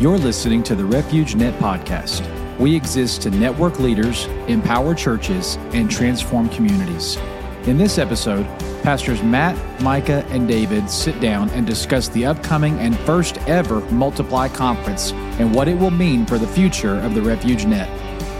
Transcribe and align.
You're 0.00 0.16
listening 0.16 0.62
to 0.62 0.76
the 0.76 0.84
Refuge 0.84 1.34
Net 1.34 1.58
podcast. 1.58 2.22
We 2.56 2.76
exist 2.76 3.22
to 3.22 3.32
network 3.32 3.80
leaders, 3.80 4.26
empower 4.46 4.94
churches, 4.94 5.56
and 5.72 5.90
transform 5.90 6.48
communities. 6.50 7.16
In 7.64 7.76
this 7.76 7.98
episode, 7.98 8.46
Pastors 8.84 9.24
Matt, 9.24 9.56
Micah, 9.82 10.24
and 10.28 10.46
David 10.46 10.88
sit 10.88 11.18
down 11.20 11.50
and 11.50 11.66
discuss 11.66 12.08
the 12.10 12.26
upcoming 12.26 12.78
and 12.78 12.96
first 13.00 13.38
ever 13.48 13.80
Multiply 13.90 14.46
Conference 14.50 15.10
and 15.40 15.52
what 15.52 15.66
it 15.66 15.76
will 15.76 15.90
mean 15.90 16.24
for 16.26 16.38
the 16.38 16.46
future 16.46 17.00
of 17.00 17.16
the 17.16 17.22
Refuge 17.22 17.66
Net. 17.66 17.90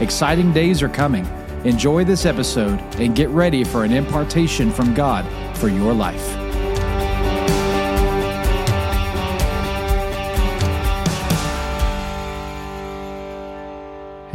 Exciting 0.00 0.52
days 0.52 0.80
are 0.80 0.88
coming. 0.88 1.26
Enjoy 1.64 2.04
this 2.04 2.24
episode 2.24 2.78
and 3.00 3.16
get 3.16 3.30
ready 3.30 3.64
for 3.64 3.82
an 3.82 3.92
impartation 3.92 4.70
from 4.70 4.94
God 4.94 5.26
for 5.56 5.68
your 5.68 5.92
life. 5.92 6.47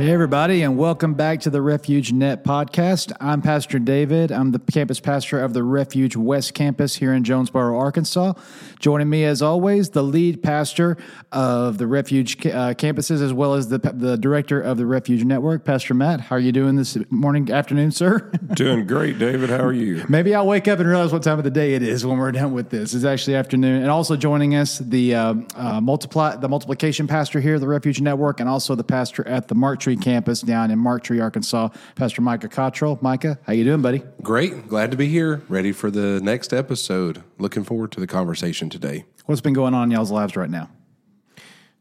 Hey, 0.04 0.12
everybody, 0.12 0.64
and 0.64 0.78
welcome 0.78 1.14
back 1.14 1.40
to 1.40 1.50
the 1.50 1.62
Refuge 1.62 2.12
Net 2.12 2.44
podcast. 2.44 3.14
I'm 3.22 3.42
Pastor 3.42 3.80
David. 3.80 4.34
I'm 4.34 4.52
the 4.52 4.60
campus 4.60 5.00
pastor 5.00 5.42
of 5.42 5.54
the 5.54 5.64
Refuge 5.64 6.18
West 6.18 6.54
Campus 6.54 6.98
here 6.98 7.14
in 7.14 7.24
Jonesboro, 7.24 7.78
Arkansas. 7.78 8.34
Joining 8.84 9.10
me, 9.10 9.24
as 9.24 9.42
always, 9.42 9.92
the 9.92 10.04
lead 10.04 10.44
pastor 10.44 10.98
of 11.32 11.78
the 11.78 11.88
Refuge 11.88 12.46
uh, 12.46 12.74
campuses, 12.74 13.22
as 13.22 13.32
well 13.32 13.54
as 13.54 13.70
the, 13.70 13.78
the 13.78 14.18
director 14.18 14.60
of 14.60 14.76
the 14.76 14.86
Refuge 14.86 15.24
Network, 15.24 15.64
Pastor 15.64 15.94
Matt. 15.94 16.20
How 16.20 16.36
are 16.36 16.40
you 16.40 16.52
doing 16.52 16.76
this 16.76 16.98
morning, 17.10 17.50
afternoon, 17.50 17.92
sir? 17.92 18.30
Doing 18.56 18.86
great, 18.86 19.18
David. 19.18 19.50
How 19.50 19.64
are 19.64 19.72
you? 19.72 20.04
Maybe 20.10 20.36
I'll 20.36 20.46
wake 20.46 20.68
up 20.68 20.80
and 20.80 20.90
realize 20.90 21.14
what 21.14 21.24
time 21.24 21.38
of 21.38 21.46
the 21.46 21.50
day 21.50 21.76
it 21.76 21.82
is 21.82 22.06
when 22.06 22.18
we're 22.18 22.34
done 22.34 22.52
with 22.52 22.72
this. 22.72 22.94
It's 22.94 23.06
actually 23.06 23.38
afternoon. 23.38 23.84
And 23.84 23.90
also 23.90 24.18
joining 24.18 24.54
us, 24.54 24.80
the 24.80 25.16
uh, 25.16 25.36
uh, 25.56 25.80
multiply 25.80 26.36
the 26.36 26.50
multiplication 26.50 27.08
pastor 27.08 27.40
here, 27.40 27.60
the 27.60 27.68
Refuge 27.70 28.02
Network, 28.02 28.42
and 28.42 28.50
also 28.50 28.76
the 28.76 28.84
pastor 28.84 29.26
at 29.26 29.48
the 29.48 29.56
Marked 29.56 29.84
Tree 29.84 29.96
campus 29.96 30.42
down 30.42 30.72
in 30.72 30.78
Marked 30.78 31.06
Tree, 31.06 31.22
Arkansas, 31.22 31.70
Pastor 31.96 32.22
Micah 32.22 32.50
Cottrell. 32.50 33.00
Micah, 33.02 33.40
how 33.44 33.54
you 33.54 33.64
doing, 33.64 33.82
buddy? 33.82 34.04
Great. 34.22 34.68
Glad 34.68 34.92
to 34.92 34.98
be 34.98 35.08
here. 35.08 35.42
Ready 35.48 35.72
for 35.72 35.90
the 35.90 36.20
next 36.22 36.52
episode. 36.52 37.24
Looking 37.40 37.64
forward 37.64 37.94
to 37.94 38.02
the 38.02 38.08
conversation 38.08 38.73
today. 38.74 39.06
What's 39.26 39.40
been 39.40 39.54
going 39.54 39.74
on 39.74 39.86
in 39.86 39.92
y'all's 39.92 40.12
lives 40.12 40.36
right 40.36 40.50
now? 40.50 40.70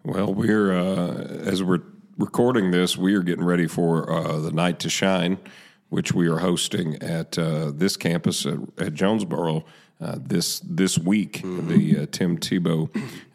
Well, 0.04 0.32
we're 0.32 0.72
uh, 0.72 1.14
as 1.44 1.62
we're 1.62 1.80
recording 2.18 2.70
this, 2.70 2.96
we 2.96 3.14
are 3.14 3.22
getting 3.22 3.44
ready 3.44 3.66
for 3.66 4.12
uh, 4.12 4.38
the 4.38 4.52
night 4.52 4.78
to 4.80 4.90
shine, 4.90 5.38
which 5.88 6.12
we 6.12 6.28
are 6.28 6.38
hosting 6.38 7.02
at 7.02 7.38
uh, 7.38 7.72
this 7.72 7.96
campus 7.96 8.46
at, 8.46 8.58
at 8.78 8.94
Jonesboro. 8.94 9.64
Uh, 10.00 10.18
this 10.20 10.58
this 10.60 10.98
week, 10.98 11.42
mm-hmm. 11.42 11.68
the 11.68 11.98
uh, 12.00 12.06
Tim 12.10 12.36
Tebow 12.36 12.90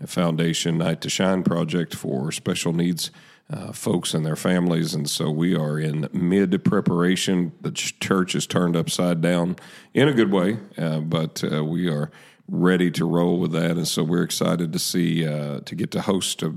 Foundation 0.06 0.78
Night 0.78 1.00
to 1.02 1.10
Shine 1.10 1.42
project 1.42 1.96
for 1.96 2.30
special 2.32 2.74
needs 2.74 3.10
uh, 3.50 3.72
folks 3.72 4.14
and 4.14 4.26
their 4.26 4.36
families. 4.36 4.94
And 4.94 5.10
so 5.10 5.32
we 5.32 5.56
are 5.56 5.80
in 5.80 6.10
mid 6.12 6.64
preparation. 6.64 7.54
The 7.62 7.72
church 7.72 8.36
is 8.36 8.46
turned 8.46 8.76
upside 8.76 9.22
down 9.22 9.56
in 9.94 10.08
a 10.08 10.14
good 10.14 10.32
way, 10.32 10.58
uh, 10.78 11.00
but 11.00 11.44
uh, 11.50 11.64
we 11.64 11.88
are 11.88 12.12
ready 12.48 12.92
to 12.92 13.06
roll 13.06 13.40
with 13.40 13.52
that. 13.52 13.72
And 13.72 13.88
so 13.88 14.04
we're 14.04 14.24
excited 14.24 14.74
to 14.74 14.80
see, 14.80 15.28
uh, 15.28 15.62
to 15.62 15.76
get 15.76 15.92
to 15.92 16.02
host 16.02 16.42
a, 16.44 16.54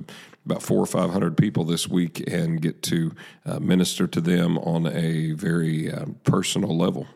about 0.46 0.62
four 0.62 0.78
or 0.78 0.86
five 0.86 1.10
hundred 1.10 1.36
people 1.36 1.64
this 1.64 1.88
week 1.88 2.22
and 2.30 2.60
get 2.60 2.82
to 2.84 3.14
uh, 3.44 3.58
minister 3.60 4.06
to 4.06 4.20
them 4.20 4.58
on 4.58 4.86
a 4.86 5.32
very 5.32 5.92
uh, 5.92 6.06
personal 6.24 6.76
level. 6.76 7.06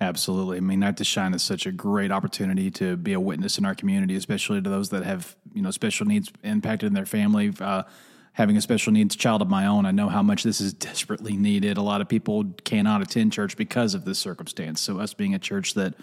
Absolutely. 0.00 0.58
I 0.58 0.60
mean, 0.60 0.80
Night 0.80 0.96
to 0.98 1.04
Shine 1.04 1.34
is 1.34 1.42
such 1.42 1.66
a 1.66 1.72
great 1.72 2.10
opportunity 2.10 2.70
to 2.72 2.96
be 2.96 3.12
a 3.12 3.20
witness 3.20 3.58
in 3.58 3.64
our 3.64 3.74
community, 3.74 4.16
especially 4.16 4.60
to 4.60 4.68
those 4.68 4.90
that 4.90 5.04
have, 5.04 5.36
you 5.54 5.62
know, 5.62 5.70
special 5.70 6.06
needs 6.06 6.30
impacted 6.42 6.88
in 6.88 6.94
their 6.94 7.06
family. 7.06 7.52
Uh, 7.60 7.84
having 8.32 8.56
a 8.56 8.60
special 8.60 8.92
needs 8.92 9.14
child 9.14 9.40
of 9.40 9.48
my 9.48 9.66
own, 9.66 9.86
I 9.86 9.92
know 9.92 10.08
how 10.08 10.22
much 10.22 10.42
this 10.42 10.60
is 10.60 10.72
desperately 10.74 11.36
needed. 11.36 11.76
A 11.76 11.82
lot 11.82 12.00
of 12.00 12.08
people 12.08 12.44
cannot 12.64 13.02
attend 13.02 13.32
church 13.32 13.56
because 13.56 13.94
of 13.94 14.04
this 14.04 14.18
circumstance. 14.18 14.80
So, 14.80 14.98
us 14.98 15.14
being 15.14 15.34
a 15.34 15.38
church 15.38 15.74
that 15.74 15.94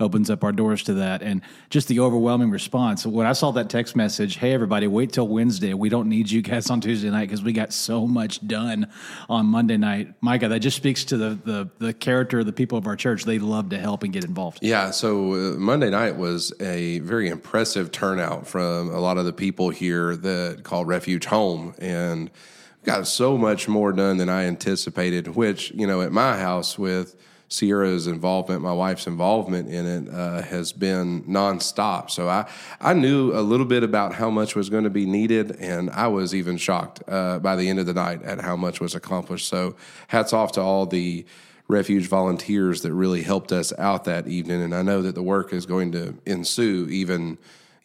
opens 0.00 0.30
up 0.30 0.44
our 0.44 0.52
doors 0.52 0.82
to 0.84 0.94
that. 0.94 1.22
And 1.22 1.42
just 1.68 1.88
the 1.88 2.00
overwhelming 2.00 2.50
response. 2.50 3.06
When 3.06 3.26
I 3.26 3.32
saw 3.32 3.50
that 3.52 3.70
text 3.70 3.96
message, 3.96 4.36
hey, 4.36 4.52
everybody, 4.52 4.86
wait 4.86 5.12
till 5.12 5.28
Wednesday. 5.28 5.74
We 5.74 5.88
don't 5.88 6.08
need 6.08 6.30
you 6.30 6.42
guys 6.42 6.70
on 6.70 6.80
Tuesday 6.80 7.10
night 7.10 7.28
because 7.28 7.42
we 7.42 7.52
got 7.52 7.72
so 7.72 8.06
much 8.06 8.46
done 8.46 8.88
on 9.28 9.46
Monday 9.46 9.76
night. 9.76 10.14
Micah, 10.20 10.48
that 10.48 10.60
just 10.60 10.76
speaks 10.76 11.04
to 11.06 11.16
the, 11.16 11.38
the, 11.44 11.70
the 11.78 11.92
character 11.92 12.40
of 12.40 12.46
the 12.46 12.52
people 12.52 12.78
of 12.78 12.86
our 12.86 12.96
church. 12.96 13.24
They 13.24 13.38
love 13.38 13.70
to 13.70 13.78
help 13.78 14.02
and 14.02 14.12
get 14.12 14.24
involved. 14.24 14.58
Yeah. 14.62 14.90
So 14.90 15.32
uh, 15.32 15.36
Monday 15.56 15.90
night 15.90 16.16
was 16.16 16.52
a 16.60 17.00
very 17.00 17.28
impressive 17.28 17.92
turnout 17.92 18.46
from 18.46 18.90
a 18.90 19.00
lot 19.00 19.18
of 19.18 19.24
the 19.24 19.32
people 19.32 19.70
here 19.70 20.16
that 20.16 20.62
called 20.64 20.88
Refuge 20.88 21.26
home. 21.26 21.74
And 21.78 22.30
got 22.84 23.06
so 23.06 23.36
much 23.36 23.68
more 23.68 23.92
done 23.92 24.16
than 24.16 24.28
I 24.28 24.44
anticipated, 24.44 25.28
which, 25.28 25.70
you 25.72 25.86
know, 25.86 26.00
at 26.02 26.12
my 26.12 26.38
house 26.38 26.78
with 26.78 27.16
Sierra's 27.50 28.06
involvement, 28.06 28.62
my 28.62 28.72
wife's 28.72 29.08
involvement 29.08 29.68
in 29.68 29.84
it, 29.84 30.14
uh, 30.14 30.40
has 30.42 30.72
been 30.72 31.24
nonstop. 31.24 32.08
So 32.08 32.28
I, 32.28 32.48
I 32.80 32.94
knew 32.94 33.32
a 33.32 33.42
little 33.42 33.66
bit 33.66 33.82
about 33.82 34.14
how 34.14 34.30
much 34.30 34.54
was 34.54 34.70
going 34.70 34.84
to 34.84 34.90
be 34.90 35.04
needed, 35.04 35.56
and 35.56 35.90
I 35.90 36.06
was 36.06 36.32
even 36.32 36.56
shocked 36.56 37.02
uh, 37.08 37.40
by 37.40 37.56
the 37.56 37.68
end 37.68 37.80
of 37.80 37.86
the 37.86 37.94
night 37.94 38.22
at 38.22 38.40
how 38.40 38.54
much 38.54 38.80
was 38.80 38.94
accomplished. 38.94 39.48
So 39.48 39.74
hats 40.06 40.32
off 40.32 40.52
to 40.52 40.60
all 40.60 40.86
the 40.86 41.26
refuge 41.66 42.06
volunteers 42.06 42.82
that 42.82 42.94
really 42.94 43.22
helped 43.22 43.50
us 43.50 43.72
out 43.78 44.04
that 44.04 44.28
evening, 44.28 44.62
and 44.62 44.72
I 44.74 44.82
know 44.82 45.02
that 45.02 45.16
the 45.16 45.22
work 45.22 45.52
is 45.52 45.66
going 45.66 45.92
to 45.92 46.16
ensue 46.24 46.86
even 46.88 47.36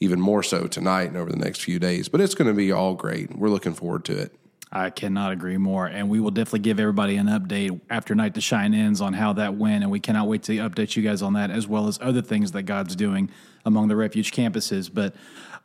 even 0.02 0.20
more 0.20 0.44
so 0.44 0.68
tonight 0.68 1.06
and 1.06 1.16
over 1.16 1.32
the 1.32 1.38
next 1.38 1.64
few 1.64 1.80
days. 1.80 2.10
But 2.10 2.20
it's 2.20 2.36
going 2.36 2.50
to 2.50 2.54
be 2.54 2.72
all 2.72 2.96
great. 2.96 3.34
We're 3.34 3.48
looking 3.48 3.74
forward 3.74 4.04
to 4.06 4.18
it. 4.18 4.36
I 4.76 4.90
cannot 4.90 5.32
agree 5.32 5.58
more. 5.58 5.86
And 5.86 6.10
we 6.10 6.20
will 6.20 6.32
definitely 6.32 6.60
give 6.60 6.82
everybody 6.82 7.16
an 7.16 7.28
update 7.28 7.80
after 7.90 8.14
Night 8.14 8.34
to 8.34 8.42
Shine 8.42 8.74
ends 8.74 9.00
on 9.00 9.14
how 9.14 9.32
that 9.34 9.56
went. 9.56 9.84
And 9.84 9.92
we 9.92 10.02
cannot 10.02 10.28
wait 10.28 10.44
to 10.44 10.52
update 10.58 10.98
you 10.98 11.02
guys 11.02 11.22
on 11.22 11.32
that, 11.34 11.50
as 11.50 11.66
well 11.66 11.88
as 11.88 11.98
other 12.02 12.22
things 12.22 12.52
that 12.52 12.64
God's 12.64 12.94
doing 12.94 13.32
among 13.64 13.88
the 13.88 13.96
refuge 13.96 14.34
campuses. 14.34 14.94
But 14.94 15.16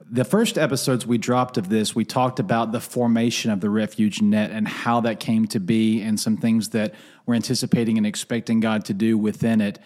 the 0.09 0.25
first 0.25 0.57
episodes 0.57 1.09
we 1.09 1.19
dropped 1.19 1.59
of 1.59 1.69
this, 1.69 1.93
we 1.93 2.05
talked 2.05 2.39
about 2.39 2.71
the 2.71 2.81
formation 2.81 3.51
of 3.51 3.61
the 3.61 3.69
refuge 3.69 4.23
net 4.23 4.53
and 4.53 4.69
how 4.69 5.01
that 5.01 5.19
came 5.19 5.49
to 5.49 5.59
be, 5.59 6.01
and 6.03 6.19
some 6.19 6.37
things 6.37 6.69
that 6.69 6.95
we're 7.27 7.35
anticipating 7.35 7.99
and 7.99 8.07
expecting 8.07 8.61
God 8.61 8.85
to 8.85 8.95
do 8.95 9.19
within 9.19 9.61
it. 9.61 9.81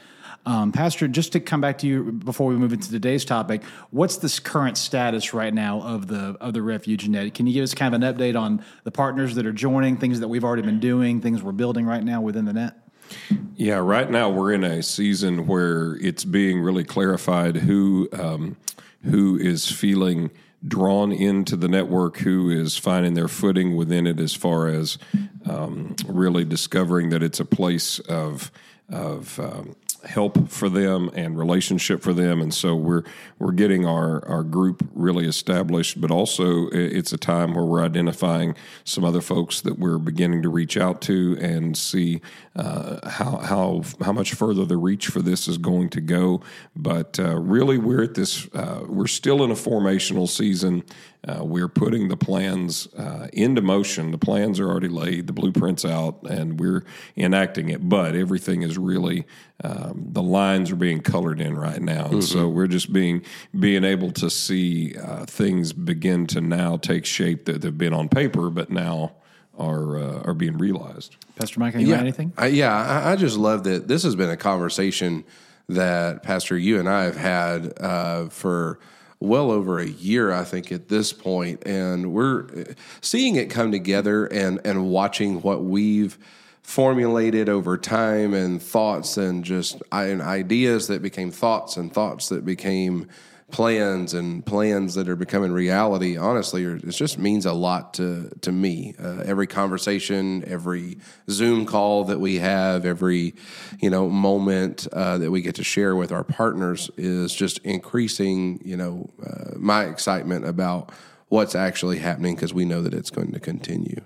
Um, 0.47 0.73
Pastor, 0.73 1.09
just 1.09 1.33
to 1.33 1.41
come 1.41 1.61
back 1.61 1.79
to 1.79 1.87
you 1.87 2.13
before 2.13 2.49
we 2.49 2.57
move 2.57 2.73
into 2.73 2.91
today's 2.91 3.25
topic, 3.25 3.63
what's 3.91 4.19
this 4.19 4.39
current 4.39 4.77
status 4.77 5.33
right 5.33 5.53
now 5.53 5.81
of 5.81 6.07
the 6.07 6.37
of 6.41 6.53
the 6.53 6.61
Refuge 6.61 7.09
Net? 7.09 7.33
Can 7.35 7.47
you 7.47 7.55
give 7.55 7.63
us 7.63 7.73
kind 7.73 7.95
of 7.95 8.03
an 8.03 8.15
update 8.15 8.39
on 8.39 8.63
the 8.85 8.91
partners 8.91 9.35
that 9.37 9.47
are 9.47 9.53
joining, 9.53 9.97
things 9.97 10.21
that 10.21 10.29
we've 10.29 10.45
already 10.45 10.63
been 10.63 10.81
doing, 10.81 11.21
things 11.21 11.43
we're 11.43 11.53
building 11.53 11.87
right 11.87 12.05
now 12.05 12.21
within 12.21 12.45
the 12.45 12.53
net? 12.53 12.77
Yeah, 13.57 13.77
right 13.77 14.11
now 14.11 14.31
we're 14.31 14.53
in 14.53 14.65
a 14.65 14.83
season 14.83 15.47
where 15.47 15.97
it's 15.97 16.25
being 16.25 16.61
really 16.61 16.85
clarified 16.85 17.57
who 17.57 18.09
um, 18.13 18.57
who 19.03 19.39
is 19.39 19.71
feeling 19.71 20.31
drawn 20.67 21.13
into 21.13 21.57
the 21.57 21.69
network, 21.69 22.19
who 22.19 22.51
is 22.51 22.77
finding 22.77 23.15
their 23.15 23.29
footing 23.29 23.77
within 23.77 24.07
it, 24.07 24.19
as 24.19 24.35
far 24.35 24.69
as 24.69 24.99
um, 25.47 25.95
really 26.07 26.45
discovering 26.45 27.11
that 27.11 27.23
it's 27.23 27.41
a 27.41 27.45
place 27.45 27.99
of 28.01 28.51
of 28.91 29.39
um, 29.41 29.77
help 30.07 30.49
for 30.49 30.69
them 30.69 31.11
and 31.15 31.39
relationship 31.39 32.03
for 32.03 32.13
them. 32.13 32.41
And 32.41 32.53
so 32.53 32.75
we're 32.75 33.03
we're 33.39 33.53
getting 33.53 33.87
our 33.87 34.27
our 34.29 34.43
group 34.43 34.87
really 34.95 35.27
established 35.27 36.01
but 36.01 36.11
also 36.11 36.69
it's 36.71 37.13
a 37.13 37.19
time 37.19 37.55
where 37.55 37.65
we're 37.65 37.83
identifying 37.83 38.55
some 38.85 39.05
other 39.05 39.21
folks 39.21 39.61
that 39.63 39.79
we're 39.79 39.99
beginning 39.99 40.43
to 40.43 40.49
reach 40.49 40.77
out 40.77 41.01
to 41.03 41.37
and 41.41 41.77
see 41.77 42.21
uh, 42.57 43.09
how 43.09 43.37
how 43.39 43.83
how 44.05 44.13
much 44.13 44.35
further 44.35 44.65
the 44.65 44.77
reach 44.77 45.09
for 45.09 45.21
this 45.21 45.49
is 45.49 45.59
going 45.59 45.89
to 45.91 46.01
go. 46.01 46.41
But 46.77 47.19
uh, 47.19 47.39
really 47.39 47.79
we're 47.79 48.03
at 48.03 48.15
this 48.15 48.49
uh, 48.55 48.85
we're 48.89 49.07
still 49.07 49.43
in 49.45 49.51
a 49.51 49.55
formational 49.55 50.29
season 50.29 50.85
uh, 51.27 51.43
we're 51.43 51.69
putting 51.69 52.09
the 52.09 52.17
plans 52.17 52.87
uh, 52.95 53.29
into 53.33 53.63
motion. 53.63 54.11
The 54.11 54.19
plans 54.19 54.61
are 54.61 54.69
already 54.69 54.89
laid, 54.89 55.27
the 55.27 55.33
blueprints 55.33 55.85
out, 55.85 56.23
and 56.29 56.61
we're 56.61 56.85
enacting 57.17 57.71
it. 57.71 57.89
But 57.89 58.15
everything 58.15 58.63
is 58.63 58.77
really 58.77 59.25
um, 59.63 60.09
the 60.11 60.23
lines 60.23 60.71
are 60.71 60.77
being 60.77 61.01
colored 61.01 61.41
in 61.41 61.57
right 61.57 61.81
now, 61.81 62.05
and 62.07 62.15
mm-hmm. 62.15 62.21
so 62.21 62.49
we're 62.49 62.67
just 62.67 62.93
being 62.93 63.23
being 63.59 63.85
able 63.85 64.11
to 64.13 64.29
see 64.29 64.97
uh, 64.99 65.25
things 65.25 65.73
begin 65.73 66.27
to 66.29 66.41
now 66.41 66.77
take 66.77 67.07
shape 67.07 67.47
that 67.47 67.63
have 67.63 67.79
been 67.79 67.95
on 67.95 68.09
paper, 68.09 68.51
but 68.51 68.69
now 68.71 69.13
are 69.59 69.97
uh, 69.97 70.23
are 70.25 70.35
being 70.35 70.59
realized. 70.59 71.17
Pastor 71.37 71.61
Mike, 71.61 71.75
you 71.75 71.87
yeah, 71.87 71.99
anything? 71.99 72.33
I, 72.37 72.47
yeah, 72.47 72.75
I, 72.75 73.13
I, 73.13 73.17
just 73.17 73.37
love 73.37 73.65
that 73.65 73.89
this 73.89 74.03
has 74.03 74.15
been 74.15 74.31
a 74.31 74.37
conversation 74.37 75.25
that 75.69 76.23
Pastor 76.23 76.59
you 76.59 76.79
and 76.79 76.89
I 76.89 77.05
have 77.05 77.17
had 77.17 77.73
uh, 77.81 78.29
for 78.29 78.79
well 79.25 79.51
over 79.51 79.79
a 79.79 79.87
year, 79.87 80.33
I 80.33 80.45
think, 80.45 80.71
at 80.71 80.89
this 80.89 81.13
point, 81.13 81.67
and 81.67 82.13
we're 82.13 82.47
seeing 83.01 83.37
it 83.37 83.51
come 83.51 83.73
together 83.73 84.27
and 84.27 84.61
and 84.65 84.89
watching 84.91 85.43
what 85.43 85.65
we've 85.65 86.19
formulated 86.63 87.49
over 87.49 87.77
time 87.77 88.33
and 88.33 88.63
thoughts 88.63 89.19
and 89.19 89.45
just 89.45 89.83
and 89.93 90.23
ideas 90.23 90.87
that 90.89 91.03
became 91.03 91.31
thoughts 91.31 91.77
and 91.77 91.93
thoughts 91.93 92.31
that 92.31 92.45
became 92.45 93.07
plans 93.55 94.15
and 94.15 94.45
plans 94.45 94.95
that 94.95 95.09
are 95.09 95.15
becoming 95.15 95.53
reality 95.53 96.17
honestly 96.17 96.65
it 96.65 96.91
just 96.91 97.21
means 97.21 97.47
a 97.47 97.53
lot 97.53 97.95
to 97.95 98.29
to 98.41 98.51
me. 98.51 98.97
Uh, 98.99 99.23
every 99.25 99.47
conversation 99.47 100.43
every 100.49 100.99
zoom 101.31 101.65
call 101.65 102.03
that 102.03 102.19
we 102.19 102.41
have 102.41 102.85
every 102.85 103.33
you 103.81 103.89
know 103.89 104.11
moment 104.11 104.89
uh, 104.93 105.19
that 105.19 105.31
we 105.31 105.41
get 105.41 105.55
to 105.55 105.63
share 105.63 105.95
with 105.95 106.11
our 106.11 106.25
partners 106.25 106.91
is 106.97 107.33
just 107.33 107.59
increasing 107.59 108.61
you 108.65 108.77
know 108.77 109.09
uh, 109.25 109.53
my 109.57 109.85
excitement 109.85 110.45
about 110.45 110.91
what's 111.29 111.55
actually 111.55 112.01
happening 112.01 112.35
because 112.35 112.53
we 112.53 112.65
know 112.65 112.83
that 112.83 112.93
it's 112.93 113.11
going 113.11 113.31
to 113.31 113.39
continue. 113.39 114.01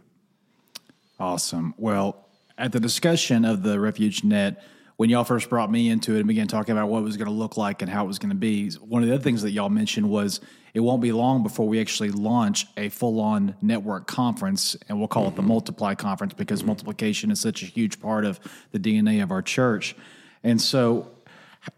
Awesome. 1.18 1.72
Well 1.78 2.28
at 2.58 2.72
the 2.72 2.80
discussion 2.80 3.46
of 3.46 3.62
the 3.62 3.80
refuge 3.80 4.24
net, 4.24 4.62
when 4.98 5.08
y'all 5.08 5.22
first 5.22 5.48
brought 5.48 5.70
me 5.70 5.88
into 5.88 6.16
it 6.16 6.18
and 6.18 6.26
began 6.26 6.48
talking 6.48 6.72
about 6.72 6.88
what 6.88 6.98
it 6.98 7.02
was 7.02 7.16
going 7.16 7.28
to 7.28 7.32
look 7.32 7.56
like 7.56 7.82
and 7.82 7.90
how 7.90 8.04
it 8.04 8.08
was 8.08 8.18
going 8.18 8.30
to 8.30 8.36
be, 8.36 8.68
one 8.80 9.00
of 9.00 9.08
the 9.08 9.14
other 9.14 9.22
things 9.22 9.42
that 9.42 9.52
y'all 9.52 9.68
mentioned 9.68 10.10
was 10.10 10.40
it 10.74 10.80
won't 10.80 11.00
be 11.00 11.12
long 11.12 11.44
before 11.44 11.68
we 11.68 11.80
actually 11.80 12.10
launch 12.10 12.66
a 12.76 12.88
full 12.88 13.20
on 13.20 13.54
network 13.62 14.08
conference, 14.08 14.76
and 14.88 14.98
we'll 14.98 15.06
call 15.06 15.22
mm-hmm. 15.22 15.34
it 15.34 15.36
the 15.36 15.42
mm-hmm. 15.42 15.48
Multiply 15.50 15.94
Conference 15.94 16.34
because 16.34 16.60
mm-hmm. 16.60 16.70
multiplication 16.70 17.30
is 17.30 17.40
such 17.40 17.62
a 17.62 17.66
huge 17.66 18.00
part 18.00 18.24
of 18.24 18.40
the 18.72 18.80
DNA 18.80 19.22
of 19.22 19.30
our 19.30 19.40
church. 19.40 19.94
And 20.42 20.60
so, 20.60 21.08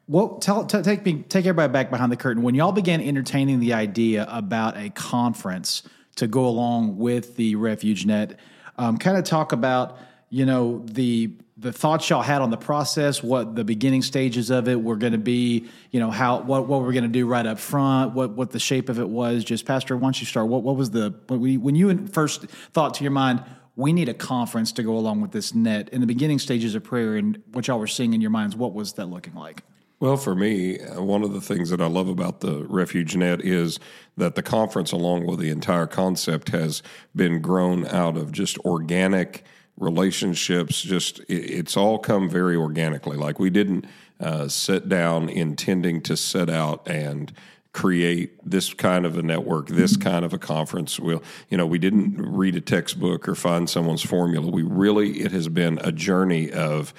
well, 0.08 0.38
tell, 0.38 0.64
t- 0.64 0.81
take 0.81 1.05
me, 1.05 1.23
take 1.28 1.44
everybody 1.44 1.70
back 1.70 1.90
behind 1.90 2.11
the 2.11 2.16
curtain. 2.16 2.43
When 2.43 2.55
y'all 2.55 2.73
began 2.73 3.02
entertaining 3.02 3.61
the 3.61 3.75
idea 3.75 4.26
about 4.31 4.78
a 4.78 4.88
conference 4.88 5.82
to 6.16 6.26
go 6.26 6.46
along 6.46 6.96
with 6.96 7.37
the 7.37 7.55
Refuge 7.56 8.06
Net, 8.06 8.40
um, 8.78 8.96
kind 8.96 9.19
of 9.19 9.25
talk 9.25 9.52
about 9.52 9.99
you 10.31 10.46
know 10.46 10.78
the 10.87 11.32
the 11.60 11.72
thoughts 11.72 12.08
y'all 12.08 12.22
had 12.22 12.40
on 12.40 12.50
the 12.50 12.56
process, 12.56 13.22
what 13.22 13.54
the 13.54 13.64
beginning 13.64 14.00
stages 14.00 14.48
of 14.48 14.66
it 14.66 14.82
were 14.82 14.96
going 14.96 15.12
to 15.12 15.18
be, 15.18 15.66
you 15.90 16.00
know 16.00 16.10
how 16.10 16.40
what 16.40 16.66
what 16.66 16.80
we're 16.80 16.92
going 16.92 17.04
to 17.04 17.08
do 17.08 17.26
right 17.26 17.44
up 17.44 17.58
front, 17.58 18.14
what 18.14 18.30
what 18.30 18.50
the 18.50 18.58
shape 18.58 18.88
of 18.88 18.98
it 18.98 19.08
was. 19.08 19.44
Just 19.44 19.66
Pastor, 19.66 19.96
don't 19.96 20.18
you 20.18 20.26
start? 20.26 20.48
What 20.48 20.62
what 20.62 20.76
was 20.76 20.90
the 20.90 21.14
when 21.28 21.74
you 21.74 22.06
first 22.08 22.46
thought 22.72 22.94
to 22.94 23.04
your 23.04 23.10
mind? 23.10 23.44
We 23.76 23.92
need 23.92 24.08
a 24.08 24.14
conference 24.14 24.72
to 24.72 24.82
go 24.82 24.96
along 24.96 25.20
with 25.20 25.32
this 25.32 25.54
net. 25.54 25.90
In 25.90 26.00
the 26.00 26.06
beginning 26.06 26.38
stages 26.38 26.74
of 26.74 26.82
prayer 26.82 27.16
and 27.16 27.42
what 27.52 27.66
y'all 27.66 27.78
were 27.78 27.86
seeing 27.86 28.14
in 28.14 28.20
your 28.20 28.30
minds, 28.30 28.56
what 28.56 28.74
was 28.74 28.94
that 28.94 29.06
looking 29.06 29.34
like? 29.34 29.62
Well, 30.00 30.16
for 30.16 30.34
me, 30.34 30.80
uh, 30.80 31.02
one 31.02 31.22
of 31.22 31.34
the 31.34 31.42
things 31.42 31.68
that 31.68 31.80
I 31.80 31.86
love 31.86 32.08
about 32.08 32.40
the 32.40 32.64
Refuge 32.68 33.16
Net 33.16 33.42
is 33.42 33.78
that 34.16 34.34
the 34.34 34.42
conference, 34.42 34.92
along 34.92 35.26
with 35.26 35.40
the 35.40 35.50
entire 35.50 35.86
concept, 35.86 36.48
has 36.50 36.82
been 37.14 37.42
grown 37.42 37.86
out 37.86 38.16
of 38.16 38.32
just 38.32 38.58
organic 38.60 39.44
relationships 39.80 40.82
just 40.82 41.18
it, 41.20 41.32
it's 41.34 41.76
all 41.76 41.98
come 41.98 42.28
very 42.28 42.54
organically. 42.54 43.16
Like 43.16 43.40
we 43.40 43.50
didn't 43.50 43.86
uh, 44.20 44.46
sit 44.48 44.88
down 44.88 45.28
intending 45.28 46.02
to 46.02 46.16
set 46.16 46.48
out 46.48 46.88
and 46.88 47.32
create 47.72 48.32
this 48.44 48.74
kind 48.74 49.06
of 49.06 49.16
a 49.16 49.22
network 49.22 49.68
this 49.68 49.96
kind 49.96 50.24
of 50.24 50.32
a 50.32 50.38
conference. 50.38 51.00
We'll 51.00 51.22
you 51.48 51.56
know 51.56 51.66
we 51.66 51.78
didn't 51.78 52.20
read 52.20 52.54
a 52.54 52.60
textbook 52.60 53.28
or 53.28 53.34
find 53.34 53.68
someone's 53.68 54.02
formula. 54.02 54.50
We 54.50 54.62
really 54.62 55.20
it 55.20 55.32
has 55.32 55.48
been 55.48 55.78
a 55.82 55.90
journey 55.90 56.52
of 56.52 56.92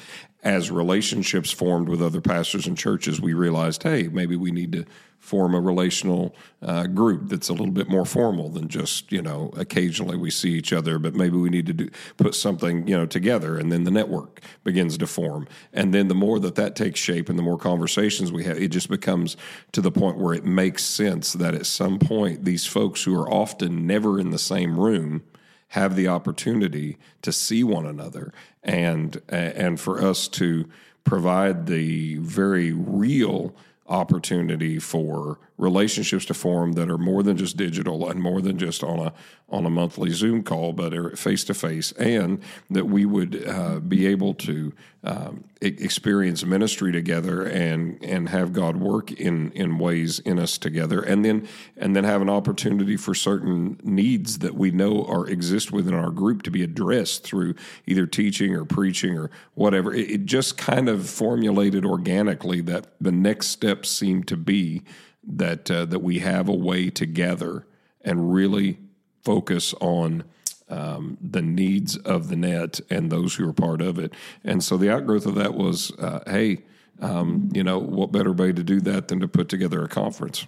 as 0.43 0.71
relationships 0.71 1.51
formed 1.51 1.87
with 1.87 2.01
other 2.01 2.19
pastors 2.19 2.65
and 2.65 2.75
churches 2.75 3.21
we 3.21 3.31
realized 3.31 3.83
hey 3.83 4.07
maybe 4.07 4.35
we 4.35 4.51
need 4.51 4.71
to 4.71 4.85
form 5.21 5.53
a 5.53 5.62
relational 5.62 6.35
uh, 6.63 6.88
group 6.88 7.29
that's 7.29 7.47
a 7.47 7.53
little 7.53 7.71
bit 7.71 7.88
more 7.88 8.06
formal 8.06 8.50
than 8.50 8.68
just 8.68 9.12
you 9.12 9.21
know 9.21 9.51
occasionally 9.56 10.18
we 10.18 10.31
see 10.31 10.50
each 10.50 10.73
other 10.73 10.97
but 10.97 11.13
maybe 11.13 11.38
we 11.38 11.50
need 11.50 11.68
to 11.68 11.73
do, 11.73 11.89
put 12.18 12.33
something 12.33 12.88
you 12.88 12.97
know 12.97 13.06
together 13.06 13.57
and 13.57 13.71
then 13.71 13.83
the 13.83 13.91
network 13.91 14.41
begins 14.63 14.97
to 14.97 15.07
form. 15.07 15.47
And 15.71 15.94
then 15.94 16.07
the 16.07 16.15
more 16.15 16.39
that 16.39 16.56
that 16.56 16.75
takes 16.75 17.00
shape 17.00 17.29
and 17.29 17.38
the 17.38 17.44
more 17.44 17.57
conversations 17.57 18.31
we 18.31 18.44
have 18.45 18.57
it 18.57 18.69
just 18.69 18.89
becomes 18.89 19.38
to 19.73 19.79
the 19.79 19.91
point 19.91 20.18
where 20.18 20.33
it 20.33 20.44
makes 20.44 20.83
sense 20.83 21.33
that 21.33 21.53
at 21.53 21.67
some 21.67 22.00
point 22.00 22.44
these 22.44 22.65
folks 22.65 23.03
who 23.03 23.15
are 23.17 23.31
often 23.31 23.85
never 23.85 24.19
in 24.19 24.31
the 24.31 24.39
same 24.39 24.79
room 24.79 25.21
have 25.69 25.95
the 25.95 26.07
opportunity 26.07 26.97
to 27.21 27.31
see 27.31 27.63
one 27.63 27.85
another 27.85 28.33
and 28.63 29.21
and 29.29 29.79
for 29.79 30.03
us 30.03 30.27
to 30.27 30.67
provide 31.03 31.67
the 31.67 32.17
very 32.17 32.71
real 32.71 33.56
opportunity 33.91 34.79
for 34.79 35.38
relationships 35.57 36.25
to 36.25 36.33
form 36.33 36.71
that 36.73 36.89
are 36.89 36.97
more 36.97 37.21
than 37.21 37.38
just 37.38 37.55
digital 37.55 38.09
and 38.09 38.19
more 38.19 38.41
than 38.41 38.57
just 38.57 38.83
on 38.83 38.99
a 38.99 39.13
on 39.49 39.65
a 39.65 39.69
monthly 39.69 40.09
Zoom 40.09 40.41
call, 40.43 40.71
but 40.71 40.93
are 40.93 41.15
face 41.15 41.43
to 41.43 41.53
face, 41.53 41.91
and 41.93 42.41
that 42.69 42.85
we 42.85 43.05
would 43.05 43.45
uh, 43.47 43.79
be 43.79 44.07
able 44.07 44.33
to 44.33 44.71
um, 45.03 45.43
experience 45.61 46.45
ministry 46.45 46.91
together 46.91 47.43
and 47.43 48.03
and 48.03 48.29
have 48.29 48.53
God 48.53 48.77
work 48.77 49.11
in 49.11 49.51
in 49.51 49.77
ways 49.77 50.19
in 50.19 50.39
us 50.39 50.57
together, 50.57 51.01
and 51.01 51.25
then 51.25 51.47
and 51.77 51.95
then 51.95 52.05
have 52.05 52.21
an 52.21 52.29
opportunity 52.29 52.95
for 52.95 53.13
certain 53.13 53.79
needs 53.83 54.39
that 54.39 54.55
we 54.55 54.71
know 54.71 55.05
are 55.05 55.27
exist 55.27 55.71
within 55.71 55.93
our 55.93 56.11
group 56.11 56.43
to 56.43 56.51
be 56.51 56.63
addressed 56.63 57.23
through 57.23 57.53
either 57.85 58.07
teaching 58.07 58.55
or 58.55 58.63
preaching 58.63 59.17
or 59.17 59.29
whatever. 59.53 59.93
It, 59.93 60.09
it 60.09 60.25
just 60.25 60.57
kind 60.57 60.88
of 60.88 61.09
formulated 61.09 61.85
organically 61.85 62.61
that 62.61 62.88
the 63.01 63.11
next 63.11 63.49
steps 63.81 63.89
seem 63.89 64.23
to 64.23 64.37
be 64.37 64.83
that 65.23 65.69
uh, 65.69 65.85
that 65.85 65.99
we 65.99 66.19
have 66.19 66.47
a 66.49 66.53
way 66.53 66.89
together 66.89 67.65
and 68.03 68.33
really 68.33 68.77
focus 69.23 69.73
on 69.79 70.23
um, 70.69 71.17
the 71.21 71.41
needs 71.41 71.97
of 71.97 72.29
the 72.29 72.35
net 72.35 72.79
and 72.89 73.11
those 73.11 73.35
who 73.35 73.47
are 73.47 73.53
part 73.53 73.81
of 73.81 73.99
it. 73.99 74.13
And 74.43 74.63
so 74.63 74.77
the 74.77 74.89
outgrowth 74.91 75.25
of 75.25 75.35
that 75.35 75.53
was, 75.53 75.91
uh, 75.99 76.21
hey, 76.25 76.63
um, 77.01 77.49
you 77.53 77.63
know, 77.63 77.77
what 77.77 78.11
better 78.11 78.31
way 78.31 78.51
to 78.53 78.63
do 78.63 78.79
that 78.81 79.07
than 79.09 79.19
to 79.19 79.27
put 79.27 79.49
together 79.49 79.83
a 79.83 79.87
conference? 79.87 80.47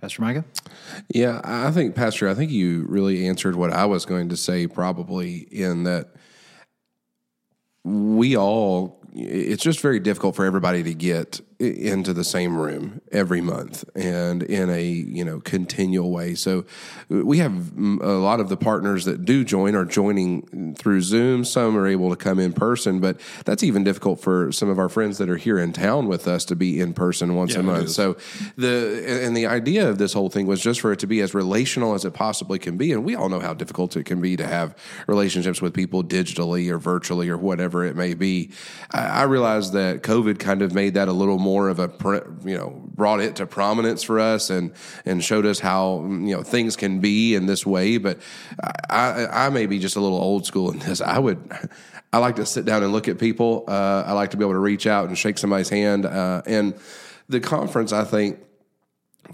Pastor 0.00 0.22
Micah? 0.22 0.44
Yeah, 1.08 1.40
I 1.42 1.70
think, 1.70 1.94
Pastor, 1.94 2.28
I 2.28 2.34
think 2.34 2.50
you 2.50 2.86
really 2.88 3.26
answered 3.26 3.56
what 3.56 3.72
I 3.72 3.86
was 3.86 4.06
going 4.06 4.28
to 4.28 4.36
say, 4.36 4.66
probably 4.66 5.38
in 5.50 5.84
that 5.84 6.14
we 7.84 8.36
all 8.36 9.00
it's 9.16 9.62
just 9.62 9.80
very 9.80 9.98
difficult 9.98 10.36
for 10.36 10.44
everybody 10.44 10.82
to 10.82 10.94
get 10.94 11.40
into 11.58 12.12
the 12.12 12.24
same 12.24 12.56
room 12.56 13.00
every 13.12 13.40
month 13.40 13.84
and 13.94 14.42
in 14.42 14.68
a 14.70 14.82
you 14.82 15.24
know 15.24 15.40
continual 15.40 16.10
way. 16.10 16.34
So 16.34 16.64
we 17.08 17.38
have 17.38 17.76
a 17.78 18.12
lot 18.12 18.40
of 18.40 18.48
the 18.48 18.56
partners 18.56 19.04
that 19.06 19.24
do 19.24 19.44
join 19.44 19.74
are 19.74 19.84
joining 19.84 20.74
through 20.74 21.00
zoom. 21.02 21.44
Some 21.44 21.76
are 21.76 21.86
able 21.86 22.10
to 22.10 22.16
come 22.16 22.38
in 22.38 22.52
person 22.52 23.00
but 23.00 23.20
that's 23.44 23.62
even 23.62 23.84
difficult 23.84 24.20
for 24.20 24.52
some 24.52 24.68
of 24.68 24.78
our 24.78 24.88
friends 24.88 25.18
that 25.18 25.28
are 25.28 25.36
here 25.36 25.58
in 25.58 25.72
town 25.72 26.08
with 26.08 26.28
us 26.28 26.44
to 26.46 26.56
be 26.56 26.80
in 26.80 26.92
person 26.92 27.34
once 27.34 27.54
yeah, 27.54 27.60
a 27.60 27.62
month. 27.62 27.90
so 27.90 28.16
the 28.56 29.04
and 29.06 29.36
the 29.36 29.46
idea 29.46 29.88
of 29.88 29.98
this 29.98 30.12
whole 30.12 30.28
thing 30.28 30.46
was 30.46 30.60
just 30.60 30.80
for 30.80 30.92
it 30.92 30.98
to 31.00 31.06
be 31.06 31.20
as 31.20 31.34
relational 31.34 31.94
as 31.94 32.04
it 32.04 32.12
possibly 32.12 32.58
can 32.58 32.76
be. 32.76 32.92
And 32.92 33.04
we 33.04 33.14
all 33.14 33.28
know 33.28 33.40
how 33.40 33.54
difficult 33.54 33.96
it 33.96 34.04
can 34.04 34.20
be 34.20 34.36
to 34.36 34.46
have 34.46 34.76
relationships 35.06 35.62
with 35.62 35.74
people 35.74 36.02
digitally 36.02 36.70
or 36.70 36.78
virtually 36.78 37.28
or 37.28 37.36
whatever 37.36 37.84
it 37.84 37.96
may 37.96 38.14
be. 38.14 38.50
I 38.90 39.24
realized 39.24 39.72
that 39.72 40.02
COVID 40.02 40.38
kind 40.38 40.62
of 40.62 40.74
made 40.74 40.94
that 40.94 41.08
a 41.08 41.12
little 41.12 41.38
more 41.46 41.68
of 41.68 41.78
a, 41.78 41.90
you 42.44 42.58
know, 42.58 42.82
brought 42.94 43.20
it 43.20 43.36
to 43.36 43.46
prominence 43.46 44.02
for 44.02 44.18
us 44.18 44.50
and 44.50 44.72
and 45.04 45.22
showed 45.22 45.46
us 45.46 45.60
how 45.60 46.02
you 46.02 46.34
know 46.36 46.42
things 46.42 46.74
can 46.74 46.98
be 46.98 47.36
in 47.36 47.46
this 47.46 47.64
way. 47.64 47.98
But 47.98 48.18
I, 48.90 49.46
I 49.46 49.48
may 49.50 49.66
be 49.66 49.78
just 49.78 49.94
a 49.94 50.00
little 50.00 50.18
old 50.18 50.44
school 50.44 50.72
in 50.72 50.80
this. 50.80 51.00
I 51.00 51.18
would. 51.18 51.38
I 52.12 52.18
like 52.18 52.36
to 52.36 52.46
sit 52.46 52.64
down 52.64 52.82
and 52.82 52.92
look 52.92 53.08
at 53.08 53.18
people. 53.18 53.64
Uh, 53.68 54.04
I 54.06 54.12
like 54.12 54.30
to 54.30 54.36
be 54.36 54.44
able 54.44 54.54
to 54.54 54.58
reach 54.58 54.86
out 54.86 55.08
and 55.08 55.18
shake 55.18 55.38
somebody's 55.38 55.68
hand. 55.68 56.06
Uh, 56.06 56.42
and 56.46 56.74
the 57.28 57.40
conference, 57.40 57.92
I 57.92 58.04
think, 58.04 58.38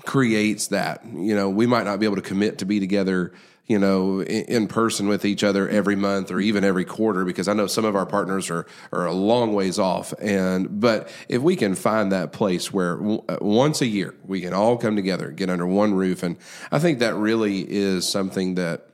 creates 0.05 0.69
that. 0.69 1.05
You 1.05 1.35
know, 1.35 1.49
we 1.49 1.67
might 1.67 1.85
not 1.85 2.01
be 2.01 2.07
able 2.07 2.17
to 2.17 2.23
commit 2.23 2.59
to 2.59 2.65
be 2.65 2.81
together 2.81 3.33
you 3.67 3.79
know, 3.79 4.23
in, 4.23 4.67
person 4.67 5.07
with 5.07 5.25
each 5.25 5.45
other 5.45 5.69
every 5.69 5.95
month 5.97 6.31
or 6.31 6.41
even 6.41 6.65
every 6.65 6.85
quarter 6.85 7.25
because 7.25 7.47
I 7.47 7.53
know 7.53 7.67
some 7.67 7.85
of 7.85 7.95
our 7.95 8.07
partners 8.07 8.51
are 8.51 8.67
are 8.93 9.07
a 9.07 9.13
long 9.13 9.55
ways 9.55 9.79
off. 9.79 10.13
And 10.21 10.81
but 10.81 11.09
if 11.29 11.43
we 11.43 11.57
can 11.57 11.75
find 11.75 12.11
that 12.13 12.33
place 12.33 12.73
where 12.73 12.97
w- 12.97 13.23
uh, 13.29 13.39
once 13.41 13.81
a 13.81 13.87
year 13.87 14.15
we 14.25 14.41
can 14.41 14.53
all 14.53 14.77
come 14.77 14.97
together, 14.97 15.31
get 15.31 15.49
under 15.49 15.67
one 15.67 15.95
roof, 15.95 16.23
and 16.23 16.37
I 16.71 16.81
think 16.81 16.99
that 16.99 17.15
really 17.15 17.61
is 17.61 18.09
something 18.09 18.57
that 18.57 18.89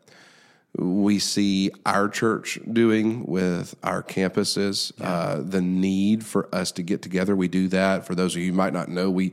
we 0.77 1.19
see 1.19 1.71
our 1.87 2.09
church 2.09 2.59
doing 2.71 3.25
with 3.27 3.75
our 3.83 4.03
campuses. 4.03 4.93
Yeah. 4.99 5.09
Uh, 5.09 5.43
the 5.43 5.61
need 5.61 6.25
for 6.25 6.55
us 6.55 6.71
to 6.73 6.83
get 6.83 7.03
together, 7.03 7.35
we 7.35 7.49
do 7.49 7.69
that. 7.69 8.07
For 8.07 8.15
those 8.15 8.35
of 8.37 8.43
you 8.43 8.53
who 8.53 8.57
might 8.57 8.73
not 8.73 8.89
know, 8.89 9.11
we 9.11 9.33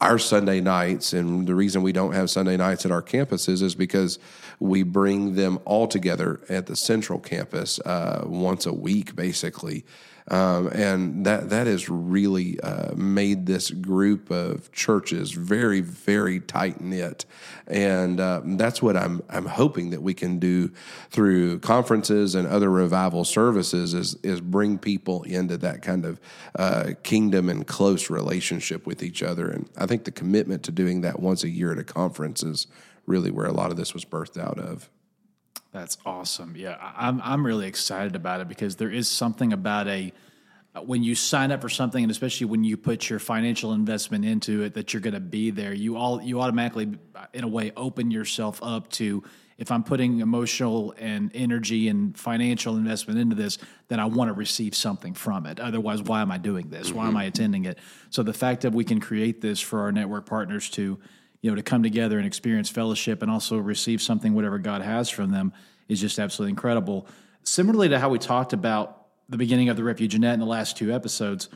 our 0.00 0.18
Sunday 0.18 0.60
nights, 0.60 1.12
and 1.12 1.46
the 1.46 1.54
reason 1.54 1.82
we 1.82 1.92
don't 1.92 2.12
have 2.12 2.30
Sunday 2.30 2.56
nights 2.56 2.86
at 2.86 2.92
our 2.92 3.02
campuses 3.02 3.62
is 3.62 3.74
because 3.74 4.18
we 4.58 4.82
bring 4.82 5.34
them 5.34 5.58
all 5.64 5.86
together 5.86 6.40
at 6.48 6.66
the 6.66 6.76
central 6.76 7.18
campus 7.18 7.78
uh, 7.80 8.24
once 8.26 8.66
a 8.66 8.72
week, 8.72 9.14
basically. 9.14 9.84
um, 10.28 10.68
and 10.68 11.24
that 11.24 11.50
that 11.50 11.66
has 11.66 11.88
really 11.88 12.58
uh, 12.60 12.94
made 12.96 13.46
this 13.46 13.70
group 13.70 14.30
of 14.30 14.72
churches 14.72 15.30
very 15.32 15.80
very 15.80 16.40
tight 16.40 16.80
knit, 16.80 17.24
and 17.68 18.18
uh, 18.18 18.40
that's 18.44 18.82
what 18.82 18.96
I'm 18.96 19.22
I'm 19.28 19.46
hoping 19.46 19.90
that 19.90 20.02
we 20.02 20.14
can 20.14 20.38
do 20.38 20.72
through 21.10 21.60
conferences 21.60 22.34
and 22.34 22.48
other 22.48 22.70
revival 22.70 23.24
services 23.24 23.94
is 23.94 24.16
is 24.24 24.40
bring 24.40 24.78
people 24.78 25.22
into 25.22 25.56
that 25.58 25.82
kind 25.82 26.04
of 26.04 26.20
uh, 26.56 26.90
kingdom 27.04 27.48
and 27.48 27.64
close 27.66 28.10
relationship 28.10 28.84
with 28.84 29.04
each 29.04 29.22
other, 29.22 29.48
and 29.48 29.68
I 29.76 29.86
think 29.86 30.04
the 30.04 30.10
commitment 30.10 30.64
to 30.64 30.72
doing 30.72 31.02
that 31.02 31.20
once 31.20 31.44
a 31.44 31.48
year 31.50 31.70
at 31.70 31.78
a 31.78 31.84
conference 31.84 32.42
is 32.42 32.66
really 33.06 33.30
where 33.30 33.46
a 33.46 33.52
lot 33.52 33.70
of 33.70 33.76
this 33.76 33.94
was 33.94 34.04
birthed 34.04 34.40
out 34.40 34.58
of. 34.58 34.90
That's 35.72 35.98
awesome. 36.06 36.54
Yeah, 36.56 36.76
I'm 36.96 37.20
I'm 37.22 37.44
really 37.44 37.66
excited 37.66 38.16
about 38.16 38.40
it 38.40 38.48
because 38.48 38.76
there 38.76 38.90
is 38.90 39.08
something 39.08 39.52
about 39.52 39.88
a 39.88 40.12
when 40.84 41.02
you 41.02 41.14
sign 41.14 41.52
up 41.52 41.62
for 41.62 41.68
something, 41.68 42.02
and 42.02 42.10
especially 42.10 42.46
when 42.46 42.64
you 42.64 42.76
put 42.76 43.08
your 43.08 43.18
financial 43.18 43.72
investment 43.72 44.24
into 44.24 44.62
it, 44.62 44.74
that 44.74 44.92
you're 44.92 45.00
going 45.00 45.14
to 45.14 45.20
be 45.20 45.50
there. 45.50 45.72
You 45.72 45.96
all 45.96 46.20
you 46.22 46.40
automatically, 46.40 46.98
in 47.32 47.44
a 47.44 47.48
way, 47.48 47.72
open 47.76 48.10
yourself 48.10 48.60
up 48.62 48.90
to 48.92 49.22
if 49.58 49.70
I'm 49.70 49.82
putting 49.82 50.20
emotional 50.20 50.94
and 50.98 51.30
energy 51.34 51.88
and 51.88 52.16
financial 52.16 52.76
investment 52.76 53.18
into 53.18 53.34
this, 53.34 53.58
then 53.88 53.98
I 53.98 54.04
want 54.04 54.28
to 54.28 54.34
receive 54.34 54.74
something 54.74 55.14
from 55.14 55.46
it. 55.46 55.60
Otherwise, 55.60 56.02
why 56.02 56.20
am 56.20 56.30
I 56.30 56.38
doing 56.38 56.68
this? 56.68 56.92
Why 56.92 57.04
am 57.04 57.10
mm-hmm. 57.10 57.18
I 57.18 57.24
attending 57.24 57.64
it? 57.64 57.78
So 58.10 58.22
the 58.22 58.34
fact 58.34 58.62
that 58.62 58.72
we 58.72 58.84
can 58.84 59.00
create 59.00 59.40
this 59.40 59.60
for 59.60 59.80
our 59.80 59.92
network 59.92 60.26
partners 60.26 60.68
to 60.70 60.98
you 61.40 61.50
know, 61.50 61.56
to 61.56 61.62
come 61.62 61.82
together 61.82 62.18
and 62.18 62.26
experience 62.26 62.68
fellowship 62.68 63.22
and 63.22 63.30
also 63.30 63.58
receive 63.58 64.02
something, 64.02 64.34
whatever 64.34 64.58
God 64.58 64.82
has 64.82 65.08
from 65.10 65.30
them, 65.30 65.52
is 65.88 66.00
just 66.00 66.18
absolutely 66.18 66.50
incredible. 66.50 67.06
Similarly 67.44 67.88
to 67.90 67.98
how 67.98 68.08
we 68.08 68.18
talked 68.18 68.52
about 68.52 69.06
the 69.28 69.36
beginning 69.36 69.68
of 69.68 69.76
the 69.76 69.84
Refuge 69.84 70.18
Net 70.18 70.34
in 70.34 70.40
the 70.40 70.46
last 70.46 70.76
two 70.76 70.92
episodes, 70.92 71.48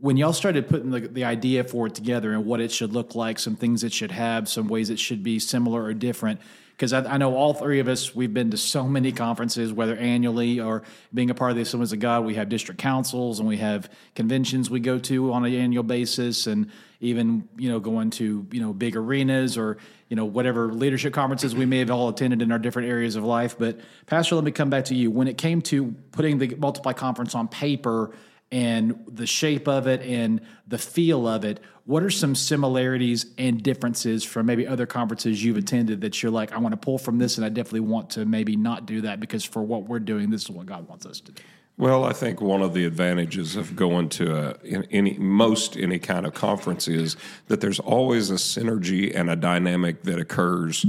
when 0.00 0.16
y'all 0.16 0.32
started 0.32 0.68
putting 0.68 0.90
the, 0.90 1.00
the 1.00 1.24
idea 1.24 1.62
for 1.62 1.86
it 1.86 1.94
together 1.94 2.32
and 2.32 2.44
what 2.44 2.60
it 2.60 2.72
should 2.72 2.92
look 2.92 3.14
like, 3.14 3.38
some 3.38 3.54
things 3.54 3.84
it 3.84 3.92
should 3.92 4.10
have, 4.10 4.48
some 4.48 4.66
ways 4.66 4.90
it 4.90 4.98
should 4.98 5.22
be 5.22 5.38
similar 5.38 5.82
or 5.84 5.94
different, 5.94 6.40
because 6.76 6.92
I, 6.92 7.04
I, 7.04 7.16
know 7.16 7.34
all 7.34 7.54
three 7.54 7.78
of 7.78 7.88
us, 7.88 8.14
we've 8.14 8.32
been 8.32 8.50
to 8.50 8.56
so 8.56 8.88
many 8.88 9.12
conferences, 9.12 9.72
whether 9.72 9.96
annually 9.96 10.58
or 10.60 10.82
being 11.14 11.30
a 11.30 11.34
part 11.34 11.50
of 11.50 11.56
the 11.56 11.62
Assemblies 11.62 11.92
of 11.92 12.00
God. 12.00 12.24
We 12.24 12.34
have 12.34 12.48
district 12.48 12.80
councils 12.80 13.38
and 13.38 13.48
we 13.48 13.58
have 13.58 13.90
conventions 14.14 14.68
we 14.70 14.80
go 14.80 14.98
to 14.98 15.32
on 15.32 15.44
an 15.44 15.54
annual 15.54 15.84
basis, 15.84 16.46
and 16.46 16.70
even 17.00 17.48
you 17.56 17.68
know 17.68 17.80
going 17.80 18.10
to 18.10 18.46
you 18.50 18.60
know 18.60 18.72
big 18.72 18.96
arenas 18.96 19.56
or 19.56 19.78
you 20.08 20.16
know 20.16 20.24
whatever 20.24 20.72
leadership 20.72 21.12
conferences 21.12 21.54
we 21.54 21.66
may 21.66 21.78
have 21.78 21.90
all 21.90 22.08
attended 22.08 22.42
in 22.42 22.50
our 22.50 22.58
different 22.58 22.88
areas 22.88 23.16
of 23.16 23.24
life. 23.24 23.56
But 23.58 23.80
Pastor, 24.06 24.34
let 24.34 24.44
me 24.44 24.50
come 24.50 24.70
back 24.70 24.86
to 24.86 24.94
you. 24.94 25.10
When 25.10 25.28
it 25.28 25.38
came 25.38 25.62
to 25.62 25.94
putting 26.12 26.38
the 26.38 26.54
Multiply 26.56 26.94
Conference 26.94 27.34
on 27.34 27.48
paper 27.48 28.12
and 28.50 29.04
the 29.08 29.26
shape 29.26 29.66
of 29.66 29.86
it 29.86 30.02
and 30.02 30.40
the 30.66 30.78
feel 30.78 31.26
of 31.26 31.44
it, 31.44 31.60
what 31.84 32.02
are 32.02 32.10
some 32.10 32.34
similarities 32.34 33.26
and 33.38 33.62
differences 33.62 34.22
from 34.22 34.46
maybe 34.46 34.66
other 34.66 34.86
conferences 34.86 35.42
you've 35.42 35.56
attended 35.56 36.00
that 36.02 36.22
you're 36.22 36.30
like, 36.30 36.52
I 36.52 36.58
want 36.58 36.72
to 36.72 36.76
pull 36.76 36.98
from 36.98 37.18
this 37.18 37.38
and 37.38 37.44
I 37.44 37.48
definitely 37.48 37.80
want 37.80 38.10
to 38.10 38.24
maybe 38.24 38.54
not 38.54 38.86
do 38.86 39.00
that 39.02 39.18
because 39.18 39.44
for 39.44 39.62
what 39.62 39.88
we're 39.88 39.98
doing, 39.98 40.30
this 40.30 40.42
is 40.42 40.50
what 40.50 40.66
God 40.66 40.88
wants 40.88 41.06
us 41.06 41.20
to 41.20 41.32
do? 41.32 41.42
Well, 41.82 42.04
I 42.04 42.12
think 42.12 42.40
one 42.40 42.62
of 42.62 42.74
the 42.74 42.84
advantages 42.84 43.56
of 43.56 43.74
going 43.74 44.08
to 44.10 44.36
a, 44.36 44.84
any 44.92 45.14
most 45.14 45.76
any 45.76 45.98
kind 45.98 46.24
of 46.26 46.32
conference 46.32 46.86
is 46.86 47.16
that 47.48 47.60
there's 47.60 47.80
always 47.80 48.30
a 48.30 48.34
synergy 48.34 49.12
and 49.12 49.28
a 49.28 49.34
dynamic 49.34 50.04
that 50.04 50.20
occurs 50.20 50.86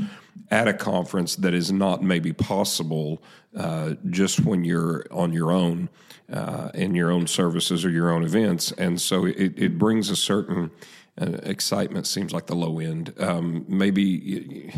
at 0.51 0.67
a 0.67 0.73
conference 0.73 1.35
that 1.37 1.55
is 1.55 1.71
not 1.71 2.03
maybe 2.03 2.31
possible 2.31 3.23
uh, 3.57 3.95
just 4.11 4.41
when 4.41 4.63
you're 4.63 5.07
on 5.09 5.33
your 5.33 5.51
own 5.51 5.89
uh, 6.31 6.69
in 6.75 6.93
your 6.93 7.09
own 7.09 7.25
services 7.25 7.83
or 7.83 7.89
your 7.89 8.11
own 8.11 8.23
events, 8.23 8.71
and 8.73 9.01
so 9.01 9.25
it, 9.25 9.57
it 9.57 9.79
brings 9.79 10.11
a 10.11 10.15
certain 10.15 10.69
uh, 11.19 11.25
excitement. 11.41 12.05
Seems 12.05 12.33
like 12.33 12.45
the 12.45 12.55
low 12.55 12.77
end, 12.77 13.15
um, 13.17 13.65
maybe 13.67 14.71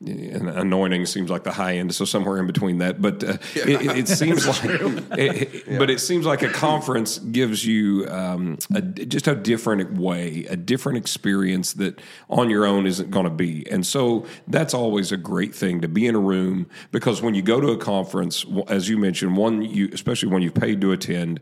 anointing 0.00 1.06
seems 1.06 1.30
like 1.30 1.44
the 1.44 1.52
high 1.52 1.76
end, 1.76 1.94
so 1.94 2.04
somewhere 2.04 2.38
in 2.38 2.46
between 2.46 2.78
that. 2.78 3.00
But 3.00 3.24
uh, 3.24 3.38
yeah. 3.54 3.64
it, 3.66 3.98
it, 3.98 4.08
seems 4.08 4.46
like, 4.46 4.64
it, 5.18 5.66
yeah. 5.66 5.78
but 5.78 5.88
it 5.88 6.00
seems 6.00 6.26
like 6.26 6.42
a 6.42 6.50
conference 6.50 7.18
gives 7.18 7.64
you 7.64 8.06
um, 8.08 8.58
a, 8.74 8.82
just 8.82 9.26
a 9.26 9.34
different 9.34 9.94
way, 9.94 10.44
a 10.50 10.56
different 10.56 10.98
experience 10.98 11.72
that 11.74 12.00
on 12.28 12.50
your 12.50 12.66
own 12.66 12.86
isn't 12.86 13.10
going 13.10 13.24
to 13.24 13.30
be. 13.30 13.68
And 13.70 13.86
so 13.86 14.26
that's 14.46 14.74
always 14.74 15.12
a 15.12 15.16
great 15.16 15.54
thing 15.54 15.80
to 15.80 15.88
be 15.88 16.06
in 16.06 16.14
a 16.14 16.20
room 16.20 16.68
because 16.92 17.22
when 17.22 17.34
you 17.34 17.42
go 17.42 17.60
to 17.60 17.68
a 17.68 17.78
conference, 17.78 18.44
as 18.68 18.88
you 18.88 18.98
mentioned, 18.98 19.36
one 19.36 19.62
you 19.62 19.88
especially 19.92 20.28
when 20.28 20.42
you've 20.42 20.54
paid 20.54 20.80
to 20.82 20.92
attend 20.92 21.40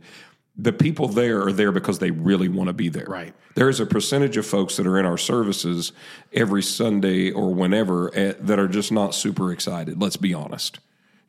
the 0.56 0.72
people 0.72 1.08
there 1.08 1.42
are 1.46 1.52
there 1.52 1.72
because 1.72 1.98
they 1.98 2.10
really 2.10 2.48
want 2.48 2.68
to 2.68 2.72
be 2.72 2.88
there. 2.88 3.06
Right. 3.06 3.34
There 3.54 3.68
is 3.68 3.80
a 3.80 3.86
percentage 3.86 4.36
of 4.36 4.46
folks 4.46 4.76
that 4.76 4.86
are 4.86 4.98
in 4.98 5.06
our 5.06 5.18
services 5.18 5.92
every 6.32 6.62
Sunday 6.62 7.30
or 7.30 7.52
whenever 7.52 8.08
at, 8.14 8.36
eh, 8.36 8.38
that 8.40 8.58
are 8.58 8.68
just 8.68 8.92
not 8.92 9.14
super 9.14 9.52
excited. 9.52 10.00
Let's 10.00 10.16
be 10.16 10.32
honest. 10.32 10.78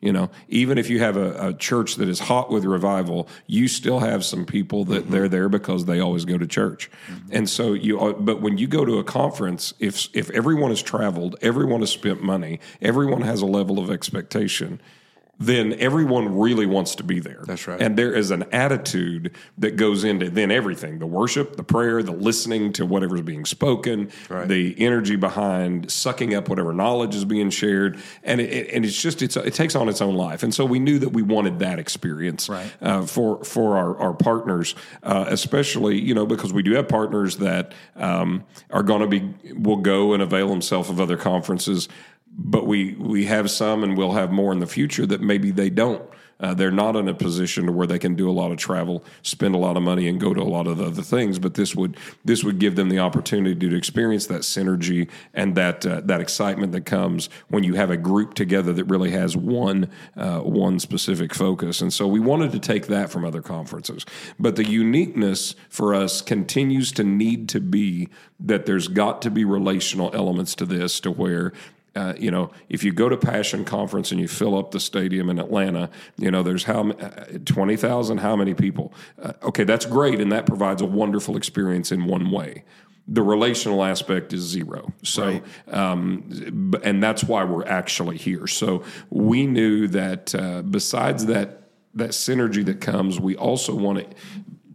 You 0.00 0.12
know, 0.12 0.30
even 0.48 0.76
if 0.76 0.90
you 0.90 0.98
have 1.00 1.16
a, 1.16 1.48
a 1.48 1.54
church 1.54 1.96
that 1.96 2.08
is 2.08 2.20
hot 2.20 2.50
with 2.50 2.64
revival, 2.64 3.28
you 3.46 3.66
still 3.66 4.00
have 4.00 4.24
some 4.24 4.44
people 4.44 4.84
that 4.84 5.04
mm-hmm. 5.04 5.12
they're 5.12 5.28
there 5.28 5.48
because 5.48 5.86
they 5.86 6.00
always 6.00 6.24
go 6.24 6.36
to 6.36 6.46
church. 6.46 6.90
Mm-hmm. 7.08 7.28
And 7.32 7.50
so 7.50 7.72
you, 7.72 8.14
but 8.20 8.42
when 8.42 8.58
you 8.58 8.66
go 8.66 8.84
to 8.84 8.98
a 8.98 9.04
conference, 9.04 9.72
if 9.80 10.08
if 10.14 10.28
everyone 10.30 10.70
has 10.70 10.82
traveled, 10.82 11.36
everyone 11.40 11.80
has 11.80 11.90
spent 11.90 12.22
money, 12.22 12.60
everyone 12.82 13.22
has 13.22 13.40
a 13.40 13.46
level 13.46 13.78
of 13.78 13.90
expectation 13.90 14.80
then 15.38 15.74
everyone 15.74 16.38
really 16.38 16.64
wants 16.64 16.94
to 16.94 17.02
be 17.02 17.20
there. 17.20 17.42
That's 17.46 17.66
right. 17.68 17.80
And 17.80 17.96
there 17.96 18.14
is 18.14 18.30
an 18.30 18.44
attitude 18.52 19.32
that 19.58 19.76
goes 19.76 20.02
into 20.02 20.30
then 20.30 20.50
everything 20.50 20.98
the 20.98 21.06
worship, 21.06 21.56
the 21.56 21.62
prayer, 21.62 22.02
the 22.02 22.12
listening 22.12 22.72
to 22.74 22.86
whatever's 22.86 23.20
being 23.20 23.44
spoken, 23.44 24.10
right. 24.30 24.48
the 24.48 24.74
energy 24.78 25.16
behind 25.16 25.90
sucking 25.90 26.34
up 26.34 26.48
whatever 26.48 26.72
knowledge 26.72 27.14
is 27.14 27.26
being 27.26 27.50
shared. 27.50 27.98
And 28.22 28.40
it, 28.40 28.70
and 28.72 28.84
it's 28.84 29.00
just, 29.00 29.20
it's, 29.20 29.36
it 29.36 29.52
takes 29.52 29.74
on 29.74 29.88
its 29.90 30.00
own 30.00 30.14
life. 30.14 30.42
And 30.42 30.54
so 30.54 30.64
we 30.64 30.78
knew 30.78 30.98
that 31.00 31.10
we 31.10 31.22
wanted 31.22 31.58
that 31.58 31.78
experience 31.78 32.48
right. 32.48 32.72
uh, 32.80 33.02
for, 33.02 33.44
for 33.44 33.76
our, 33.76 33.98
our 33.98 34.14
partners, 34.14 34.74
uh, 35.02 35.26
especially, 35.28 36.00
you 36.00 36.14
know, 36.14 36.24
because 36.24 36.52
we 36.52 36.62
do 36.62 36.72
have 36.72 36.88
partners 36.88 37.36
that 37.38 37.72
um, 37.96 38.44
are 38.70 38.82
going 38.82 39.02
to 39.02 39.06
be, 39.06 39.54
will 39.54 39.76
go 39.76 40.14
and 40.14 40.22
avail 40.22 40.48
themselves 40.48 40.88
of 40.88 40.98
other 40.98 41.18
conferences 41.18 41.88
but 42.36 42.66
we 42.66 42.94
we 42.94 43.24
have 43.24 43.50
some 43.50 43.82
and 43.82 43.96
we'll 43.96 44.12
have 44.12 44.30
more 44.30 44.52
in 44.52 44.60
the 44.60 44.66
future 44.66 45.06
that 45.06 45.20
maybe 45.20 45.50
they 45.50 45.70
don't 45.70 46.02
uh, 46.38 46.52
they're 46.54 46.70
not 46.70 46.96
in 46.96 47.08
a 47.08 47.14
position 47.14 47.66
to 47.66 47.72
where 47.72 47.86
they 47.86 47.98
can 47.98 48.14
do 48.14 48.28
a 48.28 48.32
lot 48.32 48.50
of 48.50 48.58
travel, 48.58 49.02
spend 49.22 49.54
a 49.54 49.58
lot 49.58 49.76
of 49.76 49.82
money, 49.82 50.06
and 50.06 50.20
go 50.20 50.34
to 50.34 50.40
a 50.40 50.44
lot 50.44 50.66
of 50.66 50.80
other 50.80 51.02
things. 51.02 51.38
But 51.38 51.54
this 51.54 51.74
would 51.74 51.96
this 52.24 52.44
would 52.44 52.58
give 52.58 52.76
them 52.76 52.88
the 52.88 52.98
opportunity 52.98 53.68
to 53.68 53.76
experience 53.76 54.26
that 54.26 54.42
synergy 54.42 55.08
and 55.32 55.54
that 55.54 55.86
uh, 55.86 56.02
that 56.04 56.20
excitement 56.20 56.72
that 56.72 56.84
comes 56.84 57.30
when 57.48 57.64
you 57.64 57.74
have 57.74 57.90
a 57.90 57.96
group 57.96 58.34
together 58.34 58.72
that 58.74 58.84
really 58.84 59.10
has 59.10 59.36
one 59.36 59.90
uh, 60.16 60.40
one 60.40 60.78
specific 60.78 61.34
focus. 61.34 61.80
And 61.80 61.92
so 61.92 62.06
we 62.06 62.20
wanted 62.20 62.52
to 62.52 62.58
take 62.58 62.86
that 62.88 63.10
from 63.10 63.24
other 63.24 63.40
conferences. 63.40 64.04
But 64.38 64.56
the 64.56 64.68
uniqueness 64.68 65.54
for 65.70 65.94
us 65.94 66.20
continues 66.20 66.92
to 66.92 67.04
need 67.04 67.48
to 67.50 67.60
be 67.60 68.08
that 68.38 68.66
there's 68.66 68.88
got 68.88 69.22
to 69.22 69.30
be 69.30 69.44
relational 69.44 70.10
elements 70.14 70.54
to 70.56 70.66
this 70.66 71.00
to 71.00 71.10
where 71.10 71.52
uh, 71.96 72.14
you 72.18 72.30
know, 72.30 72.50
if 72.68 72.84
you 72.84 72.92
go 72.92 73.08
to 73.08 73.16
Passion 73.16 73.64
Conference 73.64 74.12
and 74.12 74.20
you 74.20 74.28
fill 74.28 74.56
up 74.56 74.70
the 74.70 74.80
stadium 74.80 75.30
in 75.30 75.38
Atlanta, 75.38 75.88
you 76.18 76.30
know, 76.30 76.42
there's 76.42 76.64
how 76.64 76.90
uh, 76.90 77.26
twenty 77.44 77.76
thousand, 77.76 78.18
how 78.18 78.36
many 78.36 78.54
people? 78.54 78.92
Uh, 79.20 79.32
okay, 79.42 79.64
that's 79.64 79.86
great, 79.86 80.20
and 80.20 80.30
that 80.30 80.46
provides 80.46 80.82
a 80.82 80.86
wonderful 80.86 81.36
experience 81.36 81.90
in 81.90 82.04
one 82.04 82.30
way. 82.30 82.64
The 83.08 83.22
relational 83.22 83.84
aspect 83.84 84.32
is 84.32 84.42
zero. 84.42 84.92
So, 85.02 85.24
right. 85.24 85.44
um, 85.72 86.80
and 86.82 87.02
that's 87.02 87.22
why 87.24 87.44
we're 87.44 87.66
actually 87.66 88.18
here. 88.18 88.46
So 88.46 88.82
we 89.10 89.46
knew 89.46 89.88
that 89.88 90.34
uh, 90.34 90.62
besides 90.62 91.26
that 91.26 91.62
that 91.94 92.10
synergy 92.10 92.64
that 92.64 92.80
comes, 92.80 93.18
we 93.18 93.36
also 93.36 93.74
want 93.74 93.98
to 93.98 94.06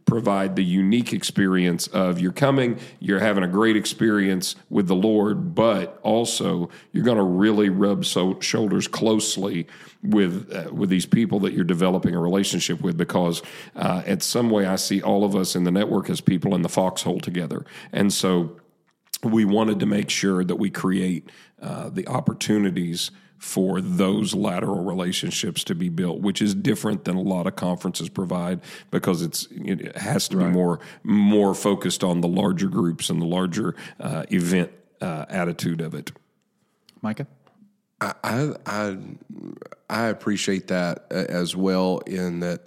provide 0.06 0.56
the 0.56 0.64
unique 0.64 1.14
experience 1.14 1.88
of 1.88 2.20
you're 2.20 2.32
coming, 2.32 2.80
you're 3.00 3.20
having 3.20 3.44
a 3.44 3.48
great 3.48 3.76
experience 3.76 4.56
with 4.70 4.88
the 4.88 4.96
Lord, 4.96 5.56
but 5.56 6.00
also 6.04 6.70
you're 6.92 7.04
going 7.04 7.18
to 7.18 7.24
really 7.24 7.70
rub 7.70 8.06
so, 8.06 8.40
shoulders 8.40 8.88
closely 8.88 9.68
with 10.04 10.52
uh, 10.54 10.74
with 10.74 10.90
these 10.90 11.06
people 11.06 11.40
that 11.42 11.54
you're 11.54 11.64
developing 11.64 12.16
a 12.16 12.20
relationship 12.20 12.82
with 12.82 12.98
because 12.98 13.42
uh, 13.76 14.02
in 14.06 14.20
some 14.20 14.50
way 14.50 14.66
I 14.66 14.76
see 14.76 15.02
all 15.02 15.24
of 15.24 15.36
us 15.36 15.56
in 15.56 15.64
the 15.64 15.72
network 15.72 16.10
as 16.10 16.22
people 16.22 16.56
in 16.56 16.62
the 16.62 16.70
foxhole 16.70 17.20
together, 17.20 17.66
and 17.92 18.12
so 18.12 18.60
we 19.24 19.46
wanted 19.46 19.80
to 19.80 19.86
make 19.86 20.10
sure 20.10 20.44
that 20.44 20.56
we 20.56 20.70
create 20.70 21.30
uh, 21.62 21.90
the 21.90 22.08
opportunities 22.08 23.12
for 23.42 23.82
those 23.82 24.36
lateral 24.36 24.84
relationships 24.84 25.64
to 25.64 25.74
be 25.74 25.90
built, 25.90 26.20
which 26.20 26.44
is 26.44 26.54
different 26.54 27.06
than 27.06 27.16
a 27.16 27.22
lot 27.22 27.48
of 27.48 27.56
conferences 27.56 28.08
provide 28.08 28.62
because 28.92 29.24
it's 29.24 29.48
it 29.50 29.98
has 29.98 30.28
to 30.28 30.38
right. 30.38 30.46
be 30.46 30.52
more 30.52 30.80
more 31.04 31.56
focused 31.56 32.04
on 32.04 32.22
the 32.22 32.28
larger 32.28 32.68
groups 32.68 33.10
and 33.10 33.20
the 33.20 33.26
larger 33.26 33.76
uh, 34.00 34.26
event 34.30 34.72
uh, 35.02 35.26
attitude 35.28 35.82
of 35.82 35.96
it. 35.96 36.12
Micah, 37.02 37.26
I, 38.00 38.54
I 38.68 38.98
I 39.90 40.06
appreciate 40.06 40.68
that 40.68 41.08
uh, 41.10 41.16
as 41.16 41.56
well 41.56 41.98
in 42.06 42.42
that 42.42 42.62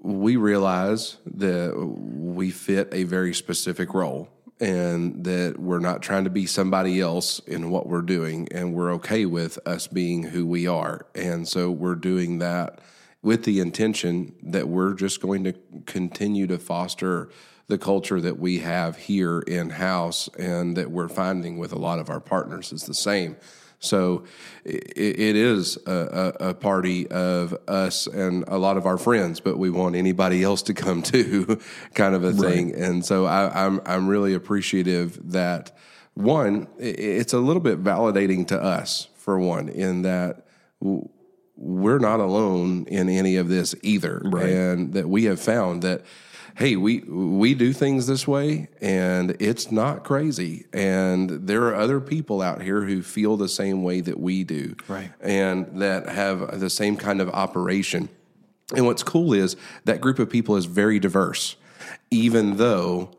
we 0.00 0.36
realize 0.36 1.16
that 1.26 1.76
we 1.76 2.52
fit 2.52 2.88
a 2.92 3.02
very 3.02 3.34
specific 3.34 3.94
role 3.94 4.28
and 4.60 5.24
that 5.24 5.58
we're 5.58 5.78
not 5.78 6.02
trying 6.02 6.24
to 6.24 6.30
be 6.30 6.46
somebody 6.46 7.00
else 7.00 7.38
in 7.40 7.70
what 7.70 7.86
we're 7.86 8.02
doing 8.02 8.46
and 8.52 8.74
we're 8.74 8.92
okay 8.92 9.24
with 9.24 9.58
us 9.66 9.86
being 9.86 10.22
who 10.22 10.46
we 10.46 10.66
are. 10.66 11.06
And 11.14 11.48
so 11.48 11.70
we're 11.70 11.94
doing 11.94 12.38
that 12.38 12.80
with 13.22 13.44
the 13.44 13.60
intention 13.60 14.34
that 14.42 14.68
we're 14.68 14.94
just 14.94 15.20
going 15.20 15.44
to 15.44 15.54
continue 15.86 16.46
to 16.46 16.58
foster 16.58 17.30
the 17.68 17.78
culture 17.78 18.20
that 18.20 18.38
we 18.38 18.58
have 18.58 18.96
here 18.96 19.40
in 19.40 19.70
house 19.70 20.28
and 20.38 20.76
that 20.76 20.90
we're 20.90 21.08
finding 21.08 21.56
with 21.56 21.72
a 21.72 21.78
lot 21.78 21.98
of 21.98 22.10
our 22.10 22.20
partners 22.20 22.72
is 22.72 22.84
the 22.84 22.94
same 22.94 23.36
so 23.80 24.24
it, 24.64 24.94
it 24.96 25.36
is 25.36 25.78
a, 25.86 26.34
a, 26.40 26.48
a, 26.50 26.54
party 26.54 27.08
of 27.08 27.56
us 27.66 28.06
and 28.06 28.44
a 28.46 28.58
lot 28.58 28.76
of 28.76 28.84
our 28.84 28.98
friends, 28.98 29.40
but 29.40 29.58
we 29.58 29.70
want 29.70 29.96
anybody 29.96 30.42
else 30.42 30.60
to 30.62 30.74
come 30.74 31.02
too, 31.14 31.58
kind 31.94 32.14
of 32.14 32.22
a 32.22 32.32
thing. 32.32 32.72
Right. 32.72 32.82
And 32.82 33.04
so 33.04 33.24
I, 33.24 33.64
I'm 33.64 33.80
I'm 33.86 34.06
really 34.06 34.34
appreciative 34.34 35.32
that 35.32 35.76
one, 36.14 36.68
it's 36.78 37.32
a 37.32 37.38
little 37.38 37.62
bit 37.62 37.82
validating 37.82 38.46
to 38.48 38.62
us 38.62 39.08
for 39.14 39.38
one, 39.38 39.68
in 39.70 40.02
that 40.02 40.44
we're 41.56 41.98
not 41.98 42.20
alone 42.20 42.84
in 42.86 43.08
any 43.08 43.36
of 43.36 43.48
this 43.48 43.74
either, 43.82 44.20
right. 44.24 44.48
and 44.48 44.92
that 44.92 45.08
we 45.08 45.24
have 45.24 45.40
found 45.40 45.82
that 45.82 46.02
hey, 46.60 46.76
we 46.76 47.00
we 47.00 47.54
do 47.54 47.72
things 47.72 48.06
this 48.06 48.28
way 48.28 48.68
and 48.82 49.34
it's 49.40 49.72
not 49.72 50.04
crazy. 50.04 50.66
And 50.74 51.30
there 51.30 51.64
are 51.64 51.74
other 51.74 52.00
people 52.00 52.42
out 52.42 52.60
here 52.60 52.82
who 52.82 53.02
feel 53.02 53.38
the 53.38 53.48
same 53.48 53.82
way 53.82 54.02
that 54.02 54.20
we 54.20 54.44
do. 54.44 54.76
Right. 54.86 55.10
And 55.20 55.80
that 55.80 56.06
have 56.10 56.60
the 56.60 56.68
same 56.68 56.98
kind 56.98 57.22
of 57.22 57.30
operation. 57.30 58.10
And 58.76 58.84
what's 58.84 59.02
cool 59.02 59.32
is 59.32 59.56
that 59.86 60.02
group 60.02 60.18
of 60.18 60.28
people 60.28 60.54
is 60.56 60.66
very 60.66 60.98
diverse, 60.98 61.56
even 62.10 62.58
though 62.58 63.10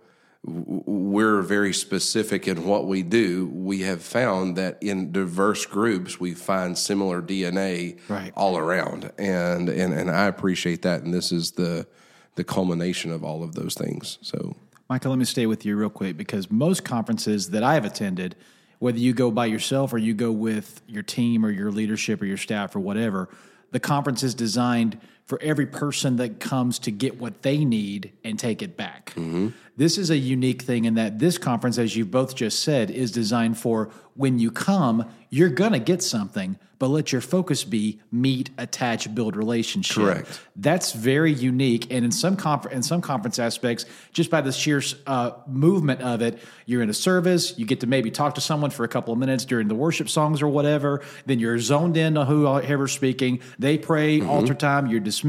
we're 0.43 1.41
very 1.41 1.73
specific 1.73 2.47
in 2.47 2.65
what 2.65 2.85
we 2.85 3.01
do. 3.01 3.47
We 3.47 3.81
have 3.81 4.03
found 4.03 4.55
that 4.57 4.77
in 4.81 5.11
diverse 5.11 5.65
groups, 5.65 6.19
we 6.19 6.35
find 6.35 6.77
similar 6.77 7.21
DNA 7.21 7.99
right. 8.07 8.31
all 8.35 8.57
around, 8.57 9.11
and 9.19 9.69
and 9.69 9.93
and 9.93 10.09
I 10.09 10.25
appreciate 10.25 10.81
that. 10.81 11.03
And 11.03 11.13
this 11.13 11.31
is 11.31 11.51
the 11.51 11.85
the 12.35 12.43
culmination 12.43 13.11
of 13.11 13.23
all 13.23 13.43
of 13.43 13.55
those 13.55 13.73
things. 13.73 14.17
So, 14.21 14.55
Michael, 14.89 15.11
let 15.11 15.19
me 15.19 15.25
stay 15.25 15.45
with 15.45 15.65
you 15.65 15.75
real 15.75 15.89
quick 15.89 16.17
because 16.17 16.51
most 16.51 16.83
conferences 16.83 17.49
that 17.51 17.63
I 17.63 17.75
have 17.75 17.85
attended, 17.85 18.35
whether 18.79 18.97
you 18.97 19.13
go 19.13 19.31
by 19.31 19.45
yourself 19.45 19.93
or 19.93 19.97
you 19.97 20.13
go 20.13 20.31
with 20.31 20.81
your 20.87 21.03
team 21.03 21.45
or 21.45 21.49
your 21.49 21.71
leadership 21.71 22.21
or 22.21 22.25
your 22.25 22.37
staff 22.37 22.75
or 22.75 22.79
whatever, 22.79 23.29
the 23.71 23.79
conference 23.79 24.23
is 24.23 24.35
designed 24.35 24.99
for 25.31 25.41
every 25.41 25.65
person 25.65 26.17
that 26.17 26.41
comes 26.41 26.77
to 26.77 26.91
get 26.91 27.17
what 27.17 27.41
they 27.41 27.63
need 27.63 28.11
and 28.21 28.37
take 28.37 28.61
it 28.61 28.75
back. 28.75 29.13
Mm-hmm. 29.15 29.51
This 29.77 29.97
is 29.97 30.09
a 30.09 30.17
unique 30.17 30.61
thing 30.61 30.83
in 30.83 30.95
that 30.95 31.19
this 31.19 31.37
conference, 31.37 31.77
as 31.77 31.95
you 31.95 32.03
both 32.05 32.35
just 32.35 32.61
said, 32.61 32.91
is 32.91 33.13
designed 33.13 33.57
for 33.57 33.89
when 34.15 34.39
you 34.39 34.51
come, 34.51 35.09
you're 35.29 35.49
going 35.49 35.71
to 35.71 35.79
get 35.79 36.03
something, 36.03 36.57
but 36.77 36.87
let 36.89 37.11
your 37.11 37.21
focus 37.21 37.63
be 37.63 38.01
meet, 38.11 38.49
attach, 38.57 39.13
build 39.15 39.35
relationship. 39.35 39.95
Correct. 39.95 40.41
That's 40.55 40.91
very 40.91 41.31
unique, 41.31 41.91
and 41.93 42.03
in 42.03 42.11
some 42.11 42.35
confer- 42.35 42.69
in 42.69 42.83
some 42.83 43.01
conference 43.01 43.39
aspects, 43.39 43.85
just 44.11 44.29
by 44.29 44.41
the 44.41 44.51
sheer 44.51 44.81
uh, 45.07 45.31
movement 45.47 46.01
of 46.01 46.21
it, 46.21 46.39
you're 46.65 46.81
in 46.81 46.89
a 46.89 46.93
service. 46.93 47.57
You 47.57 47.65
get 47.65 47.79
to 47.81 47.87
maybe 47.87 48.11
talk 48.11 48.35
to 48.35 48.41
someone 48.41 48.71
for 48.71 48.83
a 48.83 48.87
couple 48.87 49.13
of 49.13 49.19
minutes 49.19 49.45
during 49.45 49.67
the 49.67 49.75
worship 49.75 50.09
songs 50.09 50.41
or 50.41 50.47
whatever. 50.47 51.01
Then 51.25 51.39
you're 51.39 51.59
zoned 51.59 51.97
in 51.97 52.17
on 52.17 52.27
whoever's 52.27 52.91
speaking. 52.91 53.39
They 53.59 53.77
pray, 53.77 54.19
mm-hmm. 54.19 54.29
altar 54.29 54.53
time. 54.55 54.87
You're 54.87 54.99
dismissed. 54.99 55.20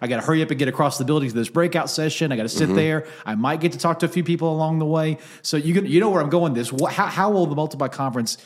I 0.00 0.06
got 0.06 0.16
to 0.16 0.22
hurry 0.22 0.42
up 0.42 0.50
and 0.50 0.58
get 0.58 0.68
across 0.68 0.98
the 0.98 1.04
building 1.04 1.28
to 1.28 1.34
this 1.34 1.48
breakout 1.48 1.90
session. 1.90 2.32
I 2.32 2.36
got 2.36 2.44
to 2.44 2.48
sit 2.48 2.68
mm-hmm. 2.68 2.76
there. 2.76 3.06
I 3.26 3.34
might 3.34 3.60
get 3.60 3.72
to 3.72 3.78
talk 3.78 3.98
to 4.00 4.06
a 4.06 4.08
few 4.08 4.24
people 4.24 4.52
along 4.52 4.78
the 4.78 4.86
way. 4.86 5.18
So 5.42 5.56
you 5.56 5.74
can, 5.74 5.86
you 5.86 6.00
know 6.00 6.10
where 6.10 6.22
I'm 6.22 6.30
going. 6.30 6.54
This 6.54 6.70
how, 6.70 7.06
how 7.06 7.30
will 7.30 7.46
the 7.46 7.54
multiply 7.54 7.88
conference 7.88 8.38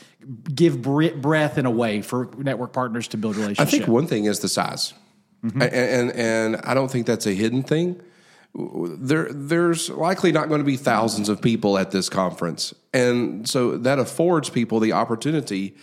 give 0.53 0.81
breath 0.81 1.57
in 1.57 1.65
a 1.65 1.71
way 1.71 2.01
for 2.01 2.29
network 2.37 2.73
partners 2.73 3.07
to 3.09 3.17
build 3.17 3.35
relationships? 3.35 3.73
I 3.73 3.77
think 3.77 3.87
one 3.87 4.07
thing 4.07 4.25
is 4.25 4.39
the 4.39 4.49
size, 4.49 4.93
mm-hmm. 5.43 5.61
and, 5.61 5.73
and, 5.73 6.11
and 6.11 6.55
I 6.63 6.73
don't 6.73 6.89
think 6.91 7.07
that's 7.07 7.25
a 7.25 7.33
hidden 7.33 7.63
thing. 7.63 8.01
There, 8.55 9.31
there's 9.31 9.89
likely 9.89 10.31
not 10.31 10.47
going 10.47 10.59
to 10.59 10.65
be 10.65 10.77
thousands 10.77 11.29
of 11.29 11.41
people 11.41 11.77
at 11.77 11.91
this 11.91 12.09
conference, 12.09 12.73
and 12.93 13.47
so 13.47 13.77
that 13.77 13.99
affords 13.99 14.49
people 14.49 14.79
the 14.79 14.93
opportunity 14.93 15.75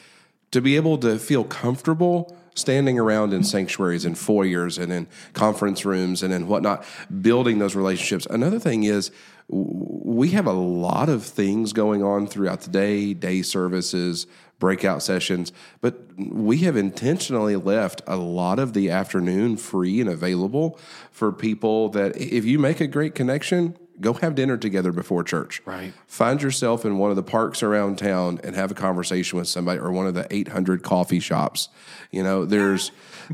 to 0.51 0.61
be 0.61 0.77
able 0.77 0.99
to 0.99 1.19
feel 1.19 1.45
comfortable 1.45 2.37
standing 2.55 2.99
around 2.99 3.33
in 3.33 3.45
sanctuaries 3.45 4.05
and 4.05 4.17
foyers 4.17 4.79
and 4.79 4.93
in 4.93 5.07
conference 5.33 5.85
rooms 5.85 6.23
and 6.23 6.33
in 6.33 6.47
whatnot, 6.47 6.85
building 7.21 7.59
those 7.59 7.75
relationships. 7.75 8.27
Another 8.31 8.59
thing 8.59 8.85
is 8.85 9.11
we 9.49 10.31
have 10.31 10.47
a 10.47 10.53
lot 10.53 11.09
of 11.09 11.25
things 11.25 11.73
going 11.73 12.03
on 12.03 12.27
throughout 12.27 12.63
the 12.63 12.71
day, 12.71 13.13
day 13.13 13.43
services, 13.43 14.27
breakout 14.59 15.03
sessions, 15.03 15.53
but 15.81 16.01
we 16.17 16.59
have 16.59 16.77
intentionally 16.77 17.57
left 17.57 18.01
a 18.07 18.17
lot 18.17 18.59
of 18.59 18.73
the 18.73 18.91
afternoon 18.91 19.57
free 19.57 20.01
and 20.01 20.09
available 20.09 20.79
for 21.11 21.33
people 21.33 21.89
that 21.91 22.17
if 22.17 22.45
you 22.45 22.59
make 22.59 22.81
a 22.81 22.87
great 22.87 23.15
connection, 23.15 23.77
go 24.01 24.15
have 24.15 24.35
dinner 24.35 24.57
together 24.57 24.93
before 24.93 25.23
church. 25.25 25.63
Right. 25.65 25.93
Find 26.07 26.43
yourself 26.43 26.85
in 26.85 26.99
one 26.99 27.11
of 27.11 27.17
the 27.17 27.23
parks 27.23 27.63
around 27.63 27.99
town 27.99 28.41
and 28.43 28.57
have 28.57 28.71
a 28.71 28.75
conversation 28.75 29.39
with 29.39 29.49
somebody 29.49 29.79
or 29.81 29.93
one 29.93 30.07
of 30.07 30.15
the 30.15 30.27
800 30.31 30.83
coffee 30.83 31.21
shops. 31.21 31.69
You 32.11 32.23
know, 32.23 32.45
there's 32.45 32.91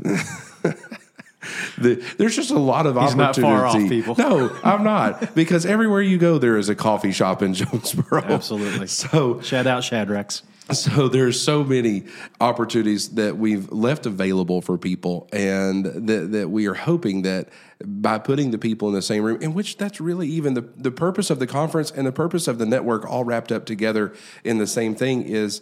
the, 1.77 2.03
there's 2.17 2.35
just 2.35 2.51
a 2.51 2.59
lot 2.59 2.85
of 2.85 2.95
He's 2.95 3.15
opportunity. 3.15 3.41
Not 3.41 3.59
far 3.59 3.65
off, 3.65 3.89
people. 3.89 4.15
No, 4.17 4.55
I'm 4.63 4.83
not 4.83 5.33
because 5.35 5.65
everywhere 5.65 6.01
you 6.01 6.17
go, 6.17 6.37
there 6.37 6.57
is 6.57 6.69
a 6.69 6.75
coffee 6.75 7.11
shop 7.11 7.41
in 7.41 7.53
Jonesboro. 7.55 8.23
Absolutely. 8.23 8.87
So 8.87 9.41
shout 9.41 9.67
out 9.67 9.83
Shadrack's. 9.83 10.43
So 10.81 11.09
there's 11.09 11.39
so 11.39 11.63
many 11.63 12.05
opportunities 12.39 13.09
that 13.09 13.37
we've 13.37 13.71
left 13.71 14.05
available 14.05 14.61
for 14.61 14.77
people, 14.77 15.27
and 15.33 15.85
that, 15.85 16.31
that 16.31 16.49
we 16.49 16.65
are 16.67 16.73
hoping 16.73 17.23
that 17.23 17.49
by 17.85 18.17
putting 18.19 18.51
the 18.51 18.57
people 18.57 18.87
in 18.87 18.93
the 18.93 19.01
same 19.01 19.23
room, 19.23 19.41
in 19.41 19.53
which 19.53 19.77
that's 19.77 19.99
really 19.99 20.27
even 20.29 20.53
the, 20.53 20.61
the 20.61 20.91
purpose 20.91 21.29
of 21.29 21.39
the 21.39 21.47
conference 21.47 21.91
and 21.91 22.07
the 22.07 22.11
purpose 22.11 22.47
of 22.47 22.57
the 22.57 22.65
network 22.65 23.05
all 23.05 23.23
wrapped 23.23 23.51
up 23.51 23.65
together 23.65 24.13
in 24.43 24.59
the 24.59 24.67
same 24.67 24.95
thing 24.95 25.23
is 25.23 25.61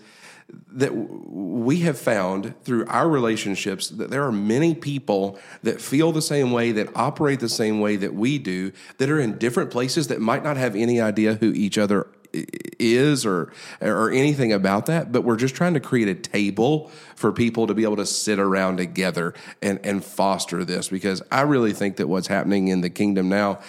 that 0.71 0.93
we 0.93 1.79
have 1.81 1.97
found 1.97 2.53
through 2.63 2.85
our 2.87 3.09
relationships 3.09 3.89
that 3.89 4.09
there 4.09 4.23
are 4.23 4.31
many 4.31 4.73
people 4.73 5.39
that 5.63 5.81
feel 5.81 6.11
the 6.11 6.21
same 6.21 6.51
way, 6.51 6.71
that 6.71 6.87
operate 6.95 7.39
the 7.39 7.49
same 7.49 7.79
way 7.79 7.95
that 7.95 8.13
we 8.13 8.37
do, 8.37 8.71
that 8.97 9.09
are 9.09 9.19
in 9.19 9.37
different 9.37 9.69
places 9.71 10.07
that 10.07 10.19
might 10.19 10.43
not 10.43 10.57
have 10.57 10.75
any 10.75 11.01
idea 11.01 11.35
who 11.35 11.51
each 11.53 11.77
other 11.77 12.07
is 12.33 13.25
or 13.25 13.51
or 13.81 14.11
anything 14.11 14.53
about 14.53 14.85
that 14.85 15.11
but 15.11 15.23
we're 15.23 15.35
just 15.35 15.55
trying 15.55 15.73
to 15.73 15.79
create 15.79 16.07
a 16.07 16.15
table 16.15 16.91
for 17.15 17.31
people 17.31 17.67
to 17.67 17.73
be 17.73 17.83
able 17.83 17.95
to 17.95 18.05
sit 18.05 18.39
around 18.39 18.77
together 18.77 19.33
and 19.61 19.79
and 19.83 20.03
foster 20.03 20.63
this 20.63 20.89
because 20.89 21.21
I 21.31 21.41
really 21.41 21.73
think 21.73 21.97
that 21.97 22.07
what's 22.07 22.27
happening 22.27 22.67
in 22.67 22.81
the 22.81 22.89
kingdom 22.89 23.29
now 23.29 23.59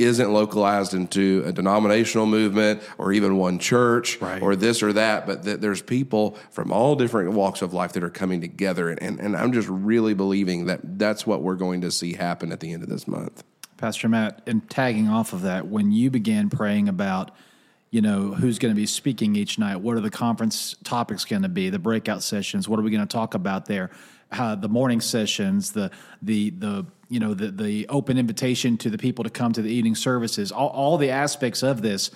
isn't 0.00 0.32
localized 0.32 0.94
into 0.94 1.42
a 1.46 1.52
denominational 1.52 2.26
movement 2.26 2.82
or 2.98 3.12
even 3.12 3.36
one 3.36 3.58
church 3.58 4.20
right. 4.20 4.42
or 4.42 4.56
this 4.56 4.82
or 4.82 4.92
that, 4.94 5.26
but 5.26 5.44
that 5.44 5.60
there's 5.60 5.82
people 5.82 6.36
from 6.50 6.72
all 6.72 6.96
different 6.96 7.32
walks 7.32 7.62
of 7.62 7.74
life 7.74 7.92
that 7.92 8.02
are 8.02 8.10
coming 8.10 8.40
together. 8.40 8.88
And, 8.88 9.20
and 9.20 9.36
I'm 9.36 9.52
just 9.52 9.68
really 9.68 10.14
believing 10.14 10.66
that 10.66 10.98
that's 10.98 11.26
what 11.26 11.42
we're 11.42 11.54
going 11.54 11.82
to 11.82 11.90
see 11.90 12.14
happen 12.14 12.50
at 12.50 12.60
the 12.60 12.72
end 12.72 12.82
of 12.82 12.88
this 12.88 13.06
month. 13.06 13.44
Pastor 13.76 14.08
Matt, 14.08 14.42
and 14.46 14.68
tagging 14.68 15.08
off 15.08 15.32
of 15.32 15.42
that, 15.42 15.66
when 15.66 15.90
you 15.92 16.10
began 16.10 16.50
praying 16.50 16.88
about, 16.88 17.30
you 17.90 18.00
know, 18.00 18.32
who's 18.32 18.58
going 18.58 18.72
to 18.72 18.80
be 18.80 18.86
speaking 18.86 19.34
each 19.36 19.58
night, 19.58 19.76
what 19.76 19.96
are 19.96 20.00
the 20.00 20.10
conference 20.10 20.76
topics 20.84 21.24
going 21.24 21.42
to 21.42 21.48
be, 21.48 21.70
the 21.70 21.78
breakout 21.78 22.22
sessions, 22.22 22.68
what 22.68 22.78
are 22.78 22.82
we 22.82 22.90
going 22.90 23.06
to 23.06 23.12
talk 23.12 23.34
about 23.34 23.66
there? 23.66 23.90
uh, 24.32 24.54
the 24.54 24.68
morning 24.68 25.00
sessions, 25.00 25.72
the 25.72 25.90
the 26.22 26.50
the 26.50 26.86
you 27.08 27.20
know 27.20 27.34
the 27.34 27.50
the 27.50 27.88
open 27.88 28.18
invitation 28.18 28.76
to 28.78 28.90
the 28.90 28.98
people 28.98 29.24
to 29.24 29.30
come 29.30 29.52
to 29.52 29.62
the 29.62 29.70
evening 29.70 29.94
services, 29.94 30.52
all, 30.52 30.68
all 30.68 30.98
the 30.98 31.10
aspects 31.10 31.62
of 31.62 31.82
this, 31.82 32.10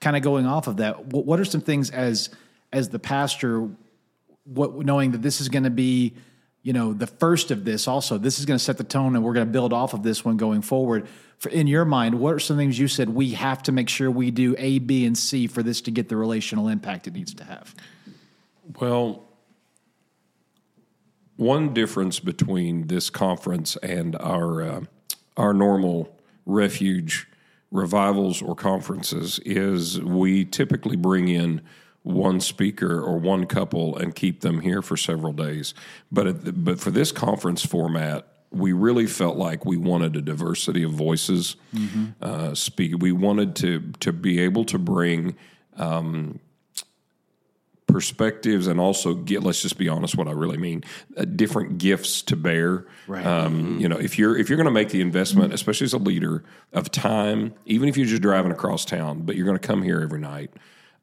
kind 0.00 0.16
of 0.16 0.22
going 0.22 0.46
off 0.46 0.66
of 0.66 0.78
that. 0.78 1.06
What, 1.06 1.26
what 1.26 1.40
are 1.40 1.44
some 1.44 1.60
things 1.60 1.90
as 1.90 2.30
as 2.72 2.88
the 2.88 2.98
pastor, 2.98 3.68
what 4.44 4.76
knowing 4.76 5.12
that 5.12 5.22
this 5.22 5.40
is 5.40 5.48
going 5.48 5.64
to 5.64 5.70
be 5.70 6.14
you 6.66 6.72
know 6.72 6.92
the 6.92 7.06
first 7.06 7.52
of 7.52 7.64
this 7.64 7.86
also 7.86 8.18
this 8.18 8.40
is 8.40 8.44
going 8.44 8.58
to 8.58 8.64
set 8.64 8.76
the 8.76 8.82
tone 8.82 9.14
and 9.14 9.24
we're 9.24 9.34
going 9.34 9.46
to 9.46 9.52
build 9.52 9.72
off 9.72 9.94
of 9.94 10.02
this 10.02 10.24
one 10.24 10.36
going 10.36 10.62
forward. 10.62 11.06
For, 11.38 11.48
in 11.48 11.68
your 11.68 11.84
mind 11.84 12.18
what 12.18 12.34
are 12.34 12.40
some 12.40 12.56
things 12.56 12.76
you 12.76 12.88
said 12.88 13.08
we 13.08 13.30
have 13.34 13.62
to 13.64 13.72
make 13.72 13.88
sure 13.88 14.10
we 14.10 14.32
do 14.32 14.56
a 14.58 14.80
b 14.80 15.06
and 15.06 15.16
c 15.16 15.46
for 15.46 15.62
this 15.62 15.80
to 15.82 15.92
get 15.92 16.08
the 16.08 16.16
relational 16.16 16.66
impact 16.66 17.06
it 17.06 17.14
needs 17.14 17.32
to 17.34 17.44
have? 17.44 17.72
Well 18.80 19.22
one 21.36 21.72
difference 21.72 22.18
between 22.18 22.88
this 22.88 23.10
conference 23.10 23.76
and 23.76 24.16
our 24.16 24.62
uh, 24.62 24.80
our 25.36 25.54
normal 25.54 26.18
refuge 26.46 27.28
revivals 27.70 28.42
or 28.42 28.56
conferences 28.56 29.38
is 29.44 30.00
we 30.00 30.44
typically 30.44 30.96
bring 30.96 31.28
in 31.28 31.60
one 32.06 32.40
speaker 32.40 33.00
or 33.00 33.18
one 33.18 33.46
couple 33.46 33.96
and 33.96 34.14
keep 34.14 34.40
them 34.40 34.60
here 34.60 34.80
for 34.80 34.96
several 34.96 35.32
days. 35.32 35.74
But 36.12 36.64
but 36.64 36.78
for 36.78 36.92
this 36.92 37.10
conference 37.10 37.66
format, 37.66 38.26
we 38.50 38.72
really 38.72 39.06
felt 39.06 39.36
like 39.36 39.66
we 39.66 39.76
wanted 39.76 40.14
a 40.14 40.22
diversity 40.22 40.84
of 40.84 40.92
voices. 40.92 41.56
Uh, 42.22 42.54
speak. 42.54 42.94
We 43.00 43.10
wanted 43.10 43.56
to 43.56 43.92
to 44.00 44.12
be 44.12 44.38
able 44.38 44.64
to 44.66 44.78
bring 44.78 45.36
um, 45.76 46.38
perspectives 47.88 48.68
and 48.68 48.78
also 48.78 49.14
get. 49.14 49.42
Let's 49.42 49.62
just 49.62 49.76
be 49.76 49.88
honest. 49.88 50.16
What 50.16 50.28
I 50.28 50.32
really 50.32 50.58
mean, 50.58 50.84
uh, 51.16 51.24
different 51.24 51.78
gifts 51.78 52.22
to 52.22 52.36
bear. 52.36 52.86
Right. 53.08 53.26
Um, 53.26 53.80
You 53.80 53.88
know, 53.88 53.98
if 53.98 54.16
you're 54.16 54.38
if 54.38 54.48
you're 54.48 54.58
going 54.58 54.66
to 54.66 54.70
make 54.70 54.90
the 54.90 55.00
investment, 55.00 55.52
especially 55.52 55.86
as 55.86 55.92
a 55.92 55.98
leader 55.98 56.44
of 56.72 56.92
time, 56.92 57.54
even 57.64 57.88
if 57.88 57.96
you're 57.96 58.06
just 58.06 58.22
driving 58.22 58.52
across 58.52 58.84
town, 58.84 59.22
but 59.22 59.34
you're 59.34 59.46
going 59.46 59.58
to 59.58 59.66
come 59.66 59.82
here 59.82 60.00
every 60.00 60.20
night. 60.20 60.52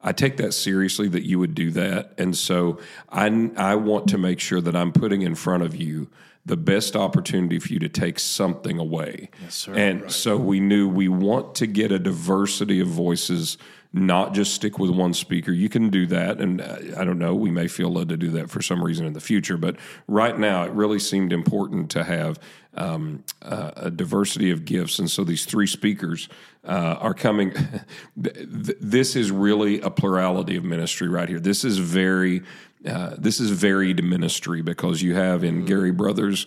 I 0.04 0.12
take 0.12 0.36
that 0.36 0.52
seriously 0.52 1.08
that 1.08 1.24
you 1.24 1.38
would 1.38 1.54
do 1.54 1.70
that, 1.72 2.12
and 2.18 2.36
so 2.36 2.78
I 3.10 3.50
I 3.56 3.74
want 3.74 4.08
to 4.08 4.18
make 4.18 4.38
sure 4.38 4.60
that 4.60 4.76
I'm 4.76 4.92
putting 4.92 5.22
in 5.22 5.34
front 5.34 5.62
of 5.62 5.74
you 5.74 6.08
the 6.46 6.56
best 6.56 6.94
opportunity 6.94 7.58
for 7.58 7.72
you 7.72 7.78
to 7.78 7.88
take 7.88 8.18
something 8.18 8.78
away. 8.78 9.30
Yes, 9.42 9.54
sir. 9.54 9.74
And 9.74 10.12
so 10.12 10.36
we 10.36 10.60
knew 10.60 10.88
we 10.88 11.08
want 11.08 11.54
to 11.56 11.66
get 11.66 11.90
a 11.90 11.98
diversity 11.98 12.80
of 12.80 12.88
voices, 12.88 13.56
not 13.94 14.34
just 14.34 14.52
stick 14.54 14.78
with 14.78 14.90
one 14.90 15.14
speaker. 15.14 15.52
You 15.52 15.70
can 15.70 15.88
do 15.88 16.06
that, 16.06 16.40
and 16.40 16.60
uh, 16.60 16.76
I 16.98 17.04
don't 17.04 17.18
know, 17.18 17.34
we 17.34 17.50
may 17.50 17.66
feel 17.66 17.90
led 17.90 18.10
to 18.10 18.18
do 18.18 18.30
that 18.32 18.50
for 18.50 18.60
some 18.60 18.84
reason 18.84 19.06
in 19.06 19.14
the 19.14 19.20
future, 19.20 19.56
but 19.56 19.76
right 20.06 20.38
now 20.38 20.64
it 20.64 20.72
really 20.72 20.98
seemed 20.98 21.32
important 21.32 21.90
to 21.92 22.04
have 22.04 22.38
um, 22.76 23.24
uh, 23.40 23.70
a 23.76 23.90
diversity 23.90 24.50
of 24.50 24.64
gifts, 24.64 24.98
and 24.98 25.10
so 25.10 25.24
these 25.24 25.46
three 25.46 25.66
speakers 25.66 26.28
uh, 26.64 26.96
are 27.00 27.14
coming. 27.14 27.52
th- 28.22 28.34
th- 28.34 28.78
this 28.80 29.16
is 29.16 29.30
really 29.30 29.80
a 29.80 29.90
plurality 29.90 30.56
of 30.56 30.64
ministry 30.64 31.08
right 31.08 31.28
here. 31.28 31.40
This 31.40 31.64
is 31.64 31.78
very. 31.78 32.42
Uh, 32.86 33.14
this 33.18 33.40
is 33.40 33.50
varied 33.50 34.04
ministry 34.04 34.62
because 34.62 35.02
you 35.02 35.14
have 35.14 35.42
in 35.42 35.64
Gary 35.64 35.90
Brothers, 35.90 36.46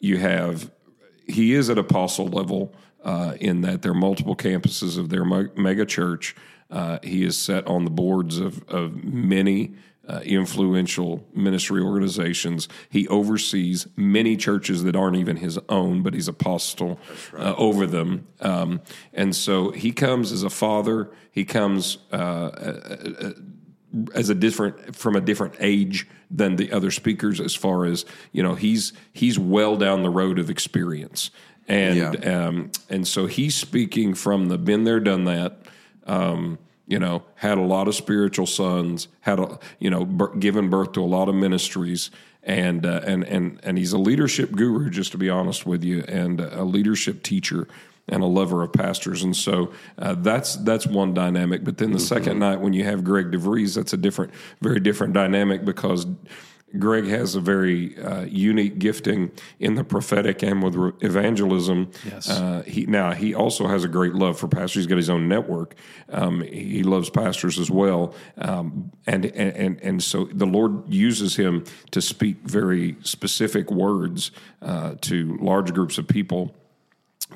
you 0.00 0.18
have 0.18 0.70
he 1.26 1.54
is 1.54 1.68
at 1.70 1.78
apostle 1.78 2.28
level 2.28 2.74
uh, 3.04 3.34
in 3.40 3.60
that 3.62 3.82
there 3.82 3.92
are 3.92 3.94
multiple 3.94 4.36
campuses 4.36 4.98
of 4.98 5.08
their 5.10 5.24
mega 5.24 5.84
church. 5.84 6.34
Uh, 6.70 6.98
he 7.02 7.24
is 7.24 7.38
set 7.38 7.66
on 7.66 7.84
the 7.84 7.90
boards 7.90 8.38
of, 8.38 8.62
of 8.68 9.04
many 9.04 9.74
uh, 10.08 10.20
influential 10.24 11.26
ministry 11.34 11.82
organizations. 11.82 12.68
He 12.88 13.08
oversees 13.08 13.86
many 13.96 14.36
churches 14.36 14.84
that 14.84 14.94
aren't 14.94 15.16
even 15.16 15.36
his 15.36 15.58
own, 15.68 16.02
but 16.02 16.14
he's 16.14 16.28
apostle 16.28 17.00
uh, 17.36 17.54
over 17.56 17.86
them. 17.86 18.26
Um, 18.40 18.82
and 19.12 19.34
so 19.34 19.70
he 19.70 19.92
comes 19.92 20.30
as 20.32 20.42
a 20.42 20.50
father. 20.50 21.10
He 21.32 21.44
comes 21.44 21.98
uh, 22.12 23.32
as 24.14 24.28
a 24.28 24.34
different 24.34 24.96
from 24.96 25.16
a 25.16 25.20
different 25.20 25.54
age 25.60 26.06
than 26.30 26.56
the 26.56 26.72
other 26.72 26.90
speakers 26.90 27.40
as 27.40 27.54
far 27.54 27.84
as 27.84 28.04
you 28.32 28.42
know 28.42 28.54
he's 28.54 28.92
he's 29.12 29.38
well 29.38 29.76
down 29.76 30.02
the 30.02 30.10
road 30.10 30.38
of 30.38 30.50
experience. 30.50 31.30
And 31.68 32.24
um, 32.26 32.70
and 32.88 33.06
so 33.06 33.26
he's 33.26 33.54
speaking 33.54 34.14
from 34.14 34.48
the 34.48 34.58
been 34.58 34.84
there 34.84 35.00
done 35.00 35.24
that 35.24 35.58
um, 36.06 36.58
you 36.86 36.98
know 36.98 37.24
had 37.36 37.58
a 37.58 37.62
lot 37.62 37.88
of 37.88 37.94
spiritual 37.94 38.46
sons 38.46 39.08
had 39.20 39.38
a 39.38 39.58
you 39.78 39.90
know 39.90 40.04
b- 40.04 40.38
given 40.38 40.70
birth 40.70 40.92
to 40.92 41.02
a 41.02 41.06
lot 41.06 41.28
of 41.28 41.34
ministries. 41.34 42.10
And 42.42 42.86
uh, 42.86 43.00
and 43.04 43.24
and 43.24 43.58
and 43.64 43.76
he's 43.76 43.92
a 43.92 43.98
leadership 43.98 44.52
guru 44.52 44.88
just 44.88 45.10
to 45.10 45.18
be 45.18 45.28
honest 45.28 45.66
with 45.66 45.82
you 45.82 46.04
and 46.06 46.40
a 46.40 46.62
leadership 46.62 47.24
teacher 47.24 47.66
and 48.08 48.22
a 48.22 48.26
lover 48.26 48.62
of 48.62 48.72
pastors, 48.72 49.22
and 49.22 49.36
so 49.36 49.72
uh, 49.98 50.14
that's 50.14 50.56
that's 50.56 50.86
one 50.86 51.14
dynamic. 51.14 51.64
But 51.64 51.78
then 51.78 51.92
the 51.92 52.00
second 52.00 52.38
night, 52.38 52.60
when 52.60 52.72
you 52.72 52.84
have 52.84 53.04
Greg 53.04 53.30
DeVries, 53.30 53.74
that's 53.74 53.92
a 53.92 53.96
different, 53.96 54.32
very 54.60 54.80
different 54.80 55.12
dynamic 55.12 55.64
because 55.64 56.06
Greg 56.78 57.06
has 57.06 57.34
a 57.34 57.40
very 57.40 57.96
uh, 57.98 58.22
unique 58.22 58.78
gifting 58.78 59.30
in 59.60 59.76
the 59.76 59.84
prophetic 59.84 60.42
and 60.42 60.62
with 60.62 60.74
re- 60.74 60.92
evangelism. 61.00 61.90
Yes. 62.04 62.28
Uh, 62.28 62.62
he 62.66 62.86
now 62.86 63.12
he 63.12 63.34
also 63.34 63.66
has 63.68 63.84
a 63.84 63.88
great 63.88 64.14
love 64.14 64.38
for 64.38 64.48
pastors. 64.48 64.74
He's 64.74 64.86
got 64.86 64.96
his 64.96 65.10
own 65.10 65.28
network. 65.28 65.74
Um, 66.08 66.42
he 66.42 66.82
loves 66.82 67.08
pastors 67.08 67.58
as 67.58 67.70
well, 67.70 68.14
um, 68.38 68.90
and, 69.06 69.26
and 69.26 69.56
and 69.56 69.80
and 69.80 70.02
so 70.02 70.24
the 70.24 70.46
Lord 70.46 70.92
uses 70.92 71.36
him 71.36 71.64
to 71.92 72.00
speak 72.00 72.38
very 72.42 72.96
specific 73.02 73.70
words 73.70 74.32
uh, 74.60 74.94
to 75.02 75.38
large 75.40 75.72
groups 75.72 75.98
of 75.98 76.08
people 76.08 76.54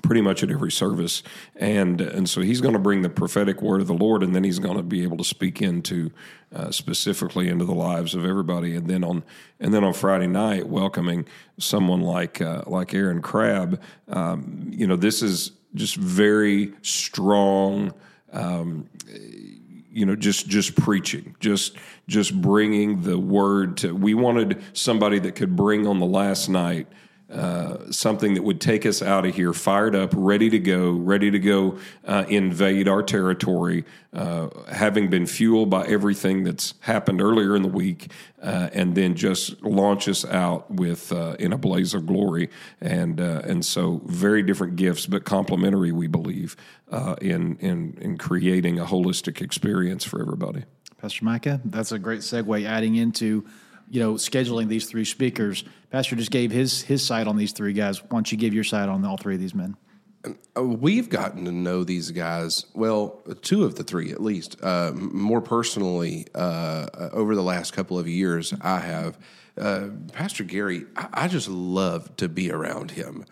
pretty 0.03 0.21
much 0.21 0.43
at 0.43 0.51
every 0.51 0.71
service. 0.71 1.23
And 1.57 2.01
and 2.01 2.29
so 2.29 2.41
he's 2.41 2.61
going 2.61 2.75
to 2.75 2.81
bring 2.81 3.03
the 3.03 3.11
prophetic 3.11 3.61
word 3.61 3.81
of 3.81 3.87
the 3.87 3.95
lord 3.95 4.23
and 4.23 4.35
then 4.35 4.45
he's 4.45 4.59
going 4.59 4.77
to 4.77 4.83
be 4.83 5.03
able 5.03 5.17
to 5.17 5.25
speak 5.25 5.61
into 5.61 6.11
uh, 6.55 6.71
specifically 6.71 7.49
into 7.49 7.65
the 7.65 7.75
lives 7.75 8.15
of 8.15 8.25
everybody. 8.25 8.75
And 8.77 8.89
then 8.89 9.05
on 9.05 9.25
and 9.59 9.75
then 9.75 9.85
on 9.85 9.93
friday 9.93 10.27
night 10.27 10.69
welcoming 10.69 11.27
someone 11.59 12.01
like 12.01 12.41
uh, 12.41 12.63
like 12.67 12.95
aaron 12.95 13.21
crabb 13.21 13.81
um, 14.09 14.71
you 14.73 14.87
know 14.87 14.97
this 14.97 15.23
is 15.23 15.53
just 15.75 15.97
very 15.97 16.73
strong 16.83 17.93
um, 18.33 18.89
you 19.93 20.07
know 20.07 20.17
just 20.17 20.49
just 20.49 20.77
preaching 20.77 21.35
just 21.41 21.77
just 22.09 22.41
bringing 22.41 23.03
the 23.03 23.19
word 23.19 23.77
to 23.77 23.95
we 23.95 24.15
wanted 24.15 24.63
somebody 24.73 25.19
that 25.19 25.35
could 25.35 25.57
bring 25.57 25.87
on 25.87 25.99
the 25.99 26.07
last 26.07 26.49
night 26.49 26.87
uh, 27.31 27.91
something 27.91 28.35
that 28.35 28.43
would 28.43 28.61
take 28.61 28.85
us 28.85 29.03
out 29.03 29.25
of 29.25 29.35
here 29.35 29.53
fired 29.53 29.95
up, 29.95 30.13
ready 30.17 30.51
to 30.51 30.59
go, 30.59 30.91
ready 30.91 31.31
to 31.31 31.39
go 31.39 31.79
uh, 32.05 32.25
invade 32.29 32.89
our 32.89 33.03
territory, 33.03 33.85
uh, 34.13 34.49
having 34.69 35.09
been 35.09 35.27
fueled 35.27 35.71
by 35.71 35.87
everything 35.87 36.43
that's 36.43 36.75
happened 36.81 37.23
earlier 37.23 37.55
in 37.55 37.63
the 37.63 37.69
week, 37.69 38.11
uh, 38.43 38.69
and 38.73 38.97
then 38.97 39.15
just 39.15 39.63
launch 39.63 40.09
us 40.09 40.25
out 40.25 40.71
with 40.71 41.13
uh, 41.13 41.37
in 41.39 41.53
a 41.53 41.59
blaze 41.59 41.95
of 41.95 42.07
glory. 42.07 42.51
And 42.81 43.21
and 43.21 43.65
so 43.65 44.01
very 44.07 44.43
different 44.43 44.77
gifts, 44.77 45.07
but 45.07 45.25
complementary, 45.25 45.93
we 45.93 46.09
believe, 46.09 46.57
in 47.21 47.57
in 47.59 47.97
in 48.01 48.19
creating 48.19 48.81
a 48.81 48.85
holistic 48.85 49.41
experience 49.41 50.05
for 50.05 50.21
everybody. 50.21 50.65
Pastor 50.99 51.25
Micah, 51.25 51.61
that's 51.65 51.93
a 51.93 51.99
great 51.99 52.21
segue 52.21 52.67
adding 52.67 52.97
into 52.97 53.47
you 53.91 54.01
know, 54.01 54.15
scheduling 54.15 54.69
these 54.69 54.87
three 54.87 55.05
speakers. 55.05 55.65
Pastor 55.91 56.17
just 56.17 56.31
gave 56.31 56.51
his 56.51 56.83
his 56.83 57.05
side 57.05 57.27
on 57.27 57.37
these 57.37 57.53
three 57.53 57.73
guys. 57.73 58.03
Why 58.03 58.09
don't 58.11 58.33
you 58.33 58.39
give 58.39 58.55
your 58.55 58.65
side 58.65 58.89
on 58.89 59.05
all 59.05 59.17
three 59.17 59.35
of 59.35 59.41
these 59.41 59.55
men? 59.55 59.77
We've 60.55 61.09
gotten 61.09 61.47
to 61.47 61.53
know 61.53 61.83
these 61.83 62.11
guys, 62.11 62.67
well, 62.75 63.23
two 63.41 63.65
of 63.65 63.77
the 63.77 63.83
three 63.83 64.13
at 64.13 64.23
least, 64.23 64.63
uh, 64.63 64.93
more 64.95 65.41
personally 65.41 66.27
uh, 66.35 66.89
over 67.13 67.35
the 67.35 67.43
last 67.43 67.73
couple 67.73 67.99
of 67.99 68.07
years. 68.07 68.53
I 68.61 68.81
have. 68.81 69.19
Uh, 69.59 69.89
Pastor 70.13 70.45
Gary, 70.45 70.87
I, 70.95 71.09
I, 71.13 71.29
just 71.29 71.49
love 71.49 72.17
to 72.17 72.29
be 72.29 72.51
around 72.51 72.93
him. 72.93 73.27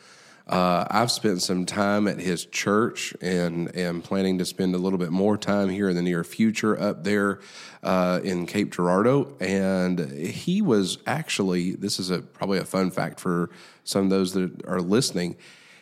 Uh, 0.48 0.86
I've 0.90 1.10
spent 1.10 1.42
some 1.42 1.66
time 1.66 2.08
at 2.08 2.18
his 2.18 2.46
church 2.46 3.14
and 3.20 3.74
am 3.76 4.00
planning 4.00 4.38
to 4.38 4.46
spend 4.46 4.74
a 4.74 4.78
little 4.78 4.98
bit 4.98 5.10
more 5.10 5.36
time 5.36 5.68
here 5.68 5.90
in 5.90 5.96
the 5.96 6.02
near 6.02 6.24
future 6.24 6.80
up 6.80 7.04
there 7.04 7.40
uh, 7.82 8.20
in 8.24 8.46
Cape 8.46 8.74
Girardeau. 8.74 9.36
And 9.40 10.10
he 10.10 10.62
was 10.62 10.98
actually, 11.06 11.72
this 11.72 12.00
is 12.00 12.10
a 12.10 12.20
probably 12.20 12.58
a 12.58 12.64
fun 12.64 12.90
fact 12.90 13.20
for 13.20 13.50
some 13.84 14.04
of 14.04 14.10
those 14.10 14.32
that 14.32 14.66
are 14.66 14.80
listening. 14.80 15.36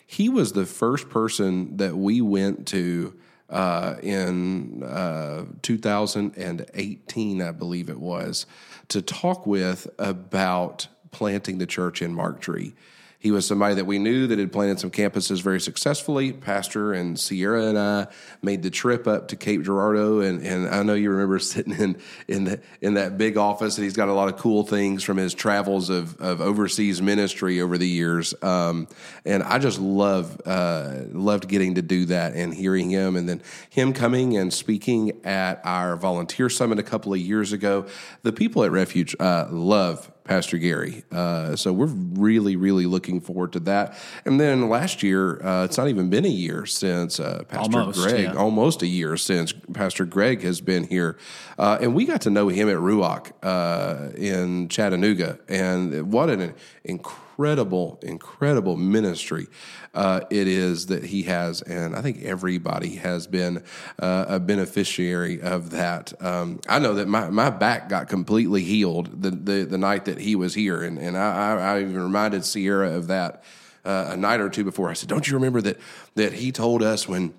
He 0.05 0.29
was 0.29 0.53
the 0.53 0.67
first 0.67 1.09
person 1.11 1.77
that 1.77 1.97
we 1.97 2.21
went 2.21 2.67
to 2.69 3.15
uh, 3.49 3.95
in 4.03 4.83
uh, 4.83 5.45
2018, 5.63 7.43
I 7.43 7.53
believe 7.53 7.89
it 7.89 8.01
was, 8.01 8.47
to 8.89 9.01
talk 9.01 9.47
with 9.47 9.89
about 9.99 10.89
planting 11.13 11.59
the 11.59 11.67
church 11.67 12.03
in 12.03 12.13
Marked 12.13 12.43
Tree. 12.43 12.75
He 13.19 13.31
was 13.31 13.47
somebody 13.47 13.75
that 13.77 13.87
we 13.87 13.99
knew 13.99 14.27
that 14.27 14.39
had 14.39 14.53
planted 14.53 14.79
some 14.79 14.91
campuses 14.91 15.41
very 15.43 15.61
successfully. 15.61 16.33
Pastor 16.33 16.93
and 16.93 17.19
Sierra 17.19 17.67
and 17.67 17.79
I 17.79 18.07
made 18.43 18.63
the 18.63 18.71
trip 18.71 19.07
up 19.07 19.29
to 19.29 19.37
Cape 19.37 19.63
Girardeau, 19.63 20.21
and, 20.21 20.47
and 20.47 20.69
I 20.69 20.83
know 20.83 20.95
you 20.95 21.11
remember 21.11 21.39
sitting 21.39 21.73
in 21.73 21.97
in 22.29 22.45
the, 22.45 22.61
in 22.81 22.95
that 22.95 23.17
big 23.17 23.37
office, 23.37 23.79
and 23.79 23.85
he's 23.85 23.97
got 23.97 24.09
a 24.09 24.13
lot 24.13 24.29
of 24.29 24.37
cool 24.37 24.65
things 24.65 25.03
from 25.03 25.17
his 25.17 25.35
travels 25.35 25.89
of, 25.89 26.21
of 26.21 26.41
overseas 26.41 27.01
ministry 27.01 27.61
over 27.61 27.79
the 27.79 27.89
years. 27.89 28.35
Um, 28.43 28.87
and 29.25 29.43
I 29.43 29.59
just 29.59 29.81
love 29.81 30.41
uh, 30.45 31.03
loved 31.11 31.49
getting 31.49 31.77
to 31.77 31.83
do 31.83 32.05
that 32.07 32.35
and 32.35 32.53
hearing 32.53 32.91
him, 32.91 33.17
and 33.17 33.29
then 33.29 33.43
him 33.71 33.93
coming 33.93 34.37
and 34.37 34.53
speaking 34.53 35.25
at 35.25 35.61
our 35.65 35.97
volunteer 35.97 36.51
summit 36.51 36.79
a 36.79 36.83
couple 36.83 37.15
of 37.15 37.19
years 37.19 37.53
ago. 37.53 37.87
The 38.23 38.33
people 38.33 38.63
at 38.65 38.71
Refuge 38.71 39.17
uh, 39.19 39.47
love 39.51 40.11
Pastor 40.27 40.59
Gary. 40.59 41.05
Uh, 41.13 41.57
so 41.57 41.73
we're 41.73 41.87
really, 41.87 42.57
really 42.57 42.87
looking 42.87 43.21
forward 43.21 43.53
to 43.53 43.61
that. 43.61 43.97
And 44.25 44.41
then 44.41 44.69
last 44.69 45.03
year, 45.03 45.45
uh, 45.45 45.65
it's 45.65 45.79
not 45.79 45.89
even 45.89 46.11
been 46.11 46.25
a 46.25 46.29
year 46.29 46.67
since 46.67 47.21
uh, 47.21 47.45
Pastor 47.49 47.79
almost, 47.79 48.03
Greg, 48.03 48.25
yeah. 48.25 48.35
almost 48.35 48.83
a 48.83 48.87
year 48.87 49.17
since 49.17 49.53
Pastor 49.73 50.05
Greg 50.05 50.43
has 50.43 50.61
been 50.61 50.85
here. 50.85 51.17
Uh, 51.59 51.79
and 51.81 51.95
we 51.95 52.05
got 52.05 52.23
to 52.23 52.31
know 52.31 52.49
him 52.49 52.69
at 52.69 52.77
Ruach 52.77 53.33
uh, 53.43 54.13
in 54.17 54.69
Chattanooga. 54.69 55.39
And 55.49 56.13
what 56.13 56.29
an 56.29 56.55
incredible, 56.85 57.26
incredible 57.37 57.99
incredible 58.03 58.77
ministry 58.77 59.47
uh, 59.93 60.21
it 60.31 60.49
is 60.49 60.87
that 60.87 61.05
he 61.05 61.25
has. 61.25 61.61
And 61.63 61.95
I 61.95 62.01
think 62.01 62.23
everybody 62.23 62.97
has 62.97 63.27
been 63.27 63.63
uh, 63.99 64.25
a 64.29 64.41
beneficiary 64.41 65.41
of 65.43 65.71
that. 65.71 66.13
Um, 66.23 66.61
I 66.69 66.79
know 66.79 66.95
that 66.95 67.09
my, 67.09 67.29
my 67.31 67.51
back 67.51 67.89
got 67.89 68.09
completely 68.09 68.63
healed 68.63 69.23
the, 69.23 69.31
the, 69.31 69.65
the 69.65 69.79
night 69.79 70.07
that 70.07 70.19
he 70.19 70.35
was 70.35 70.55
here. 70.55 70.83
And, 70.83 70.99
and 70.99 71.17
I, 71.17 71.77
I, 71.77 71.81
even 71.81 72.03
reminded 72.03 72.45
Sierra 72.45 72.91
of 72.91 73.09
that. 73.09 73.43
uh, 73.85 74.11
a 74.13 74.17
night 74.17 74.41
or 74.41 74.49
two 74.51 74.65
before. 74.65 74.91
I 74.91 74.95
said, 74.95 75.09
"Don't 75.09 75.29
you 75.29 75.35
remember 75.35 75.61
that 75.61 75.79
that 76.17 76.33
he 76.33 76.53
told 76.53 76.83
us 76.83 77.09
when." 77.09 77.35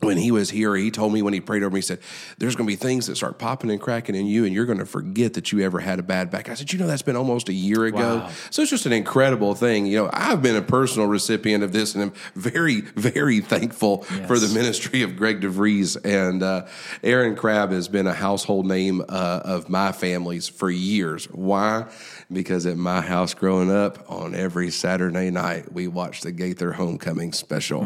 When 0.00 0.16
he 0.16 0.30
was 0.30 0.50
here, 0.50 0.76
he 0.76 0.90
told 0.90 1.12
me 1.12 1.22
when 1.22 1.34
he 1.34 1.40
prayed 1.40 1.62
over 1.62 1.74
me, 1.74 1.78
he 1.78 1.82
said, 1.82 1.98
There's 2.38 2.54
going 2.54 2.66
to 2.66 2.72
be 2.72 2.76
things 2.76 3.06
that 3.06 3.16
start 3.16 3.38
popping 3.38 3.70
and 3.70 3.80
cracking 3.80 4.14
in 4.14 4.26
you, 4.26 4.44
and 4.44 4.54
you're 4.54 4.66
going 4.66 4.78
to 4.78 4.86
forget 4.86 5.34
that 5.34 5.50
you 5.50 5.60
ever 5.60 5.80
had 5.80 5.98
a 5.98 6.02
bad 6.02 6.30
back. 6.30 6.48
I 6.48 6.54
said, 6.54 6.72
You 6.72 6.78
know, 6.78 6.86
that's 6.86 7.02
been 7.02 7.16
almost 7.16 7.48
a 7.48 7.52
year 7.52 7.84
ago. 7.84 8.18
Wow. 8.18 8.30
So 8.50 8.62
it's 8.62 8.70
just 8.70 8.86
an 8.86 8.92
incredible 8.92 9.54
thing. 9.54 9.86
You 9.86 10.04
know, 10.04 10.10
I've 10.12 10.40
been 10.40 10.56
a 10.56 10.62
personal 10.62 11.08
recipient 11.08 11.64
of 11.64 11.72
this, 11.72 11.94
and 11.94 12.04
I'm 12.04 12.12
very, 12.34 12.82
very 12.82 13.40
thankful 13.40 14.02
for 14.02 14.38
the 14.38 14.48
ministry 14.54 15.02
of 15.02 15.16
Greg 15.16 15.40
DeVries. 15.40 15.96
And 16.04 16.42
uh, 16.42 16.66
Aaron 17.02 17.34
Crabb 17.34 17.72
has 17.72 17.88
been 17.88 18.06
a 18.06 18.14
household 18.14 18.66
name 18.66 19.00
uh, 19.08 19.40
of 19.44 19.68
my 19.68 19.90
family's 19.90 20.48
for 20.48 20.70
years. 20.70 21.24
Why? 21.26 21.86
Because 22.30 22.66
at 22.66 22.76
my 22.76 23.00
house 23.00 23.32
growing 23.32 23.70
up, 23.70 24.04
on 24.10 24.34
every 24.34 24.70
Saturday 24.70 25.30
night, 25.30 25.72
we 25.72 25.88
watched 25.88 26.24
the 26.24 26.32
Gaither 26.32 26.72
Homecoming 26.72 27.32
special. 27.32 27.84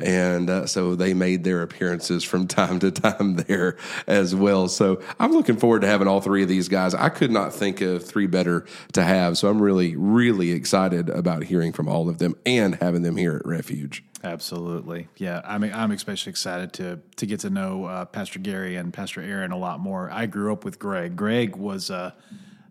And 0.00 0.48
uh, 0.48 0.66
so 0.66 0.94
they 0.94 1.12
made 1.12 1.42
their 1.42 1.62
appearances 1.62 2.22
from 2.22 2.46
time 2.48 2.78
to 2.80 2.92
time 2.92 3.36
there 3.36 3.76
as 4.06 4.34
well. 4.34 4.68
So 4.68 5.02
I'm 5.18 5.32
looking 5.32 5.56
forward 5.56 5.80
to 5.80 5.88
having 5.88 6.06
all 6.06 6.20
three 6.20 6.42
of 6.42 6.48
these 6.48 6.68
guys. 6.68 6.94
I 6.94 7.08
could 7.08 7.32
not 7.32 7.52
think 7.52 7.80
of 7.80 8.04
three 8.04 8.26
better 8.26 8.64
to 8.92 9.02
have. 9.02 9.36
So 9.36 9.48
I'm 9.48 9.60
really, 9.60 9.96
really 9.96 10.52
excited 10.52 11.08
about 11.08 11.44
hearing 11.44 11.72
from 11.72 11.88
all 11.88 12.08
of 12.08 12.18
them 12.18 12.36
and 12.46 12.76
having 12.76 13.02
them 13.02 13.16
here 13.16 13.36
at 13.36 13.46
Refuge. 13.46 14.04
Absolutely, 14.22 15.08
yeah. 15.16 15.40
I 15.44 15.56
mean, 15.56 15.72
I'm 15.72 15.92
especially 15.92 16.30
excited 16.30 16.74
to 16.74 17.00
to 17.16 17.26
get 17.26 17.40
to 17.40 17.50
know 17.50 17.86
uh, 17.86 18.04
Pastor 18.04 18.38
Gary 18.38 18.76
and 18.76 18.92
Pastor 18.92 19.22
Aaron 19.22 19.50
a 19.50 19.56
lot 19.56 19.80
more. 19.80 20.10
I 20.10 20.26
grew 20.26 20.52
up 20.52 20.64
with 20.64 20.78
Greg. 20.78 21.16
Greg 21.16 21.56
was 21.56 21.90
uh, 21.90 22.12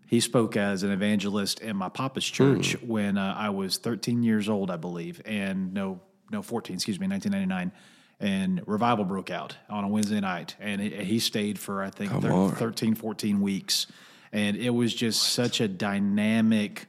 he 0.09 0.19
spoke 0.21 0.57
as 0.57 0.81
an 0.81 0.89
evangelist 0.89 1.59
in 1.59 1.77
my 1.77 1.87
papa's 1.87 2.25
church 2.25 2.75
when 2.81 3.15
uh, 3.15 3.35
I 3.37 3.51
was 3.51 3.77
13 3.77 4.23
years 4.23 4.49
old, 4.49 4.71
I 4.71 4.75
believe, 4.75 5.21
and 5.23 5.71
no, 5.71 6.01
no, 6.31 6.41
14, 6.41 6.73
excuse 6.73 6.99
me, 6.99 7.07
1999. 7.07 7.71
And 8.19 8.67
revival 8.67 9.05
broke 9.05 9.29
out 9.29 9.55
on 9.69 9.83
a 9.83 9.87
Wednesday 9.87 10.19
night, 10.19 10.55
and 10.59 10.81
he, 10.81 10.89
he 10.89 11.19
stayed 11.19 11.59
for 11.59 11.83
I 11.83 11.91
think 11.91 12.11
thir- 12.23 12.49
13, 12.49 12.95
14 12.95 13.39
weeks, 13.39 13.85
and 14.33 14.57
it 14.57 14.71
was 14.71 14.95
just 14.95 15.21
such 15.21 15.61
a 15.61 15.67
dynamic 15.67 16.87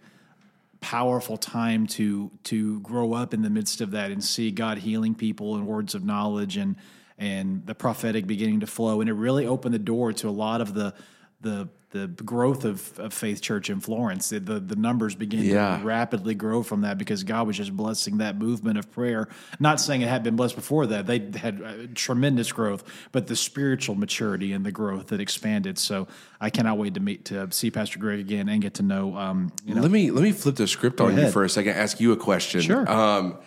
powerful 0.81 1.37
time 1.37 1.87
to 1.89 2.31
to 2.45 2.81
grow 2.81 3.13
up 3.13 3.35
in 3.35 3.43
the 3.43 3.51
midst 3.51 3.83
of 3.83 3.91
that 3.91 4.11
and 4.11 4.25
see 4.25 4.51
God 4.51 4.79
healing 4.79 5.15
people 5.15 5.57
and 5.57 5.67
words 5.67 5.95
of 5.95 6.03
knowledge 6.07 6.57
and 6.57 6.75
and 7.19 7.67
the 7.67 7.75
prophetic 7.75 8.27
beginning 8.27 8.61
to 8.61 8.67
flow 8.67 9.03
and 9.03 9.11
it 9.11 9.13
really 9.13 9.45
opened 9.45 9.75
the 9.75 9.79
door 9.79 10.15
to 10.15 10.27
a 10.27 10.31
lot 10.31 10.63
of 10.63 10.73
the 10.73 10.95
the 11.43 11.69
the 11.91 12.07
growth 12.07 12.65
of, 12.65 12.99
of 13.01 13.13
Faith 13.13 13.41
Church 13.41 13.69
in 13.69 13.81
Florence. 13.81 14.29
The, 14.29 14.39
the 14.41 14.61
the 14.61 14.77
numbers 14.77 15.15
began 15.15 15.43
Yeah. 15.43 15.79
to 15.79 15.85
rapidly 15.85 16.35
grow 16.35 16.63
from 16.63 16.83
that 16.83 16.99
because 16.99 17.25
God 17.25 17.47
was 17.47 17.57
just 17.57 17.77
blessing 17.77 18.19
that 18.19 18.39
movement 18.39 18.79
of 18.79 18.91
prayer. 18.93 19.29
Not 19.59 19.81
saying 19.81 20.03
it 20.03 20.09
had 20.09 20.23
been 20.23 20.37
blessed 20.37 20.55
before 20.55 20.87
that; 20.87 21.07
they 21.07 21.19
had 21.37 21.63
uh, 21.63 21.73
tremendous 21.95 22.53
growth, 22.53 22.85
but 23.13 23.27
the 23.27 23.37
spiritual 23.37 23.97
maturity 23.97 24.53
and 24.53 24.65
the 24.65 24.73
growth 24.73 25.09
that 25.09 25.21
expanded. 25.21 25.79
So 25.79 26.07
I 26.41 26.51
cannot 26.51 26.79
wait 26.79 26.95
to 26.95 27.01
meet 27.01 27.25
to 27.27 27.51
see 27.51 27.71
Pastor 27.71 27.99
Greg 27.99 28.21
again 28.21 28.49
and 28.49 28.63
get 28.63 28.75
to 28.75 28.83
know 28.83 29.17
um, 29.17 29.53
you 29.65 29.75
know 29.75 29.83
Let 29.83 29.91
me 29.91 30.11
let 30.11 30.23
me 30.23 30.33
flip 30.33 30.57
the 30.57 30.69
script 30.69 31.01
on 31.01 31.17
you 31.17 31.31
for 31.31 31.45
a 31.45 31.49
second. 31.49 31.73
Ask 31.73 32.01
you 32.01 32.13
a 32.13 32.17
question. 32.17 32.61
Sure. 32.61 32.91
Um, 32.91 33.39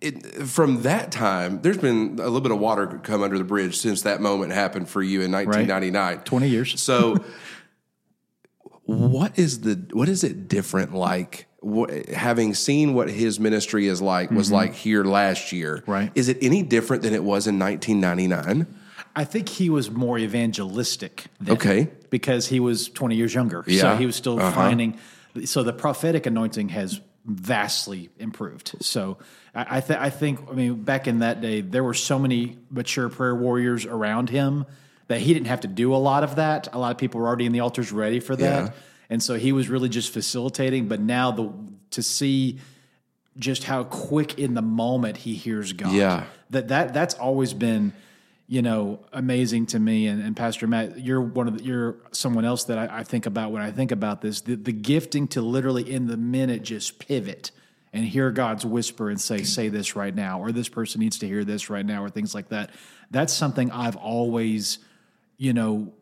it, 0.00 0.42
from 0.42 0.82
that 0.82 1.10
time, 1.12 1.60
there's 1.62 1.78
been 1.78 2.18
a 2.20 2.24
little 2.24 2.40
bit 2.40 2.52
of 2.52 2.58
water 2.58 2.86
come 3.02 3.22
under 3.22 3.38
the 3.38 3.44
bridge 3.44 3.76
since 3.78 4.02
that 4.02 4.20
moment 4.20 4.52
happened 4.52 4.88
for 4.88 5.02
you 5.02 5.22
in 5.22 5.32
1999. 5.32 6.20
20 6.20 6.48
years. 6.48 6.80
So, 6.80 7.24
what 8.84 9.38
is 9.38 9.60
the 9.62 9.88
what 9.92 10.08
is 10.08 10.22
it 10.24 10.48
different 10.48 10.94
like? 10.94 11.46
What, 11.60 11.90
having 12.10 12.54
seen 12.54 12.94
what 12.94 13.10
his 13.10 13.40
ministry 13.40 13.88
is 13.88 14.00
like 14.00 14.30
was 14.30 14.52
like 14.52 14.74
here 14.74 15.02
last 15.02 15.50
year, 15.50 15.78
Mm-hmm. 15.78 15.90
Right. 15.90 16.12
Is 16.14 16.28
it 16.28 16.38
any 16.40 16.62
different 16.62 17.02
than 17.02 17.12
it 17.12 17.24
was 17.24 17.46
in 17.48 17.58
1999? 17.58 18.66
I 19.16 19.24
think 19.24 19.48
he 19.48 19.70
was 19.70 19.90
more 19.90 20.18
evangelistic. 20.18 21.24
Then 21.40 21.54
Okay. 21.56 21.88
because 22.10 22.46
he 22.46 22.60
was 22.60 22.88
twenty 22.88 23.16
years 23.16 23.34
younger, 23.34 23.64
so 23.66 23.72
Yeah. 23.72 23.98
he 23.98 24.06
was 24.06 24.14
still 24.14 24.38
finding. 24.38 24.98
So 25.44 25.62
the 25.64 25.72
prophetic 25.72 26.26
anointing 26.26 26.68
has 26.68 27.00
vastly 27.24 28.10
improved. 28.18 28.76
So 28.82 29.18
I, 29.56 29.78
I, 29.78 29.80
th- 29.80 29.98
I 29.98 30.10
think, 30.10 30.40
I 30.50 30.52
mean, 30.54 30.82
back 30.84 31.08
in 31.08 31.20
that 31.20 31.40
day, 31.40 31.62
there 31.62 31.82
were 31.82 31.94
so 31.94 32.18
many 32.18 32.58
mature 32.70 33.08
prayer 33.08 33.34
warriors 33.34 33.86
around 33.86 34.28
him 34.30 34.66
that 35.08 35.20
he 35.20 35.32
didn't 35.32 35.46
have 35.46 35.60
to 35.62 35.68
do 35.68 35.94
a 35.94 35.96
lot 35.96 36.22
of 36.22 36.36
that. 36.36 36.68
A 36.72 36.78
lot 36.78 36.90
of 36.90 36.98
people 36.98 37.20
were 37.20 37.26
already 37.26 37.46
in 37.46 37.52
the 37.52 37.60
altars 37.60 37.90
ready 37.90 38.20
for 38.20 38.36
that, 38.36 38.64
Yeah. 38.64 38.70
and 39.08 39.22
so 39.22 39.34
he 39.36 39.52
was 39.52 39.68
really 39.68 39.88
just 39.88 40.12
facilitating. 40.12 40.88
But 40.88 41.00
now 41.00 41.30
the 41.30 41.52
to 41.92 42.02
see 42.02 42.58
just 43.38 43.64
how 43.64 43.84
quick 43.84 44.38
in 44.38 44.54
the 44.54 44.62
moment 44.62 45.18
he 45.18 45.34
hears 45.34 45.72
God. 45.72 45.92
Yeah. 45.92 46.24
That 46.50 46.68
that 46.68 46.94
that's 46.94 47.14
always 47.14 47.54
been, 47.54 47.92
you 48.48 48.62
know, 48.62 49.00
amazing 49.12 49.66
to 49.66 49.78
me. 49.78 50.06
And, 50.06 50.22
and 50.22 50.36
Pastor 50.36 50.66
Matt, 50.66 50.98
you're 51.00 51.20
one 51.20 51.46
of 51.48 51.58
the, 51.58 51.64
you're 51.64 51.96
someone 52.12 52.44
else 52.44 52.64
that 52.64 52.78
I, 52.78 52.98
I 52.98 53.04
think 53.04 53.26
about 53.26 53.52
when 53.52 53.62
I 53.62 53.70
think 53.70 53.92
about 53.92 54.20
this. 54.22 54.40
The, 54.40 54.56
the 54.56 54.72
gifting 54.72 55.28
to 55.28 55.40
literally 55.42 55.88
in 55.90 56.06
the 56.06 56.16
minute 56.16 56.62
just 56.62 56.98
pivot 56.98 57.50
and 57.96 58.04
hear 58.04 58.30
God's 58.30 58.66
whisper 58.66 59.08
and 59.08 59.18
say, 59.18 59.42
"Say 59.42 59.68
this 59.70 59.96
right 59.96 60.14
now," 60.14 60.40
or 60.40 60.52
"This 60.52 60.68
person 60.68 61.00
needs 61.00 61.18
to 61.20 61.26
hear 61.26 61.44
this 61.44 61.70
right 61.70 61.84
now," 61.84 62.04
or 62.04 62.10
things 62.10 62.34
like 62.34 62.50
that. 62.50 62.70
That's 63.10 63.32
something 63.32 63.70
I've 63.70 63.96
always, 63.96 64.78
you 65.38 65.54
know, 65.54 65.92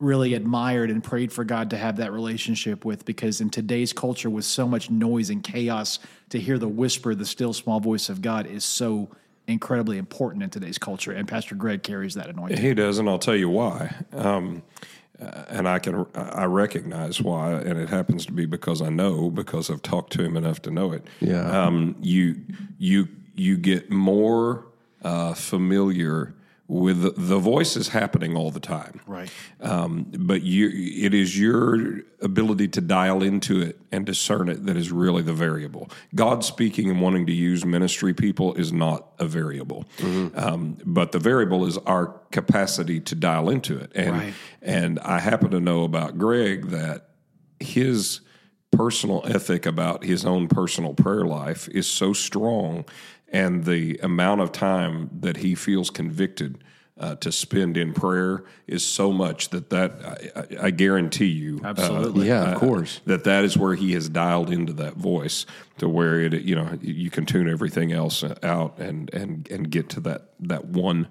really 0.00 0.34
admired 0.34 0.90
and 0.90 1.04
prayed 1.04 1.32
for 1.32 1.44
God 1.44 1.70
to 1.70 1.76
have 1.76 1.96
that 1.96 2.12
relationship 2.12 2.84
with 2.84 3.04
because 3.04 3.40
in 3.40 3.50
today's 3.50 3.92
culture 3.92 4.30
with 4.30 4.44
so 4.44 4.66
much 4.66 4.90
noise 4.90 5.28
and 5.28 5.42
chaos 5.42 5.98
to 6.30 6.38
hear 6.38 6.56
the 6.56 6.68
whisper 6.68 7.14
the 7.14 7.26
still 7.26 7.52
small 7.52 7.80
voice 7.80 8.08
of 8.08 8.22
God 8.22 8.46
is 8.46 8.64
so 8.64 9.08
incredibly 9.48 9.98
important 9.98 10.44
in 10.44 10.50
today's 10.50 10.78
culture 10.78 11.10
and 11.10 11.26
Pastor 11.26 11.56
Greg 11.56 11.82
carries 11.82 12.14
that 12.14 12.28
anointing. 12.28 12.58
He 12.58 12.74
does, 12.74 12.98
and 12.98 13.08
I'll 13.08 13.18
tell 13.18 13.34
you 13.34 13.48
why. 13.48 13.94
Um, 14.12 14.62
and 15.18 15.68
I 15.68 15.78
can 15.78 16.06
I 16.14 16.44
recognize 16.44 17.20
why, 17.20 17.52
and 17.52 17.78
it 17.78 17.88
happens 17.88 18.26
to 18.26 18.32
be 18.32 18.46
because 18.46 18.80
I 18.80 18.88
know 18.88 19.30
because 19.30 19.70
I've 19.70 19.82
talked 19.82 20.12
to 20.14 20.24
him 20.24 20.36
enough 20.36 20.62
to 20.62 20.70
know 20.70 20.92
it. 20.92 21.04
Yeah. 21.20 21.64
Um, 21.64 21.96
you 22.00 22.36
you 22.78 23.08
you 23.34 23.56
get 23.56 23.90
more 23.90 24.66
uh, 25.02 25.34
familiar 25.34 26.34
with 26.68 27.00
the, 27.16 27.38
voices 27.38 27.88
happening 27.88 28.36
all 28.36 28.50
the 28.50 28.60
time. 28.60 29.00
Right. 29.06 29.30
Um, 29.60 30.12
but 30.18 30.42
you, 30.42 30.68
it 30.68 31.14
is 31.14 31.38
your 31.38 32.02
ability 32.20 32.68
to 32.68 32.82
dial 32.82 33.22
into 33.22 33.62
it 33.62 33.80
and 33.90 34.04
discern 34.04 34.50
it 34.50 34.66
that 34.66 34.76
is 34.76 34.92
really 34.92 35.22
the 35.22 35.32
variable. 35.32 35.88
God 36.14 36.44
speaking 36.44 36.90
and 36.90 37.00
wanting 37.00 37.24
to 37.26 37.32
use 37.32 37.64
ministry 37.64 38.12
people 38.12 38.52
is 38.54 38.70
not 38.70 39.06
a 39.18 39.24
variable, 39.24 39.86
um, 40.34 40.76
but 40.84 41.12
the 41.12 41.18
variable 41.18 41.64
is 41.64 41.78
our 41.78 42.20
capacity 42.32 43.00
to 43.00 43.14
dial 43.14 43.48
into 43.48 43.78
it. 43.78 43.90
And 43.94 44.12
Right. 44.16 44.34
and 44.60 44.98
I 45.00 45.20
happen 45.20 45.50
to 45.52 45.60
know 45.60 45.84
about 45.84 46.18
Greg 46.18 46.66
that 46.68 47.08
his 47.60 48.20
personal 48.70 49.22
ethic 49.24 49.64
about 49.64 50.04
his 50.04 50.26
own 50.26 50.48
personal 50.48 50.92
prayer 50.92 51.24
life 51.24 51.68
is 51.68 51.86
so 51.86 52.12
strong, 52.12 52.84
and 53.30 53.64
the 53.64 53.98
amount 54.02 54.40
of 54.40 54.52
time 54.52 55.10
that 55.20 55.38
he 55.38 55.54
feels 55.54 55.90
convicted 55.90 56.62
uh, 57.00 57.14
to 57.16 57.30
spend 57.30 57.76
in 57.76 57.92
prayer 57.92 58.44
is 58.66 58.84
so 58.84 59.12
much 59.12 59.50
that 59.50 59.70
that 59.70 59.92
I, 60.04 60.40
I, 60.40 60.66
I 60.66 60.70
guarantee 60.70 61.26
you, 61.26 61.60
uh, 61.62 61.68
Absolutely. 61.68 62.26
Yeah, 62.26 62.52
of 62.52 62.58
course. 62.58 63.00
that 63.06 63.24
that 63.24 63.44
is 63.44 63.56
where 63.56 63.74
he 63.74 63.92
has 63.92 64.08
dialed 64.08 64.50
into 64.50 64.72
that 64.74 64.94
voice 64.94 65.46
to 65.78 65.88
where 65.88 66.20
it 66.20 66.32
you 66.42 66.56
know 66.56 66.76
you 66.80 67.10
can 67.10 67.24
tune 67.24 67.48
everything 67.48 67.92
else 67.92 68.24
out 68.42 68.78
and 68.78 69.12
and 69.14 69.48
and 69.50 69.70
get 69.70 69.88
to 69.90 70.00
that 70.00 70.30
that 70.40 70.64
one 70.64 71.06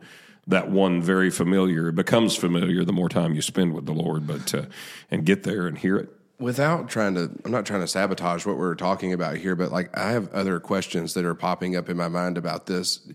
that 0.45 0.69
one 0.69 1.01
very 1.01 1.29
familiar 1.29 1.89
it 1.89 1.95
becomes 1.95 2.35
familiar 2.35 2.83
the 2.83 2.93
more 2.93 3.09
time 3.09 3.33
you 3.33 3.41
spend 3.41 3.73
with 3.73 3.85
the 3.85 3.93
Lord 3.93 4.27
but 4.27 4.53
uh, 4.53 4.65
and 5.09 5.25
get 5.25 5.43
there 5.43 5.67
and 5.67 5.77
hear 5.77 5.97
it 5.97 6.09
without 6.39 6.89
trying 6.89 7.15
to 7.15 7.31
i'm 7.45 7.51
not 7.51 7.65
trying 7.65 7.81
to 7.81 7.87
sabotage 7.87 8.45
what 8.45 8.57
we're 8.57 8.75
talking 8.75 9.13
about 9.13 9.37
here 9.37 9.55
but 9.55 9.71
like 9.71 9.95
i 9.97 10.11
have 10.11 10.31
other 10.33 10.59
questions 10.59 11.13
that 11.13 11.25
are 11.25 11.35
popping 11.35 11.75
up 11.75 11.89
in 11.89 11.97
my 11.97 12.07
mind 12.07 12.37
about 12.37 12.65
this. 12.65 13.07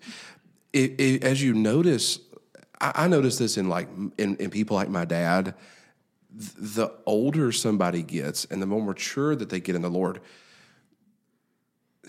It, 0.72 0.98
it, 0.98 1.24
as 1.24 1.42
you 1.42 1.52
notice 1.52 2.18
I, 2.80 2.92
I 2.94 3.08
notice 3.08 3.38
this 3.38 3.56
in 3.56 3.68
like 3.68 3.88
in, 4.18 4.36
in 4.36 4.50
people 4.50 4.76
like 4.76 4.88
my 4.88 5.04
dad. 5.04 5.54
The 6.34 6.90
older 7.04 7.52
somebody 7.52 8.02
gets 8.02 8.46
and 8.46 8.62
the 8.62 8.66
more 8.66 8.82
mature 8.82 9.36
that 9.36 9.50
they 9.50 9.60
get 9.60 9.76
in 9.76 9.82
the 9.82 9.90
lord 9.90 10.18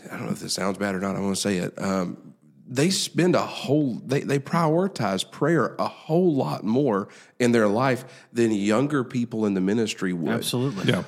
i 0.10 0.16
don't 0.16 0.28
know 0.28 0.32
if 0.32 0.40
this 0.40 0.54
sounds 0.54 0.78
bad 0.78 0.96
or 0.96 1.02
not 1.02 1.18
i 1.18 1.20
want 1.20 1.36
to 1.36 1.42
say 1.42 1.58
it 1.58 1.74
um, 1.78 2.33
they 2.68 2.90
spend 2.90 3.36
a 3.36 3.46
whole 3.46 3.96
they, 4.06 4.22
they 4.22 4.40
prioritize 4.40 5.30
prayer 5.30 5.76
a 5.78 5.88
whole 5.88 6.34
lot 6.34 6.64
more 6.64 7.10
in 7.40 7.52
their 7.52 7.68
life 7.68 8.26
than 8.32 8.52
younger 8.52 9.04
people 9.04 9.46
in 9.46 9.54
the 9.54 9.62
ministry 9.62 10.14
would. 10.14 10.34
Absolutely. 10.34 10.92
yeah. 10.92 11.04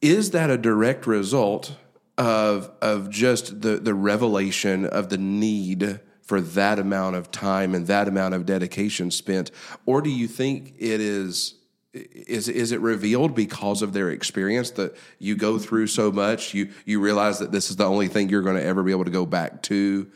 Is 0.00 0.30
that 0.30 0.50
a 0.50 0.58
direct 0.58 1.06
result 1.06 1.76
of 2.18 2.70
of 2.80 3.10
just 3.10 3.62
the 3.62 3.76
the 3.76 3.94
revelation 3.94 4.84
of 4.84 5.08
the 5.08 5.18
need 5.18 6.00
for 6.22 6.40
that 6.40 6.78
amount 6.78 7.16
of 7.16 7.30
time 7.30 7.74
and 7.74 7.86
that 7.88 8.08
amount 8.08 8.34
of 8.34 8.46
dedication 8.46 9.10
spent? 9.10 9.50
Or 9.86 10.00
do 10.00 10.10
you 10.10 10.28
think 10.28 10.74
it 10.78 11.00
is 11.00 11.54
is 11.94 12.48
is 12.48 12.72
it 12.72 12.80
revealed 12.80 13.34
because 13.34 13.82
of 13.82 13.92
their 13.92 14.10
experience 14.10 14.70
that 14.72 14.96
you 15.18 15.36
go 15.36 15.58
through 15.58 15.86
so 15.86 16.10
much 16.10 16.54
you 16.54 16.70
you 16.86 17.00
realize 17.00 17.38
that 17.38 17.52
this 17.52 17.70
is 17.70 17.76
the 17.76 17.84
only 17.84 18.08
thing 18.08 18.28
you're 18.28 18.42
going 18.42 18.56
to 18.56 18.64
ever 18.64 18.82
be 18.82 18.92
able 18.92 19.04
to 19.04 19.10
go 19.10 19.26
back 19.26 19.62
to 19.62 20.10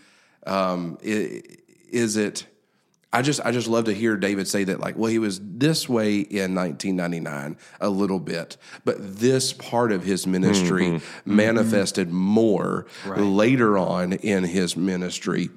um, 0.47 0.97
is 1.03 2.17
it 2.17 2.47
I 3.13 3.23
just 3.23 3.41
I 3.45 3.51
just 3.51 3.69
love 3.69 3.85
to 3.87 3.95
hear 3.95 4.17
David 4.17 4.49
say 4.49 4.65
that 4.65 4.81
like 4.81 4.97
well 4.97 5.11
he 5.11 5.19
was 5.19 5.39
this 5.43 5.89
way 5.89 6.21
in 6.21 6.55
1999 6.55 7.57
a 7.81 7.91
little 7.91 8.21
bit 8.21 8.57
but 8.85 8.97
this 8.99 9.53
part 9.53 9.93
of 9.93 10.03
his 10.05 10.27
ministry 10.27 10.87
mm-hmm. 10.87 11.37
manifested 11.37 12.09
mm-hmm. 12.09 12.17
more 12.17 12.87
right. 13.05 13.21
later 13.21 13.77
on 13.77 14.15
in 14.15 14.45
his 14.45 14.77
ministry 14.77 15.51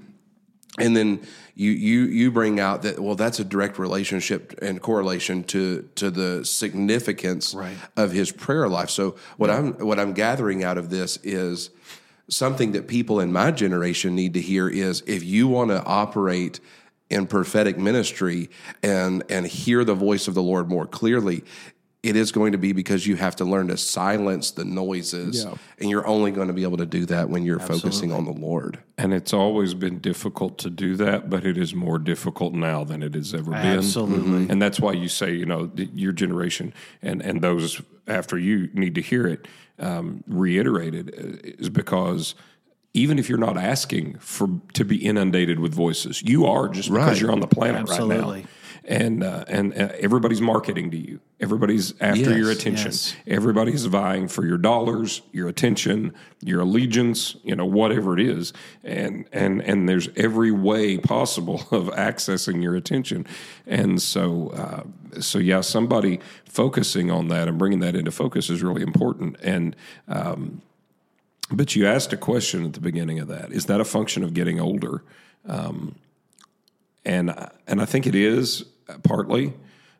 and 0.78 0.96
then 0.96 1.20
you 1.56 1.72
you 1.72 2.02
you 2.04 2.32
bring 2.32 2.60
out 2.60 2.84
that 2.84 3.00
well 3.00 3.16
that's 3.16 3.40
a 3.40 3.44
direct 3.44 3.80
relationship 3.80 4.58
and 4.62 4.82
correlation 4.82 5.44
to 5.44 5.90
to 5.96 6.12
the 6.12 6.46
significance 6.46 7.54
right. 7.54 7.76
of 7.98 8.12
his 8.12 8.32
prayer 8.32 8.68
life 8.68 8.90
so 8.90 9.16
what 9.38 9.50
yeah. 9.50 9.58
i'm 9.58 9.74
what 9.80 10.00
i'm 10.00 10.14
gathering 10.14 10.64
out 10.64 10.78
of 10.78 10.90
this 10.90 11.18
is 11.24 11.72
something 12.30 12.74
that 12.74 12.88
people 12.88 13.20
in 13.20 13.32
my 13.32 13.52
generation 13.52 14.16
need 14.16 14.34
to 14.36 14.42
hear 14.42 14.70
is 14.70 15.02
if 15.08 15.24
you 15.24 15.48
want 15.48 15.72
to 15.72 15.84
operate 15.84 16.60
in 17.10 17.26
prophetic 17.26 17.78
ministry 17.78 18.50
and 18.84 19.24
and 19.30 19.48
hear 19.48 19.84
the 19.84 19.96
voice 19.96 20.28
of 20.28 20.36
the 20.36 20.44
Lord 20.44 20.70
more 20.70 20.86
clearly 20.86 21.44
it 22.02 22.16
is 22.16 22.32
going 22.32 22.54
to 22.54 22.58
be 22.58 22.72
because 22.72 23.06
you 23.06 23.18
have 23.18 23.36
to 23.36 23.46
learn 23.46 23.68
to 23.68 23.78
silence 23.78 24.52
the 24.52 24.64
noises 24.64 25.44
yeah. 25.44 25.54
and 25.80 25.90
you're 25.90 26.08
only 26.08 26.32
going 26.32 26.48
to 26.48 26.54
be 26.54 26.64
able 26.64 26.78
to 26.78 26.86
do 26.86 27.06
that 27.06 27.30
when 27.30 27.44
you're 27.44 27.60
Absolutely. 27.60 27.90
focusing 27.90 28.12
on 28.14 28.26
the 28.26 28.32
lord 28.32 28.80
and 28.98 29.14
it's 29.14 29.34
always 29.34 29.74
been 29.74 30.00
difficult 30.00 30.58
to 30.58 30.70
do 30.70 30.96
that 30.96 31.30
but 31.30 31.46
it 31.46 31.58
is 31.58 31.76
more 31.76 32.00
difficult 32.00 32.54
now 32.54 32.84
than 32.84 33.04
it 33.04 33.16
has 33.16 33.34
ever 33.34 33.52
been 33.52 33.78
Absolutely. 33.78 34.42
Mm-hmm. 34.42 34.52
and 34.52 34.62
that's 34.62 34.80
why 34.80 34.94
you 34.94 35.10
say 35.10 35.34
you 35.34 35.46
know 35.46 35.70
your 35.76 36.14
generation 36.14 36.74
and 37.02 37.22
and 37.22 37.42
those 37.42 37.82
after 38.08 38.38
you 38.38 38.70
need 38.74 38.96
to 38.96 39.02
hear 39.02 39.28
it 39.28 39.48
um, 39.80 40.24
reiterated 40.28 41.10
uh, 41.10 41.48
is 41.60 41.70
because 41.70 42.36
even 42.94 43.20
if 43.20 43.30
you're 43.30 43.38
not 43.38 43.56
asking 43.56 44.18
for 44.18 44.50
to 44.74 44.84
be 44.84 44.98
inundated 44.98 45.60
with 45.60 45.74
voices, 45.74 46.24
you 46.24 46.48
are 46.48 46.68
just 46.68 46.90
because 46.90 47.08
right. 47.08 47.22
you're 47.22 47.32
on 47.32 47.40
the 47.40 47.48
planet 47.48 47.82
Absolutely. 47.82 48.18
right 48.18 48.44
now 48.44 48.50
and 48.86 49.24
uh, 49.24 49.46
and 49.48 49.74
uh, 49.74 49.90
everybody's 50.00 50.42
marketing 50.42 50.92
to 50.92 50.98
you. 50.98 51.20
Everybody's 51.40 51.94
after 52.02 52.32
yes, 52.32 52.38
your 52.38 52.52
attention. 52.52 52.92
Yes. 52.92 53.16
Everybody's 53.28 53.86
vying 53.86 54.28
for 54.28 54.46
your 54.46 54.58
dollars, 54.58 55.22
your 55.32 55.48
attention, 55.48 56.14
your 56.42 56.62
allegiance, 56.62 57.36
you 57.44 57.56
know, 57.56 57.66
whatever 57.66 58.18
it 58.18 58.20
is. 58.20 58.52
And 58.84 59.26
and 59.32 59.62
and 59.62 59.88
there's 59.88 60.10
every 60.16 60.52
way 60.52 60.98
possible 60.98 61.62
of 61.72 61.88
accessing 61.90 62.62
your 62.62 62.76
attention. 62.76 63.26
And 63.66 64.02
so 64.02 64.50
uh, 64.50 65.22
so 65.22 65.40
yeah, 65.40 65.62
somebody 65.62 66.20
focusing 66.46 67.12
on 67.12 67.28
that 67.30 67.48
and 67.48 67.58
bringing 67.58 67.80
that 67.80 67.96
into 67.96 68.12
focus 68.12 68.50
is 68.50 68.62
really 68.64 68.82
important. 68.82 69.38
And 69.42 69.76
um, 70.08 70.62
but 71.52 71.76
you 71.76 71.88
asked 71.88 72.14
a 72.14 72.18
question 72.18 72.66
at 72.66 72.74
the 72.74 72.80
beginning 72.80 73.20
of 73.20 73.28
that. 73.28 73.52
Is 73.52 73.66
that 73.66 73.82
a 73.82 73.86
function 73.86 74.24
of 74.24 74.34
getting 74.34 74.60
older? 74.60 75.04
Um, 75.48 75.96
and 77.06 77.34
and 77.68 77.82
I 77.82 77.86
think 77.86 78.08
it 78.08 78.16
is 78.16 78.66
partly. 79.04 79.54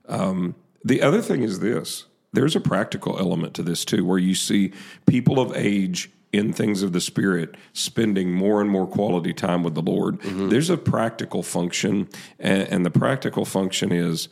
Um, 0.08 0.56
the 0.84 1.02
other 1.02 1.22
thing 1.22 1.44
is 1.44 1.60
this: 1.60 2.06
there's 2.34 2.56
a 2.56 2.62
practical 2.62 3.18
element 3.20 3.54
to 3.56 3.64
this 3.64 3.86
too, 3.86 4.06
where 4.06 4.18
you 4.18 4.36
see 4.36 4.72
people 5.06 5.40
of 5.40 5.56
age 5.56 6.12
in 6.32 6.54
things 6.54 6.84
of 6.84 6.94
the 6.94 7.02
spirit 7.02 7.56
spending 7.74 8.32
more 8.32 8.62
and 8.62 8.70
more 8.70 8.86
quality 8.86 9.34
time 9.34 9.64
with 9.64 9.74
the 9.74 9.82
Lord. 9.82 10.20
Mm-hmm. 10.22 10.50
There's 10.50 10.70
a 10.70 10.78
practical 10.78 11.42
function, 11.42 12.08
and, 12.40 12.64
and 12.64 12.86
the 12.86 12.92
practical 12.92 13.46
function 13.46 13.92
is 13.92 14.30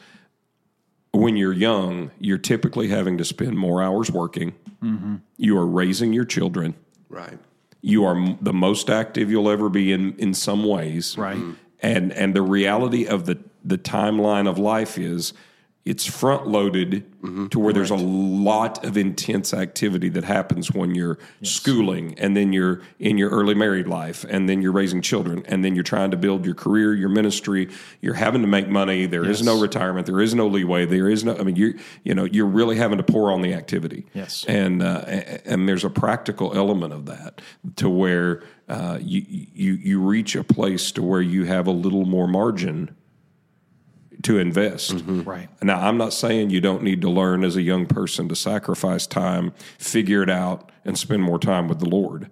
when 1.11 1.35
you're 1.35 1.53
young, 1.53 2.11
you're 2.19 2.37
typically 2.37 2.89
having 2.89 3.17
to 3.17 3.25
spend 3.25 3.57
more 3.57 3.81
hours 3.81 4.11
working. 4.11 4.53
Mm-hmm. 4.83 5.15
You 5.37 5.57
are 5.57 5.65
raising 5.65 6.13
your 6.13 6.25
children. 6.25 6.75
Right. 7.09 7.39
You 7.81 8.05
are 8.05 8.35
the 8.41 8.53
most 8.53 8.89
active 8.89 9.31
you'll 9.31 9.49
ever 9.49 9.69
be 9.69 9.91
in 9.91 10.15
in 10.17 10.33
some 10.33 10.65
ways. 10.65 11.17
Right. 11.17 11.39
And 11.81 12.11
and 12.11 12.33
the 12.33 12.41
reality 12.41 13.05
of 13.05 13.25
the 13.25 13.37
the 13.63 13.77
timeline 13.77 14.47
of 14.47 14.57
life 14.57 14.97
is 14.97 15.33
it's 15.87 16.05
front 16.05 16.45
loaded 16.45 17.05
mm-hmm. 17.21 17.47
to 17.47 17.59
where 17.59 17.71
there's 17.71 17.91
a 17.91 17.95
lot 17.95 18.83
of 18.83 18.97
intense 18.97 19.53
activity 19.53 20.09
that 20.09 20.25
happens 20.25 20.69
when 20.69 20.93
you're 20.93 21.17
yes. 21.39 21.51
schooling 21.51 22.13
and 22.19 22.35
then 22.35 22.51
you're 22.51 22.81
in 22.99 23.17
your 23.17 23.29
early 23.29 23.53
married 23.53 23.87
life 23.87 24.25
and 24.29 24.49
then 24.49 24.61
you're 24.61 24.73
raising 24.73 25.01
children 25.01 25.43
and 25.47 25.63
then 25.63 25.75
you're 25.75 25.85
trying 25.85 26.11
to 26.11 26.17
build 26.17 26.45
your 26.45 26.55
career 26.55 26.93
your 26.93 27.07
ministry. 27.07 27.69
You're 28.01 28.15
having 28.15 28.41
to 28.41 28.49
make 28.49 28.67
money. 28.67 29.05
There 29.05 29.23
yes. 29.23 29.39
is 29.39 29.45
no 29.45 29.61
retirement. 29.61 30.07
There 30.07 30.19
is 30.19 30.35
no 30.35 30.45
leeway. 30.47 30.85
There 30.85 31.09
is 31.09 31.23
no 31.23 31.37
i 31.37 31.43
mean 31.43 31.55
you 31.55 31.79
you 32.03 32.13
know 32.13 32.25
you're 32.25 32.45
really 32.45 32.75
having 32.75 32.97
to 32.97 33.03
pour 33.03 33.31
on 33.31 33.41
the 33.41 33.53
activity. 33.53 34.05
Yes. 34.13 34.43
And 34.45 34.83
uh, 34.83 35.05
and 35.45 35.69
there's 35.69 35.85
a 35.85 35.89
practical 35.89 36.53
element 36.53 36.91
of 36.91 37.05
that 37.05 37.41
to 37.77 37.89
where 37.89 38.43
uh, 38.67 38.99
you 39.01 39.23
you 39.27 39.73
you 39.73 40.01
reach 40.01 40.35
a 40.35 40.43
place 40.43 40.91
to 40.93 41.01
where 41.01 41.21
you 41.21 41.45
have 41.45 41.67
a 41.67 41.71
little 41.71 42.05
more 42.05 42.27
margin 42.27 42.95
to 44.23 44.39
invest. 44.39 44.95
Mm-hmm. 44.95 45.21
Right. 45.23 45.49
Now, 45.61 45.87
I'm 45.87 45.97
not 45.97 46.13
saying 46.13 46.49
you 46.49 46.61
don't 46.61 46.83
need 46.83 47.01
to 47.01 47.09
learn 47.09 47.43
as 47.43 47.55
a 47.55 47.61
young 47.61 47.85
person 47.85 48.27
to 48.29 48.35
sacrifice 48.35 49.07
time, 49.07 49.53
figure 49.77 50.23
it 50.23 50.29
out, 50.29 50.71
and 50.83 50.97
spend 50.97 51.23
more 51.23 51.39
time 51.39 51.67
with 51.67 51.79
the 51.79 51.89
Lord. 51.89 52.29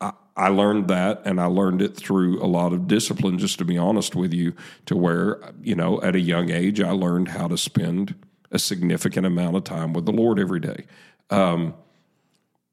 I, 0.00 0.12
I 0.36 0.48
learned 0.48 0.88
that, 0.88 1.22
and 1.24 1.40
I 1.40 1.44
learned 1.44 1.82
it 1.82 1.94
through 1.94 2.42
a 2.42 2.46
lot 2.46 2.72
of 2.72 2.88
discipline, 2.88 3.38
just 3.38 3.58
to 3.58 3.64
be 3.64 3.76
honest 3.76 4.16
with 4.16 4.32
you, 4.32 4.54
to 4.86 4.96
where, 4.96 5.40
you 5.62 5.74
know, 5.74 6.00
at 6.02 6.16
a 6.16 6.20
young 6.20 6.50
age, 6.50 6.80
I 6.80 6.92
learned 6.92 7.28
how 7.28 7.48
to 7.48 7.58
spend 7.58 8.14
a 8.50 8.58
significant 8.58 9.26
amount 9.26 9.56
of 9.56 9.64
time 9.64 9.92
with 9.92 10.06
the 10.06 10.12
Lord 10.12 10.38
every 10.38 10.60
day. 10.60 10.86
Um, 11.28 11.74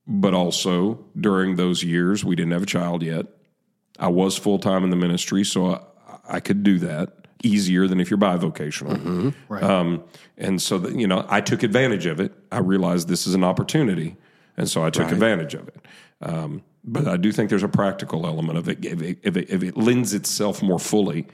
but 0.07 0.33
also 0.33 1.03
during 1.19 1.57
those 1.57 1.83
years, 1.83 2.23
we 2.23 2.35
didn't 2.35 2.51
have 2.51 2.63
a 2.63 2.67
child 2.67 3.03
yet. 3.03 3.25
I 3.99 4.07
was 4.07 4.37
full 4.37 4.59
time 4.59 4.83
in 4.83 4.89
the 4.89 4.95
ministry, 4.95 5.43
so 5.43 5.73
I, 5.73 5.79
I 6.29 6.39
could 6.39 6.63
do 6.63 6.79
that 6.79 7.27
easier 7.43 7.87
than 7.87 7.99
if 7.99 8.09
you're 8.09 8.19
bivocational. 8.19 8.97
Mm-hmm. 8.97 9.29
Right. 9.49 9.63
Um, 9.63 10.03
and 10.37 10.61
so, 10.61 10.77
that, 10.79 10.95
you 10.95 11.07
know, 11.07 11.25
I 11.29 11.41
took 11.41 11.63
advantage 11.63 12.05
of 12.05 12.19
it. 12.19 12.33
I 12.51 12.59
realized 12.59 13.07
this 13.07 13.27
is 13.27 13.33
an 13.33 13.43
opportunity, 13.43 14.15
and 14.55 14.69
so 14.69 14.83
I 14.83 14.89
took 14.89 15.05
right. 15.05 15.13
advantage 15.13 15.53
of 15.53 15.67
it. 15.67 15.85
Um, 16.21 16.63
but 16.83 17.07
I 17.07 17.17
do 17.17 17.31
think 17.31 17.49
there's 17.49 17.63
a 17.63 17.67
practical 17.67 18.25
element 18.25 18.57
of 18.57 18.69
it 18.69 18.83
if, 18.85 19.01
it 19.01 19.19
if, 19.21 19.35
it 19.35 19.49
if 19.49 19.61
it, 19.61 19.77
lends 19.77 20.13
itself 20.13 20.63
more 20.63 20.79
fully 20.79 21.27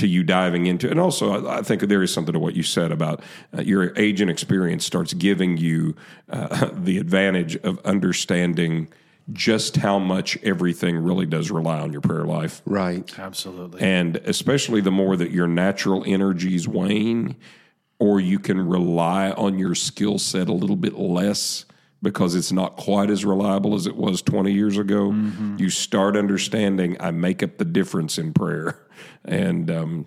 to 0.00 0.06
you 0.06 0.22
diving 0.22 0.66
into. 0.66 0.90
And 0.90 1.00
also, 1.00 1.46
I, 1.46 1.58
I 1.58 1.62
think 1.62 1.82
there 1.82 2.02
is 2.02 2.12
something 2.12 2.34
to 2.34 2.38
what 2.38 2.54
you 2.54 2.62
said 2.62 2.92
about 2.92 3.22
uh, 3.56 3.62
your 3.62 3.96
age 3.96 4.20
and 4.20 4.30
experience 4.30 4.84
starts 4.84 5.14
giving 5.14 5.56
you 5.56 5.96
uh, 6.28 6.70
the 6.72 6.98
advantage 6.98 7.56
of 7.56 7.78
understanding– 7.84 8.88
just 9.32 9.76
how 9.76 9.98
much 9.98 10.36
everything 10.42 10.96
really 10.96 11.26
does 11.26 11.50
rely 11.50 11.78
on 11.78 11.92
your 11.92 12.00
prayer 12.00 12.24
life. 12.24 12.62
Right. 12.64 13.18
Absolutely. 13.18 13.80
And 13.80 14.16
especially 14.16 14.80
the 14.80 14.90
more 14.90 15.16
that 15.16 15.30
your 15.30 15.46
natural 15.46 16.02
energies 16.06 16.66
wane, 16.66 17.36
or 17.98 18.20
you 18.20 18.38
can 18.38 18.66
rely 18.66 19.30
on 19.30 19.58
your 19.58 19.74
skill 19.74 20.18
set 20.18 20.48
a 20.48 20.52
little 20.52 20.76
bit 20.76 20.94
less 20.94 21.64
because 22.02 22.34
it's 22.34 22.52
not 22.52 22.76
quite 22.76 23.10
as 23.10 23.24
reliable 23.24 23.74
as 23.74 23.86
it 23.86 23.96
was 23.96 24.22
20 24.22 24.52
years 24.52 24.78
ago, 24.78 25.10
mm-hmm. 25.10 25.56
you 25.58 25.70
start 25.70 26.16
understanding 26.16 26.96
I 27.00 27.10
make 27.10 27.42
up 27.42 27.58
the 27.58 27.64
difference 27.64 28.18
in 28.18 28.32
prayer. 28.32 28.86
And, 29.24 29.70
um, 29.70 30.06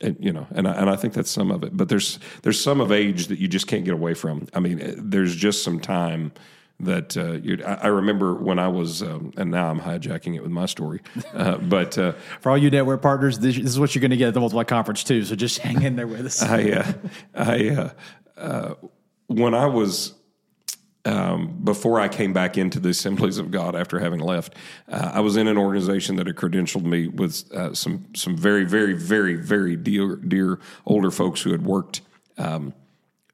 and 0.00 0.16
you 0.20 0.32
know, 0.32 0.46
and 0.50 0.68
I, 0.68 0.72
and 0.72 0.90
I 0.90 0.96
think 0.96 1.14
that's 1.14 1.30
some 1.30 1.50
of 1.50 1.62
it. 1.64 1.76
But 1.76 1.88
there's 1.88 2.18
there's 2.42 2.60
some 2.60 2.80
of 2.80 2.92
age 2.92 3.26
that 3.28 3.38
you 3.38 3.48
just 3.48 3.66
can't 3.66 3.84
get 3.84 3.94
away 3.94 4.14
from. 4.14 4.46
I 4.54 4.60
mean, 4.60 4.94
there's 4.96 5.34
just 5.34 5.64
some 5.64 5.80
time 5.80 6.32
that 6.80 7.16
uh, 7.16 7.68
I, 7.68 7.86
I, 7.86 7.86
remember 7.88 8.34
when 8.34 8.58
I 8.58 8.68
was, 8.68 9.02
um, 9.02 9.32
and 9.36 9.50
now 9.50 9.68
I'm 9.68 9.80
hijacking 9.80 10.36
it 10.36 10.42
with 10.42 10.52
my 10.52 10.66
story. 10.66 11.00
Uh, 11.34 11.56
but 11.62 11.98
uh, 11.98 12.12
for 12.40 12.50
all 12.50 12.58
you 12.58 12.70
network 12.70 13.02
partners, 13.02 13.38
this, 13.40 13.56
this 13.56 13.66
is 13.66 13.80
what 13.80 13.94
you're 13.94 14.00
going 14.00 14.12
to 14.12 14.16
get 14.16 14.28
at 14.28 14.34
the 14.34 14.40
Multiply 14.40 14.64
Conference 14.64 15.02
too. 15.02 15.24
So 15.24 15.34
just 15.34 15.58
hang 15.58 15.82
in 15.82 15.96
there 15.96 16.06
with 16.06 16.24
us. 16.26 16.42
I, 16.42 16.70
uh, 16.70 16.92
I, 17.34 17.68
uh, 17.70 17.90
uh, 18.36 18.74
when 19.26 19.54
I 19.54 19.66
was. 19.66 20.14
Um, 21.04 21.60
before 21.64 22.00
I 22.00 22.08
came 22.08 22.32
back 22.32 22.58
into 22.58 22.80
the 22.80 22.90
Assemblies 22.90 23.38
of 23.38 23.50
God 23.50 23.74
after 23.74 23.98
having 23.98 24.20
left, 24.20 24.54
I 24.88 25.20
was 25.20 25.36
in 25.36 25.46
an 25.46 25.56
organization 25.56 26.16
that 26.16 26.26
had 26.26 26.36
credentialed 26.36 26.84
me 26.84 27.08
with 27.08 27.50
some 27.76 28.06
some 28.14 28.36
very 28.36 28.64
very 28.64 28.92
very 28.94 29.36
very 29.36 29.76
dear 29.76 30.16
dear 30.16 30.58
older 30.84 31.10
folks 31.10 31.40
who 31.40 31.52
had 31.52 31.64
worked 31.64 32.02
um, 32.36 32.72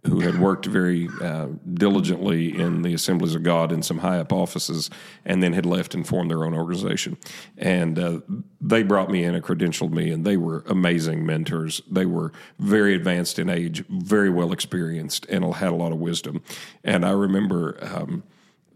who 0.06 0.20
had 0.20 0.38
worked 0.38 0.66
very 0.66 1.08
uh, 1.22 1.48
diligently 1.72 2.58
in 2.58 2.82
the 2.82 2.92
Assemblies 2.92 3.34
of 3.34 3.42
God 3.42 3.72
in 3.72 3.82
some 3.82 3.98
high 3.98 4.18
up 4.18 4.32
offices, 4.32 4.90
and 5.24 5.42
then 5.42 5.54
had 5.54 5.64
left 5.64 5.94
and 5.94 6.06
formed 6.06 6.30
their 6.30 6.44
own 6.44 6.54
organization. 6.54 7.16
And 7.56 7.98
uh, 7.98 8.20
they 8.60 8.82
brought 8.82 9.10
me 9.10 9.24
in 9.24 9.34
and 9.34 9.42
credentialed 9.42 9.92
me, 9.92 10.10
and 10.10 10.24
they 10.24 10.36
were 10.36 10.62
amazing 10.66 11.24
mentors. 11.24 11.80
They 11.90 12.06
were 12.06 12.32
very 12.58 12.94
advanced 12.94 13.38
in 13.38 13.48
age, 13.48 13.84
very 13.88 14.30
well 14.30 14.52
experienced, 14.52 15.26
and 15.26 15.44
had 15.54 15.72
a 15.72 15.76
lot 15.76 15.92
of 15.92 15.98
wisdom. 15.98 16.42
And 16.82 17.04
I 17.04 17.10
remember 17.10 17.78
um, 17.80 18.24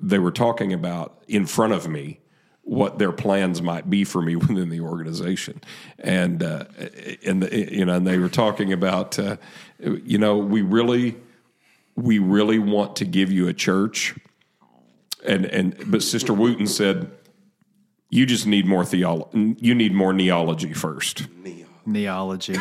they 0.01 0.19
were 0.19 0.33
talking 0.33 0.73
about 0.73 1.23
in 1.29 1.45
front 1.45 1.73
of 1.73 1.89
me 1.89 2.21
what 2.69 2.99
their 2.99 3.13
plans 3.13 3.63
might 3.63 3.89
be 3.89 4.05
for 4.05 4.21
me 4.21 4.37
within 4.47 4.69
the 4.69 4.81
organization, 4.81 5.61
and 5.99 6.43
uh, 6.43 6.65
and 7.25 7.49
you 7.51 7.85
know, 7.85 7.95
and 7.95 8.07
they 8.07 8.19
were 8.19 8.29
talking 8.29 8.73
about, 8.73 9.19
uh, 9.19 9.37
you 9.79 10.19
know, 10.19 10.37
we 10.37 10.63
really 10.63 11.17
we 11.97 12.19
really 12.19 12.59
want 12.59 12.97
to 12.97 13.05
give 13.05 13.33
you 13.33 13.49
a 13.49 13.55
church. 13.55 14.15
And 15.27 15.47
and 15.47 15.91
but 15.91 16.03
Sister 16.03 16.33
Wooten 16.33 16.67
said, 16.67 17.11
you 18.11 18.25
just 18.27 18.47
need 18.47 18.67
more 18.67 18.85
theology. 18.85 19.57
You 19.59 19.75
need 19.75 19.95
more 19.95 20.13
kneeology 20.13 20.77
first. 20.77 21.27
Kneeology. 21.87 22.57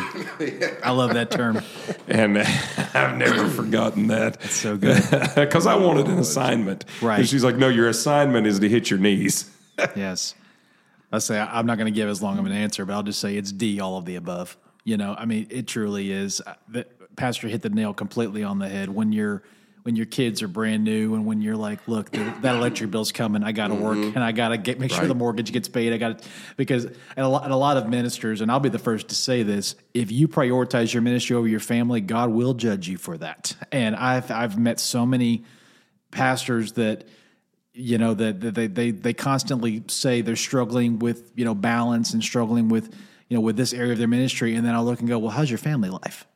I 0.84 0.90
love 0.90 1.14
that 1.14 1.30
term. 1.30 1.62
And 2.08 2.38
I've 2.38 3.16
never 3.16 3.48
forgotten 3.48 4.08
that. 4.08 4.38
It's 4.42 4.56
so 4.56 4.76
good. 4.76 5.02
Because 5.36 5.66
I 5.66 5.76
wanted 5.76 6.06
an 6.08 6.18
assignment. 6.18 6.86
Right. 7.00 7.20
And 7.20 7.28
she's 7.28 7.44
like, 7.44 7.56
no, 7.56 7.68
your 7.68 7.88
assignment 7.88 8.46
is 8.46 8.58
to 8.60 8.68
hit 8.68 8.90
your 8.90 8.98
knees. 8.98 9.50
Yes. 9.96 10.34
I 11.10 11.18
say 11.18 11.38
I'm 11.38 11.66
not 11.66 11.78
going 11.78 11.92
to 11.92 11.96
give 11.96 12.08
as 12.08 12.22
long 12.22 12.38
of 12.38 12.46
an 12.46 12.52
answer, 12.52 12.84
but 12.84 12.92
I'll 12.92 13.02
just 13.02 13.20
say 13.20 13.36
it's 13.36 13.52
D, 13.52 13.80
all 13.80 13.96
of 13.96 14.04
the 14.04 14.16
above. 14.16 14.56
You 14.84 14.96
know, 14.96 15.14
I 15.18 15.24
mean, 15.24 15.46
it 15.50 15.66
truly 15.66 16.12
is. 16.12 16.42
The, 16.68 16.86
Pastor 17.16 17.48
hit 17.48 17.62
the 17.62 17.70
nail 17.70 17.92
completely 17.92 18.44
on 18.44 18.58
the 18.58 18.68
head. 18.68 18.88
When 18.88 19.12
you're 19.12 19.42
when 19.82 19.96
your 19.96 20.06
kids 20.06 20.42
are 20.42 20.48
brand 20.48 20.84
new, 20.84 21.14
and 21.14 21.24
when 21.24 21.40
you're 21.40 21.56
like, 21.56 21.88
look, 21.88 22.10
the, 22.10 22.18
that 22.42 22.56
electric 22.56 22.90
bill's 22.90 23.10
coming, 23.10 23.42
I 23.42 23.52
got 23.52 23.68
to 23.68 23.74
work, 23.74 23.96
mm-hmm. 23.96 24.16
and 24.16 24.22
I 24.22 24.32
got 24.32 24.48
to 24.48 24.58
get 24.58 24.78
make 24.78 24.92
sure 24.92 25.06
the 25.06 25.14
mortgage 25.14 25.50
gets 25.50 25.68
paid. 25.68 25.92
I 25.92 25.96
got 25.96 26.18
to 26.18 26.28
because 26.56 26.84
and 26.84 26.96
a, 27.16 27.28
lot, 27.28 27.44
and 27.44 27.52
a 27.52 27.56
lot 27.56 27.76
of 27.78 27.88
ministers, 27.88 28.40
and 28.40 28.50
I'll 28.50 28.60
be 28.60 28.68
the 28.68 28.78
first 28.78 29.08
to 29.08 29.14
say 29.14 29.42
this: 29.42 29.76
if 29.94 30.12
you 30.12 30.28
prioritize 30.28 30.92
your 30.92 31.02
ministry 31.02 31.36
over 31.36 31.48
your 31.48 31.60
family, 31.60 32.02
God 32.02 32.30
will 32.30 32.54
judge 32.54 32.86
you 32.86 32.98
for 32.98 33.16
that. 33.18 33.56
And 33.72 33.96
I've 33.96 34.30
I've 34.30 34.58
met 34.58 34.78
so 34.78 35.06
many 35.06 35.44
pastors 36.10 36.72
that 36.72 37.08
you 37.78 37.96
know 37.96 38.12
that 38.12 38.40
that 38.40 38.54
they, 38.54 38.66
they 38.66 38.90
they 38.90 39.14
constantly 39.14 39.84
say 39.86 40.20
they're 40.20 40.36
struggling 40.36 40.98
with 40.98 41.30
you 41.36 41.44
know 41.44 41.54
balance 41.54 42.12
and 42.12 42.22
struggling 42.22 42.68
with 42.68 42.92
you 43.28 43.36
know 43.36 43.40
with 43.40 43.56
this 43.56 43.72
area 43.72 43.92
of 43.92 43.98
their 43.98 44.08
ministry. 44.08 44.54
And 44.54 44.66
then 44.66 44.74
i'll 44.74 44.84
look 44.84 44.98
and 44.98 45.08
go 45.08 45.18
well 45.18 45.30
how's 45.30 45.48
your 45.48 45.58
family 45.58 45.88
life? 45.88 46.26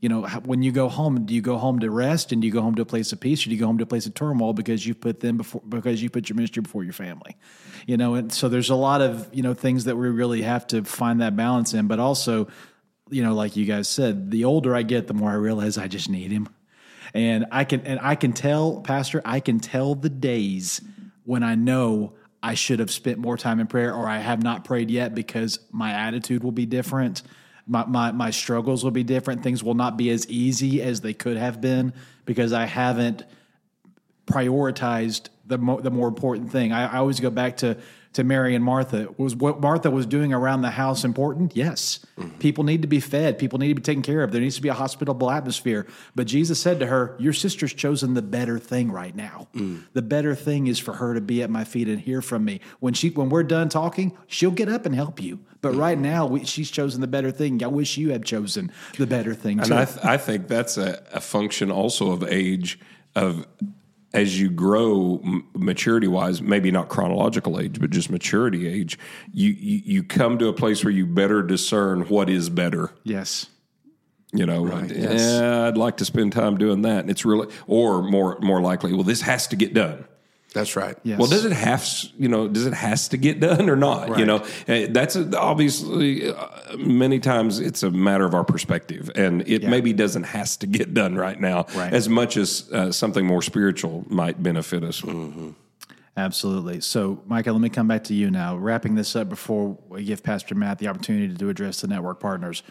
You 0.00 0.10
know 0.10 0.26
when 0.44 0.62
you 0.62 0.72
go 0.72 0.88
home 0.88 1.24
do 1.24 1.34
you 1.34 1.40
go 1.40 1.56
home 1.56 1.78
to 1.78 1.90
rest? 1.90 2.32
And 2.32 2.42
do 2.42 2.46
you 2.46 2.52
go 2.52 2.60
home 2.60 2.74
to 2.74 2.82
a 2.82 2.86
place 2.86 3.12
of 3.12 3.20
peace? 3.20 3.46
Or 3.46 3.48
do 3.48 3.54
you 3.54 3.60
go 3.60 3.66
home 3.66 3.78
to 3.78 3.84
a 3.84 3.86
place 3.86 4.06
of 4.06 4.14
turmoil 4.14 4.52
because 4.52 4.86
you 4.86 4.94
put 4.94 5.20
them 5.20 5.38
before 5.38 5.62
because 5.66 6.02
you 6.02 6.10
put 6.10 6.28
your 6.28 6.36
ministry 6.36 6.60
before 6.60 6.84
your 6.84 6.92
family? 6.92 7.36
You 7.86 7.96
know 7.96 8.14
and 8.14 8.30
so 8.30 8.50
there's 8.50 8.70
a 8.70 8.76
lot 8.76 9.00
of 9.00 9.26
you 9.32 9.42
know 9.42 9.54
things 9.54 9.84
that 9.84 9.96
we 9.96 10.08
really 10.08 10.42
have 10.42 10.66
to 10.68 10.84
find 10.84 11.22
that 11.22 11.34
balance 11.34 11.72
in. 11.72 11.86
But 11.86 11.98
also 11.98 12.48
you 13.08 13.22
know 13.22 13.32
like 13.32 13.56
you 13.56 13.64
guys 13.64 13.88
said 13.88 14.30
the 14.30 14.44
older 14.44 14.76
i 14.76 14.82
get 14.82 15.08
the 15.08 15.14
more 15.14 15.30
i 15.30 15.34
realize 15.34 15.78
i 15.78 15.88
just 15.88 16.10
need 16.10 16.30
him. 16.30 16.48
And 17.14 17.46
I 17.50 17.64
can 17.64 17.80
and 17.82 17.98
I 18.00 18.14
can 18.14 18.32
tell, 18.32 18.82
Pastor, 18.82 19.20
I 19.24 19.40
can 19.40 19.58
tell 19.58 19.94
the 19.94 20.10
days 20.10 20.80
when 21.30 21.44
I 21.44 21.54
know 21.54 22.14
I 22.42 22.54
should 22.54 22.80
have 22.80 22.90
spent 22.90 23.18
more 23.18 23.36
time 23.36 23.60
in 23.60 23.68
prayer 23.68 23.94
or 23.94 24.08
I 24.08 24.18
have 24.18 24.42
not 24.42 24.64
prayed 24.64 24.90
yet 24.90 25.14
because 25.14 25.60
my 25.70 25.92
attitude 25.92 26.42
will 26.42 26.50
be 26.50 26.66
different. 26.66 27.22
My, 27.68 27.86
my, 27.86 28.10
my 28.10 28.32
struggles 28.32 28.82
will 28.82 28.90
be 28.90 29.04
different. 29.04 29.44
Things 29.44 29.62
will 29.62 29.74
not 29.74 29.96
be 29.96 30.10
as 30.10 30.28
easy 30.28 30.82
as 30.82 31.02
they 31.02 31.14
could 31.14 31.36
have 31.36 31.60
been 31.60 31.92
because 32.24 32.52
I 32.52 32.64
haven't 32.64 33.22
prioritized 34.26 35.28
the 35.46 35.58
mo- 35.58 35.80
the 35.80 35.92
more 35.92 36.08
important 36.08 36.50
thing. 36.50 36.72
I, 36.72 36.94
I 36.94 36.96
always 36.98 37.20
go 37.20 37.30
back 37.30 37.58
to 37.58 37.76
to 38.12 38.24
Mary 38.24 38.54
and 38.54 38.64
Martha. 38.64 39.08
Was 39.16 39.36
what 39.36 39.60
Martha 39.60 39.90
was 39.90 40.06
doing 40.06 40.32
around 40.32 40.62
the 40.62 40.70
house 40.70 41.04
important? 41.04 41.56
Yes. 41.56 42.04
Mm-hmm. 42.18 42.38
People 42.38 42.64
need 42.64 42.82
to 42.82 42.88
be 42.88 43.00
fed. 43.00 43.38
People 43.38 43.58
need 43.58 43.68
to 43.68 43.74
be 43.74 43.82
taken 43.82 44.02
care 44.02 44.22
of. 44.22 44.32
There 44.32 44.40
needs 44.40 44.56
to 44.56 44.62
be 44.62 44.68
a 44.68 44.74
hospitable 44.74 45.30
atmosphere. 45.30 45.86
But 46.14 46.26
Jesus 46.26 46.60
said 46.60 46.80
to 46.80 46.86
her, 46.86 47.16
"Your 47.18 47.32
sister's 47.32 47.72
chosen 47.72 48.14
the 48.14 48.22
better 48.22 48.58
thing 48.58 48.90
right 48.90 49.14
now. 49.14 49.48
Mm. 49.54 49.84
The 49.92 50.02
better 50.02 50.34
thing 50.34 50.66
is 50.66 50.78
for 50.78 50.94
her 50.94 51.14
to 51.14 51.20
be 51.20 51.42
at 51.42 51.50
my 51.50 51.64
feet 51.64 51.88
and 51.88 52.00
hear 52.00 52.22
from 52.22 52.44
me. 52.44 52.60
When 52.80 52.94
she 52.94 53.10
when 53.10 53.28
we're 53.28 53.42
done 53.44 53.68
talking, 53.68 54.16
she'll 54.26 54.50
get 54.50 54.68
up 54.68 54.86
and 54.86 54.94
help 54.94 55.22
you. 55.22 55.40
But 55.60 55.74
right 55.74 55.96
mm-hmm. 55.96 56.02
now, 56.02 56.26
we, 56.26 56.44
she's 56.44 56.70
chosen 56.70 57.00
the 57.00 57.06
better 57.06 57.30
thing. 57.30 57.62
I 57.62 57.66
wish 57.66 57.96
you 57.98 58.10
had 58.10 58.24
chosen 58.24 58.72
the 58.96 59.06
better 59.06 59.34
thing 59.34 59.58
And 59.58 59.68
too. 59.68 59.74
I, 59.74 59.84
th- 59.84 60.04
I 60.04 60.16
think 60.16 60.48
that's 60.48 60.78
a, 60.78 61.02
a 61.12 61.20
function 61.20 61.70
also 61.70 62.12
of 62.12 62.24
age, 62.24 62.78
of 63.14 63.46
as 64.12 64.40
you 64.40 64.50
grow 64.50 65.20
maturity 65.54 66.08
wise, 66.08 66.42
maybe 66.42 66.70
not 66.70 66.88
chronological 66.88 67.60
age, 67.60 67.80
but 67.80 67.90
just 67.90 68.10
maturity 68.10 68.66
age, 68.66 68.98
you, 69.32 69.50
you, 69.50 69.82
you 69.84 70.02
come 70.02 70.38
to 70.38 70.48
a 70.48 70.52
place 70.52 70.82
where 70.84 70.92
you 70.92 71.06
better 71.06 71.42
discern 71.42 72.02
what 72.08 72.28
is 72.28 72.50
better. 72.50 72.90
yes. 73.04 73.46
You 74.32 74.46
know, 74.46 74.62
yeah, 75.22 75.66
I'd 75.66 75.76
like 75.76 75.96
to 75.96 76.04
spend 76.04 76.32
time 76.32 76.56
doing 76.56 76.82
that. 76.82 77.00
And 77.00 77.10
it's 77.10 77.24
really, 77.24 77.52
or 77.66 78.00
more, 78.00 78.38
more 78.40 78.60
likely, 78.60 78.92
well, 78.92 79.02
this 79.02 79.22
has 79.22 79.48
to 79.48 79.56
get 79.56 79.74
done. 79.74 80.04
That's 80.52 80.74
right. 80.74 80.96
Yes. 81.04 81.18
Well, 81.18 81.28
does 81.28 81.44
it 81.44 81.52
have 81.52 81.86
you 82.18 82.28
know? 82.28 82.48
Does 82.48 82.66
it 82.66 82.74
has 82.74 83.08
to 83.08 83.16
get 83.16 83.38
done 83.40 83.70
or 83.70 83.76
not? 83.76 84.18
You 84.18 84.26
know, 84.26 84.44
Eh, 84.66 84.88
that's 84.90 85.16
obviously 85.16 86.28
uh, 86.32 86.76
many 86.76 87.20
times 87.20 87.60
it's 87.60 87.82
a 87.84 87.90
matter 87.90 88.24
of 88.24 88.34
our 88.34 88.42
perspective, 88.44 89.10
and 89.14 89.46
it 89.48 89.62
maybe 89.64 89.92
doesn't 89.92 90.24
has 90.24 90.56
to 90.58 90.66
get 90.66 90.92
done 90.92 91.14
right 91.14 91.40
now 91.40 91.66
Right. 91.74 91.92
as 91.92 92.08
much 92.08 92.36
as 92.36 92.68
uh, 92.72 92.90
something 92.90 93.24
more 93.24 93.42
spiritual 93.42 94.04
might 94.08 94.42
benefit 94.42 94.82
us. 94.82 95.02
Absolutely. 96.16 96.80
So, 96.80 97.22
Micah, 97.26 97.52
let 97.52 97.60
me 97.60 97.68
come 97.68 97.86
back 97.88 98.04
to 98.04 98.14
you 98.14 98.30
now. 98.30 98.56
Wrapping 98.56 98.94
this 98.94 99.14
up 99.16 99.28
before 99.28 99.78
we 99.88 100.04
give 100.04 100.22
Pastor 100.22 100.54
Matt 100.54 100.78
the 100.78 100.88
opportunity 100.88 101.32
to 101.34 101.48
address 101.48 101.80
the 101.80 101.86
network 101.86 102.20
partners. 102.20 102.62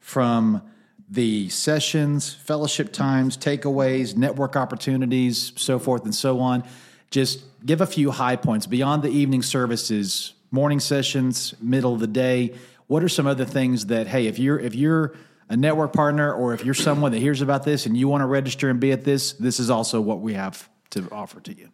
From 0.00 0.62
the 1.08 1.48
sessions, 1.48 2.34
fellowship 2.34 2.92
times, 2.92 3.38
takeaways, 3.38 4.16
network 4.16 4.56
opportunities, 4.56 5.52
so 5.56 5.78
forth 5.78 6.04
and 6.04 6.14
so 6.14 6.40
on, 6.40 6.64
just 7.10 7.42
give 7.64 7.80
a 7.80 7.86
few 7.86 8.10
high 8.10 8.36
points 8.36 8.66
beyond 8.66 9.02
the 9.02 9.08
evening 9.10 9.42
services, 9.42 10.34
morning 10.50 10.80
sessions, 10.80 11.54
middle 11.60 11.94
of 11.94 12.00
the 12.00 12.06
day. 12.06 12.54
What 12.86 13.02
are 13.02 13.08
some 13.08 13.26
other 13.26 13.44
things 13.44 13.86
that, 13.86 14.06
hey, 14.06 14.26
if 14.26 14.38
you're 14.38 14.58
if 14.58 14.74
you're 14.74 15.14
a 15.48 15.56
network 15.56 15.92
partner 15.92 16.32
or 16.32 16.52
if 16.54 16.64
you're 16.64 16.74
someone 16.74 17.12
that 17.12 17.20
hears 17.20 17.40
about 17.40 17.64
this 17.64 17.86
and 17.86 17.96
you 17.96 18.08
want 18.08 18.22
to 18.22 18.26
register 18.26 18.68
and 18.68 18.78
be 18.80 18.92
at 18.92 19.04
this, 19.04 19.32
this 19.34 19.58
is 19.60 19.70
also 19.70 20.00
what 20.00 20.20
we 20.20 20.34
have 20.34 20.68
to 20.90 21.06
offer 21.10 21.40
to 21.40 21.54
you. 21.54 21.68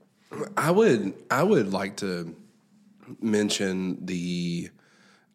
I 0.57 0.71
would 0.71 1.15
I 1.31 1.43
would 1.43 1.73
like 1.73 1.97
to 1.99 2.35
mention 3.21 4.05
the 4.07 4.71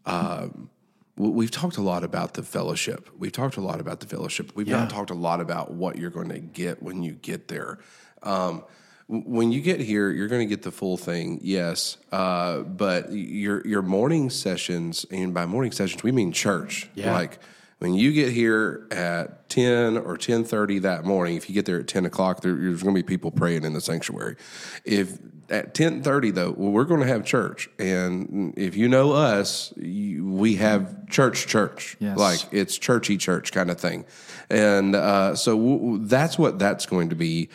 um, 0.05 0.69
we've 1.15 1.51
talked 1.51 1.77
a 1.77 1.81
lot 1.81 2.03
about 2.03 2.33
the 2.33 2.43
fellowship. 2.43 3.09
We've 3.17 3.31
talked 3.31 3.57
a 3.57 3.61
lot 3.61 3.79
about 3.79 3.99
the 3.99 4.07
fellowship. 4.07 4.51
We've 4.55 4.67
Yeah. 4.67 4.77
not 4.79 4.89
talked 4.89 5.09
a 5.09 5.15
lot 5.15 5.41
about 5.41 5.71
what 5.71 5.97
you're 5.97 6.09
going 6.09 6.29
to 6.29 6.39
get 6.39 6.81
when 6.81 7.03
you 7.03 7.13
get 7.13 7.47
there. 7.49 7.79
Um, 8.23 8.63
when 9.11 9.51
you 9.51 9.59
get 9.61 9.79
here, 9.79 10.11
you're 10.11 10.27
going 10.27 10.47
to 10.47 10.55
get 10.55 10.61
the 10.61 10.71
full 10.71 10.95
thing, 10.95 11.39
yes. 11.41 11.97
Uh, 12.11 12.59
but 12.59 13.11
your 13.11 13.65
your 13.67 13.81
morning 13.81 14.29
sessions, 14.29 15.05
and 15.09 15.33
by 15.33 15.45
morning 15.47 15.71
sessions 15.71 16.03
we 16.03 16.11
mean 16.11 16.31
church. 16.31 16.87
Yeah. 16.93 17.13
Like 17.13 17.39
when 17.79 17.93
you 17.95 18.11
get 18.11 18.31
here 18.31 18.85
at 18.91 19.49
10 19.49 19.97
or 19.97 20.17
10.30 20.17 20.81
that 20.81 21.05
morning 21.05 21.37
if 21.37 21.47
you 21.49 21.55
get 21.55 21.65
there 21.65 21.79
at 21.79 21.87
10 21.87 22.05
o'clock 22.05 22.41
there, 22.41 22.53
there's 22.53 22.83
going 22.83 22.93
to 22.93 23.01
be 23.01 23.07
people 23.07 23.31
praying 23.31 23.63
in 23.63 23.71
the 23.71 23.79
sanctuary 23.79 24.35
if 24.83 25.17
at 25.49 25.73
10.30 25.73 26.33
though 26.35 26.51
well, 26.51 26.71
we're 26.71 26.83
going 26.83 26.99
to 26.99 27.07
have 27.07 27.23
church 27.23 27.69
and 27.79 28.53
if 28.57 28.75
you 28.75 28.89
know 28.89 29.13
us 29.13 29.73
you, 29.77 30.27
we 30.27 30.55
have 30.57 31.07
church 31.07 31.47
church 31.47 31.95
Yes. 32.01 32.17
like 32.17 32.41
it's 32.51 32.77
churchy 32.77 33.15
church 33.17 33.53
kind 33.53 33.71
of 33.71 33.79
thing 33.79 34.03
and 34.49 34.93
uh, 34.93 35.33
so 35.35 35.55
w- 35.57 35.77
w- 35.79 36.05
that's 36.05 36.37
what 36.37 36.59
that's 36.59 36.85
going 36.85 37.07
to 37.09 37.15
be 37.15 37.47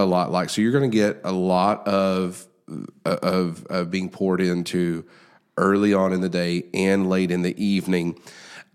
a 0.00 0.04
lot 0.04 0.30
like 0.30 0.50
so 0.50 0.60
you're 0.60 0.72
going 0.72 0.90
to 0.90 0.96
get 0.96 1.20
a 1.24 1.32
lot 1.32 1.86
of 1.86 2.46
of, 3.04 3.66
of 3.66 3.90
being 3.90 4.08
poured 4.08 4.40
into 4.40 5.04
early 5.56 5.92
on 5.92 6.12
in 6.12 6.20
the 6.20 6.28
day 6.28 6.64
and 6.72 7.08
late 7.08 7.30
in 7.30 7.42
the 7.42 7.62
evening 7.62 8.16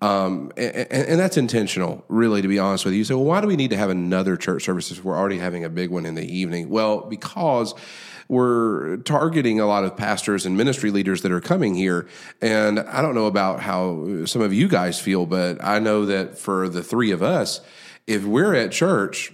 um, 0.02 0.52
and, 0.58 0.92
and 0.92 1.20
that's 1.20 1.38
intentional, 1.38 2.04
really, 2.10 2.42
to 2.42 2.48
be 2.48 2.60
honest 2.60 2.86
with 2.86 2.94
you. 2.94 3.00
You 3.00 3.04
say, 3.06 3.14
well, 3.14 3.24
why 3.24 3.42
do 3.42 3.48
we 3.48 3.56
need 3.56 3.70
to 3.70 3.78
have 3.78 3.90
another 3.90 4.36
church 4.36 4.64
service 4.64 4.92
if 4.92 5.04
we're 5.04 5.18
already 5.18 5.40
having 5.40 5.64
a 5.64 5.70
big 5.70 5.90
one 5.90 6.06
in 6.06 6.16
the 6.16 6.26
evening? 6.26 6.70
Well, 6.70 7.02
because 7.02 7.74
we're 8.28 8.98
targeting 8.98 9.60
a 9.60 9.66
lot 9.66 9.84
of 9.84 9.96
pastors 9.96 10.46
and 10.46 10.58
ministry 10.58 10.92
leaders 10.92 11.22
that 11.22 11.32
are 11.32 11.42
coming 11.42 11.76
here. 11.76 12.08
And 12.42 12.80
I 12.80 13.02
don't 13.02 13.16
know 13.16 13.26
about 13.26 13.62
how 13.62 14.26
some 14.26 14.42
of 14.42 14.54
you 14.54 14.68
guys 14.68 15.00
feel, 15.00 15.26
but 15.26 15.64
I 15.64 15.80
know 15.80 16.06
that 16.06 16.38
for 16.38 16.68
the 16.68 16.84
three 16.84 17.12
of 17.12 17.24
us, 17.24 17.62
if 18.06 18.26
we're 18.26 18.54
at 18.54 18.72
church, 18.72 19.32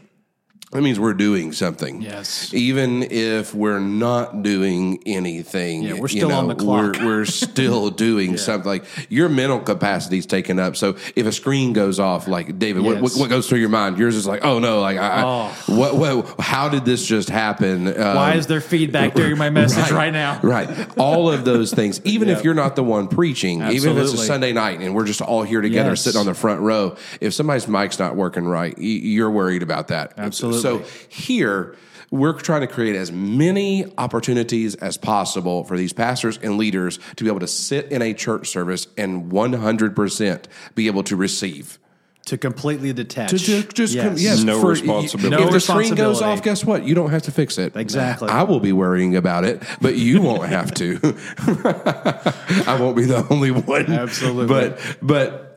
that 0.71 0.81
means 0.81 0.99
we're 0.99 1.13
doing 1.13 1.51
something. 1.51 2.01
Yes. 2.01 2.53
Even 2.53 3.03
if 3.03 3.53
we're 3.53 3.79
not 3.79 4.41
doing 4.41 5.03
anything. 5.05 5.83
Yeah, 5.83 5.93
we're 5.93 6.07
you 6.07 6.21
still 6.21 6.31
on 6.31 6.47
the 6.47 6.55
clock. 6.55 6.95
We're, 6.97 7.05
we're 7.05 7.25
still 7.25 7.89
doing 8.07 8.37
something. 8.37 8.67
Like 8.67 8.85
your 9.09 9.27
mental 9.27 9.59
capacity 9.59 10.17
is 10.17 10.25
taken 10.25 10.59
up. 10.59 10.77
So 10.77 10.95
if 11.15 11.25
a 11.25 11.31
screen 11.33 11.73
goes 11.73 11.99
off, 11.99 12.27
like 12.27 12.57
David, 12.57 12.83
what, 12.83 13.01
what, 13.01 13.11
what 13.15 13.29
goes 13.29 13.49
through 13.49 13.59
your 13.59 13.69
mind? 13.69 13.97
Yours 13.97 14.15
is 14.15 14.25
like, 14.25 14.45
oh 14.45 14.59
no, 14.59 14.79
like 14.79 14.97
I, 14.97 15.23
I 15.23 15.51
what, 15.67 15.95
what, 15.97 16.39
how 16.39 16.69
did 16.69 16.85
this 16.85 17.05
just 17.05 17.29
happen? 17.29 17.87
Um, 17.87 18.15
Why 18.15 18.35
is 18.35 18.47
there 18.47 18.61
feedback 18.61 19.13
during 19.15 19.37
my 19.37 19.49
message 19.49 19.91
right, 19.91 20.13
now? 20.13 20.39
Right. 20.41 20.69
All 20.97 21.29
of 21.29 21.43
those 21.43 21.73
things, 21.73 21.99
even 22.05 22.29
if 22.29 22.45
you're 22.45 22.53
not 22.53 22.77
the 22.77 22.83
one 22.83 23.09
preaching, 23.09 23.61
even 23.61 23.97
if 23.97 24.03
it's 24.03 24.13
a 24.13 24.17
Sunday 24.17 24.53
night 24.53 24.79
and 24.79 24.95
we're 24.95 25.05
just 25.05 25.21
all 25.21 25.43
here 25.43 25.59
together 25.61 25.89
Yes. 25.91 26.01
sitting 26.01 26.19
on 26.19 26.25
the 26.25 26.33
front 26.33 26.61
row, 26.61 26.95
if 27.19 27.33
somebody's 27.33 27.67
mic's 27.67 27.99
not 27.99 28.15
working 28.15 28.45
right, 28.45 28.73
you're 28.77 29.31
worried 29.31 29.63
about 29.63 29.89
that. 29.89 30.13
Absolutely. 30.17 30.60
So 30.61 30.79
here, 31.09 31.75
we're 32.11 32.33
trying 32.33 32.61
to 32.61 32.67
create 32.67 32.95
as 32.95 33.11
many 33.11 33.85
opportunities 33.97 34.75
as 34.75 34.97
possible 34.97 35.63
for 35.63 35.77
these 35.77 35.93
pastors 35.93 36.37
and 36.37 36.57
leaders 36.57 36.99
to 37.15 37.23
be 37.23 37.29
able 37.29 37.39
to 37.39 37.47
sit 37.47 37.91
in 37.91 38.01
a 38.01 38.13
church 38.13 38.49
service 38.49 38.87
and 38.97 39.31
100% 39.31 40.45
be 40.75 40.87
able 40.87 41.03
to 41.03 41.15
receive. 41.15 41.77
to 42.25 42.37
completely 42.37 42.93
detach. 42.93 43.31
To 43.31 43.37
ju- 43.37 43.63
just 43.63 43.95
yes. 43.95 44.05
come, 44.05 44.15
yes, 44.17 44.43
No 44.43 44.61
for- 44.61 44.69
responsibility. 44.69 45.41
If 45.41 45.49
No 45.49 45.53
the 45.53 45.59
screen 45.59 45.95
goes 45.95 46.21
off, 46.21 46.43
guess 46.43 46.63
what? 46.63 46.83
You 46.85 46.93
don't 46.93 47.09
have 47.09 47.23
to 47.23 47.31
fix 47.31 47.57
it. 47.57 47.75
Exactly. 47.75 48.29
I 48.29 48.43
will 48.43 48.59
be 48.59 48.71
worrying 48.73 49.15
about 49.15 49.43
it, 49.43 49.63
but 49.81 49.95
you 49.95 50.21
won't 50.21 50.47
have 50.47 50.71
to. 50.75 50.99
I 52.67 52.77
won't 52.79 52.95
be 52.95 53.05
the 53.05 53.25
only 53.31 53.49
one. 53.51 53.91
Absolutely. 53.91 54.47
But 54.47 54.79
but 55.01 55.50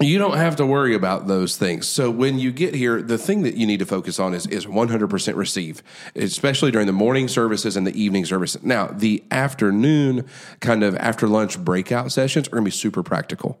you 0.00 0.18
don't 0.18 0.36
have 0.36 0.56
to 0.56 0.66
worry 0.66 0.94
about 0.94 1.26
those 1.26 1.56
things. 1.56 1.86
So 1.88 2.10
when 2.10 2.38
you 2.38 2.52
get 2.52 2.74
here, 2.74 3.02
the 3.02 3.18
thing 3.18 3.42
that 3.42 3.56
you 3.56 3.66
need 3.66 3.78
to 3.78 3.86
focus 3.86 4.18
on 4.18 4.34
is 4.34 4.46
is 4.46 4.66
100% 4.66 5.36
receive, 5.36 5.82
especially 6.14 6.70
during 6.70 6.86
the 6.86 6.92
morning 6.92 7.28
services 7.28 7.76
and 7.76 7.86
the 7.86 8.00
evening 8.00 8.24
services. 8.24 8.62
Now, 8.62 8.86
the 8.86 9.22
afternoon 9.30 10.26
kind 10.60 10.82
of 10.82 10.96
after 10.96 11.28
lunch 11.28 11.58
breakout 11.58 12.12
sessions 12.12 12.48
are 12.48 12.52
going 12.52 12.64
to 12.64 12.68
be 12.68 12.70
super 12.70 13.02
practical. 13.02 13.58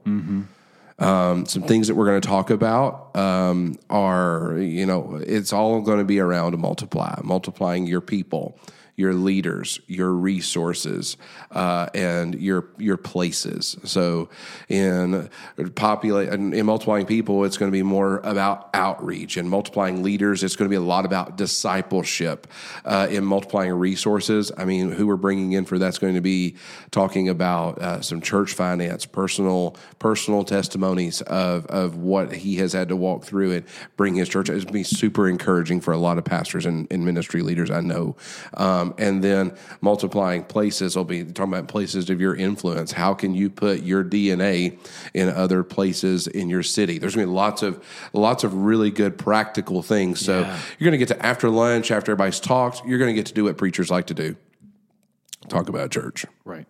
Um, 0.98 1.46
some 1.46 1.62
things 1.62 1.88
that 1.88 1.94
we're 1.94 2.06
going 2.06 2.20
to 2.20 2.28
talk 2.28 2.50
about 2.50 3.16
um, 3.16 3.76
are, 3.90 4.56
you 4.58 4.86
know, 4.86 5.20
it's 5.26 5.52
all 5.52 5.80
going 5.80 5.98
to 5.98 6.04
be 6.04 6.20
around 6.20 6.56
multiply, 6.58 7.18
multiplying 7.24 7.86
your 7.86 8.00
people, 8.00 8.56
your 8.94 9.14
leaders, 9.14 9.80
your 9.86 10.12
resources, 10.12 11.16
uh, 11.50 11.86
and 11.94 12.34
your 12.34 12.68
your 12.76 12.98
places. 12.98 13.76
So, 13.84 14.28
in 14.68 15.30
populate 15.74 16.28
in, 16.28 16.52
in 16.52 16.66
multiplying 16.66 17.06
people, 17.06 17.44
it's 17.44 17.56
going 17.56 17.70
to 17.70 17.76
be 17.76 17.82
more 17.82 18.18
about 18.18 18.68
outreach, 18.74 19.36
and 19.36 19.48
multiplying 19.48 20.02
leaders, 20.02 20.42
it's 20.42 20.56
going 20.56 20.68
to 20.68 20.72
be 20.72 20.76
a 20.76 20.86
lot 20.86 21.06
about 21.06 21.36
discipleship. 21.36 22.46
Uh, 22.84 23.06
in 23.10 23.24
multiplying 23.24 23.72
resources, 23.72 24.52
I 24.56 24.64
mean, 24.64 24.92
who 24.92 25.06
we're 25.06 25.16
bringing 25.16 25.52
in 25.52 25.64
for 25.64 25.78
that's 25.78 25.98
going 25.98 26.14
to 26.14 26.20
be 26.20 26.56
talking 26.90 27.28
about 27.28 27.78
uh, 27.78 28.00
some 28.02 28.20
church 28.20 28.52
finance, 28.52 29.06
personal 29.06 29.76
personal 29.98 30.44
testimonies 30.44 31.22
of 31.22 31.64
of 31.66 31.96
what 31.96 32.32
he 32.32 32.56
has 32.56 32.74
had 32.74 32.88
to 32.88 32.96
walk 32.96 33.24
through 33.24 33.52
and 33.52 33.64
bring 33.96 34.14
his 34.16 34.28
church. 34.28 34.50
It's 34.50 34.64
going 34.64 34.66
to 34.66 34.72
be 34.72 34.82
super 34.82 35.28
encouraging 35.28 35.80
for 35.80 35.92
a 35.92 35.98
lot 35.98 36.18
of 36.18 36.24
pastors 36.24 36.66
and, 36.66 36.86
and 36.90 37.06
ministry 37.06 37.40
leaders 37.40 37.70
I 37.70 37.80
know. 37.80 38.16
Um, 38.54 38.81
Um, 38.82 38.94
and 38.98 39.22
then 39.22 39.56
multiplying 39.80 40.44
places 40.44 40.96
will 40.96 41.04
be 41.04 41.24
talking 41.24 41.52
about 41.54 41.68
places 41.68 42.10
of 42.10 42.20
your 42.20 42.34
influence. 42.34 42.92
How 42.92 43.14
can 43.14 43.34
you 43.34 43.48
put 43.50 43.82
your 43.82 44.04
DNA 44.04 44.78
in 45.14 45.28
other 45.28 45.62
places 45.62 46.26
in 46.26 46.48
your 46.48 46.62
city? 46.62 46.98
There's 46.98 47.14
going 47.14 47.26
to 47.26 47.30
be 47.30 47.34
lots 47.36 47.62
of 47.62 47.82
lots 48.12 48.44
of 48.44 48.54
really 48.54 48.90
good 48.90 49.16
practical 49.18 49.82
things. 49.82 50.20
So 50.20 50.40
Yeah. 50.40 50.58
you're 50.78 50.90
going 50.90 50.98
to 50.98 51.04
get 51.06 51.08
to 51.16 51.24
after 51.26 51.48
lunch, 51.48 51.90
after 51.90 52.12
everybody's 52.12 52.40
talked, 52.40 52.82
you're 52.86 52.98
going 52.98 53.10
to 53.10 53.14
get 53.14 53.26
to 53.26 53.34
do 53.34 53.44
what 53.44 53.56
preachers 53.56 53.90
like 53.90 54.06
to 54.08 54.14
do. 54.14 54.36
Talk 55.48 55.68
about 55.68 55.90
church. 55.90 56.24
Right. 56.44 56.66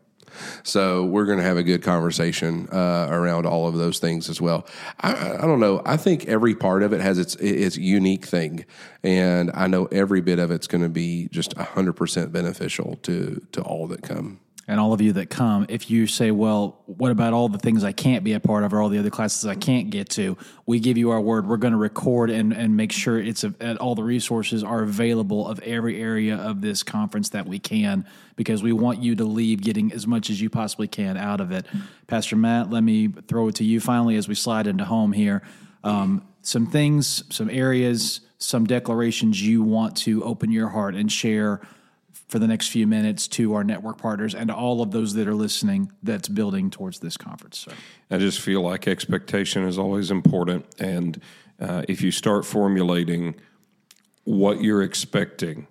So 0.62 1.04
we're 1.04 1.26
going 1.26 1.38
to 1.38 1.44
have 1.44 1.56
a 1.56 1.62
good 1.62 1.82
conversation 1.82 2.68
uh, 2.72 3.08
around 3.10 3.46
all 3.46 3.66
of 3.66 3.74
those 3.74 3.98
things 3.98 4.28
as 4.28 4.40
well. 4.40 4.66
I, 5.00 5.38
I 5.38 5.46
don't 5.46 5.60
know. 5.60 5.82
I 5.84 5.96
think 5.96 6.26
every 6.26 6.54
part 6.54 6.82
of 6.82 6.92
it 6.92 7.00
has 7.00 7.18
its 7.18 7.34
its 7.36 7.76
unique 7.76 8.26
thing, 8.26 8.64
and 9.02 9.50
I 9.54 9.66
know 9.66 9.86
every 9.86 10.20
bit 10.20 10.38
of 10.38 10.50
it's 10.50 10.66
going 10.66 10.82
to 10.82 10.88
be 10.88 11.28
just 11.30 11.56
hundred 11.56 11.94
percent 11.94 12.32
beneficial 12.32 12.96
to 13.02 13.40
to 13.52 13.62
all 13.62 13.86
that 13.88 14.02
come. 14.02 14.41
And 14.68 14.78
all 14.78 14.92
of 14.92 15.00
you 15.00 15.12
that 15.14 15.28
come, 15.28 15.66
if 15.68 15.90
you 15.90 16.06
say, 16.06 16.30
well, 16.30 16.82
what 16.86 17.10
about 17.10 17.32
all 17.32 17.48
the 17.48 17.58
things 17.58 17.82
I 17.82 17.90
can't 17.90 18.22
be 18.22 18.32
a 18.32 18.40
part 18.40 18.62
of 18.62 18.72
or 18.72 18.80
all 18.80 18.88
the 18.88 18.98
other 18.98 19.10
classes 19.10 19.44
I 19.44 19.56
can't 19.56 19.90
get 19.90 20.08
to? 20.10 20.36
We 20.66 20.78
give 20.78 20.96
you 20.96 21.10
our 21.10 21.20
word. 21.20 21.48
We're 21.48 21.56
going 21.56 21.72
to 21.72 21.78
record 21.78 22.30
and, 22.30 22.52
and 22.52 22.76
make 22.76 22.92
sure 22.92 23.18
it's 23.18 23.42
a, 23.42 23.76
all 23.78 23.96
the 23.96 24.04
resources 24.04 24.62
are 24.62 24.82
available 24.82 25.48
of 25.48 25.58
every 25.60 26.00
area 26.00 26.36
of 26.36 26.60
this 26.60 26.84
conference 26.84 27.30
that 27.30 27.46
we 27.46 27.58
can 27.58 28.06
because 28.36 28.62
we 28.62 28.72
want 28.72 29.02
you 29.02 29.16
to 29.16 29.24
leave 29.24 29.62
getting 29.62 29.92
as 29.92 30.06
much 30.06 30.30
as 30.30 30.40
you 30.40 30.48
possibly 30.48 30.86
can 30.86 31.16
out 31.16 31.40
of 31.40 31.50
it. 31.50 31.66
Pastor 32.06 32.36
Matt, 32.36 32.70
let 32.70 32.84
me 32.84 33.08
throw 33.08 33.48
it 33.48 33.56
to 33.56 33.64
you 33.64 33.80
finally 33.80 34.16
as 34.16 34.28
we 34.28 34.36
slide 34.36 34.68
into 34.68 34.84
home 34.84 35.12
here. 35.12 35.42
Um, 35.82 36.24
some 36.42 36.66
things, 36.66 37.24
some 37.34 37.50
areas, 37.50 38.20
some 38.38 38.64
declarations 38.66 39.42
you 39.44 39.62
want 39.62 39.96
to 39.98 40.22
open 40.22 40.52
your 40.52 40.68
heart 40.68 40.94
and 40.94 41.10
share 41.10 41.60
for 42.32 42.38
the 42.38 42.48
next 42.48 42.68
few 42.68 42.86
minutes 42.86 43.28
to 43.28 43.52
our 43.52 43.62
network 43.62 43.98
partners 43.98 44.34
and 44.34 44.50
all 44.50 44.80
of 44.80 44.90
those 44.90 45.12
that 45.12 45.28
are 45.28 45.34
listening 45.34 45.92
that's 46.02 46.28
building 46.28 46.70
towards 46.70 46.98
this 47.00 47.18
conference. 47.18 47.68
I 48.10 48.16
just 48.16 48.40
feel 48.40 48.62
like 48.62 48.88
expectation 48.88 49.64
is 49.64 49.78
always 49.78 50.10
important, 50.10 50.64
and 50.78 51.20
uh, 51.60 51.82
if 51.88 52.00
you 52.00 52.10
start 52.10 52.46
formulating 52.46 53.34
what 54.24 54.62
you're 54.62 54.82
expecting, 54.82 55.66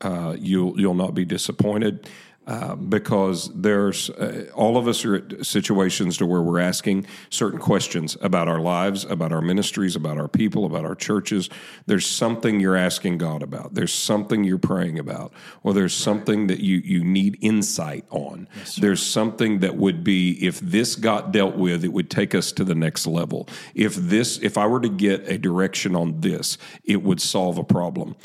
uh, 0.00 0.34
you'll 0.38 0.80
you'll 0.80 0.94
not 0.94 1.14
be 1.14 1.26
disappointed. 1.26 2.08
Uh, 2.46 2.74
because 2.74 3.50
there's 3.54 4.10
uh, 4.10 4.50
all 4.54 4.76
of 4.76 4.86
us 4.86 5.02
are 5.06 5.14
at 5.14 5.46
situations 5.46 6.18
to 6.18 6.26
where 6.26 6.42
we're 6.42 6.60
asking 6.60 7.06
certain 7.30 7.58
questions 7.58 8.18
about 8.20 8.48
our 8.48 8.60
lives, 8.60 9.04
about 9.04 9.32
our 9.32 9.40
ministries, 9.40 9.96
about 9.96 10.18
our 10.18 10.28
people, 10.28 10.66
about 10.66 10.84
our 10.84 10.94
churches. 10.94 11.48
There's 11.86 12.04
something 12.04 12.60
you're 12.60 12.76
asking 12.76 13.16
God 13.16 13.42
about. 13.42 13.72
There's 13.72 13.94
something 13.94 14.44
you're 14.44 14.58
praying 14.58 14.98
about, 14.98 15.32
or 15.62 15.72
there's 15.72 15.94
something 15.94 16.48
that 16.48 16.60
you 16.60 16.82
you 16.84 17.02
need 17.02 17.38
insight 17.40 18.04
on. 18.10 18.46
there's 18.78 19.02
something 19.02 19.60
that 19.60 19.76
would 19.76 20.04
be 20.04 20.32
if 20.44 20.60
this 20.60 20.96
got 20.96 21.32
dealt 21.32 21.56
with, 21.56 21.82
it 21.82 21.94
would 21.94 22.10
take 22.10 22.34
us 22.34 22.52
to 22.52 22.64
the 22.64 22.74
next 22.74 23.06
level. 23.06 23.48
If 23.74 23.94
this, 23.94 24.38
if 24.42 24.58
I 24.58 24.66
were 24.66 24.80
to 24.80 24.90
get 24.90 25.26
a 25.28 25.38
direction 25.38 25.96
on 25.96 26.20
this, 26.20 26.58
it 26.84 27.02
would 27.02 27.22
solve 27.22 27.56
a 27.56 27.64
problem 27.64 28.16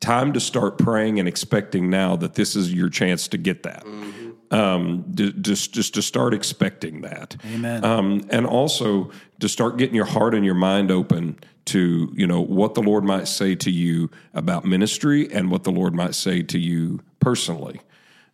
time 0.00 0.32
to 0.32 0.40
start 0.40 0.78
praying 0.78 1.18
and 1.18 1.28
expecting 1.28 1.90
now 1.90 2.16
that 2.16 2.34
this 2.34 2.54
is 2.54 2.72
your 2.72 2.88
chance 2.88 3.28
to 3.28 3.38
get 3.38 3.62
that. 3.64 3.84
Um, 4.50 5.04
d- 5.10 5.34
just 5.40 5.74
just 5.74 5.94
to 5.94 6.02
start 6.02 6.32
expecting 6.32 7.02
that. 7.02 7.36
Amen. 7.52 7.84
Um, 7.84 8.26
and 8.30 8.46
also 8.46 9.10
to 9.40 9.48
start 9.48 9.76
getting 9.76 9.94
your 9.94 10.06
heart 10.06 10.34
and 10.34 10.44
your 10.44 10.54
mind 10.54 10.90
open 10.90 11.38
to 11.66 12.10
you 12.14 12.26
know 12.26 12.40
what 12.40 12.74
the 12.74 12.82
Lord 12.82 13.04
might 13.04 13.28
say 13.28 13.54
to 13.56 13.70
you 13.70 14.10
about 14.32 14.64
ministry 14.64 15.30
and 15.30 15.50
what 15.50 15.64
the 15.64 15.70
Lord 15.70 15.94
might 15.94 16.14
say 16.14 16.42
to 16.42 16.58
you 16.58 17.00
personally, 17.20 17.82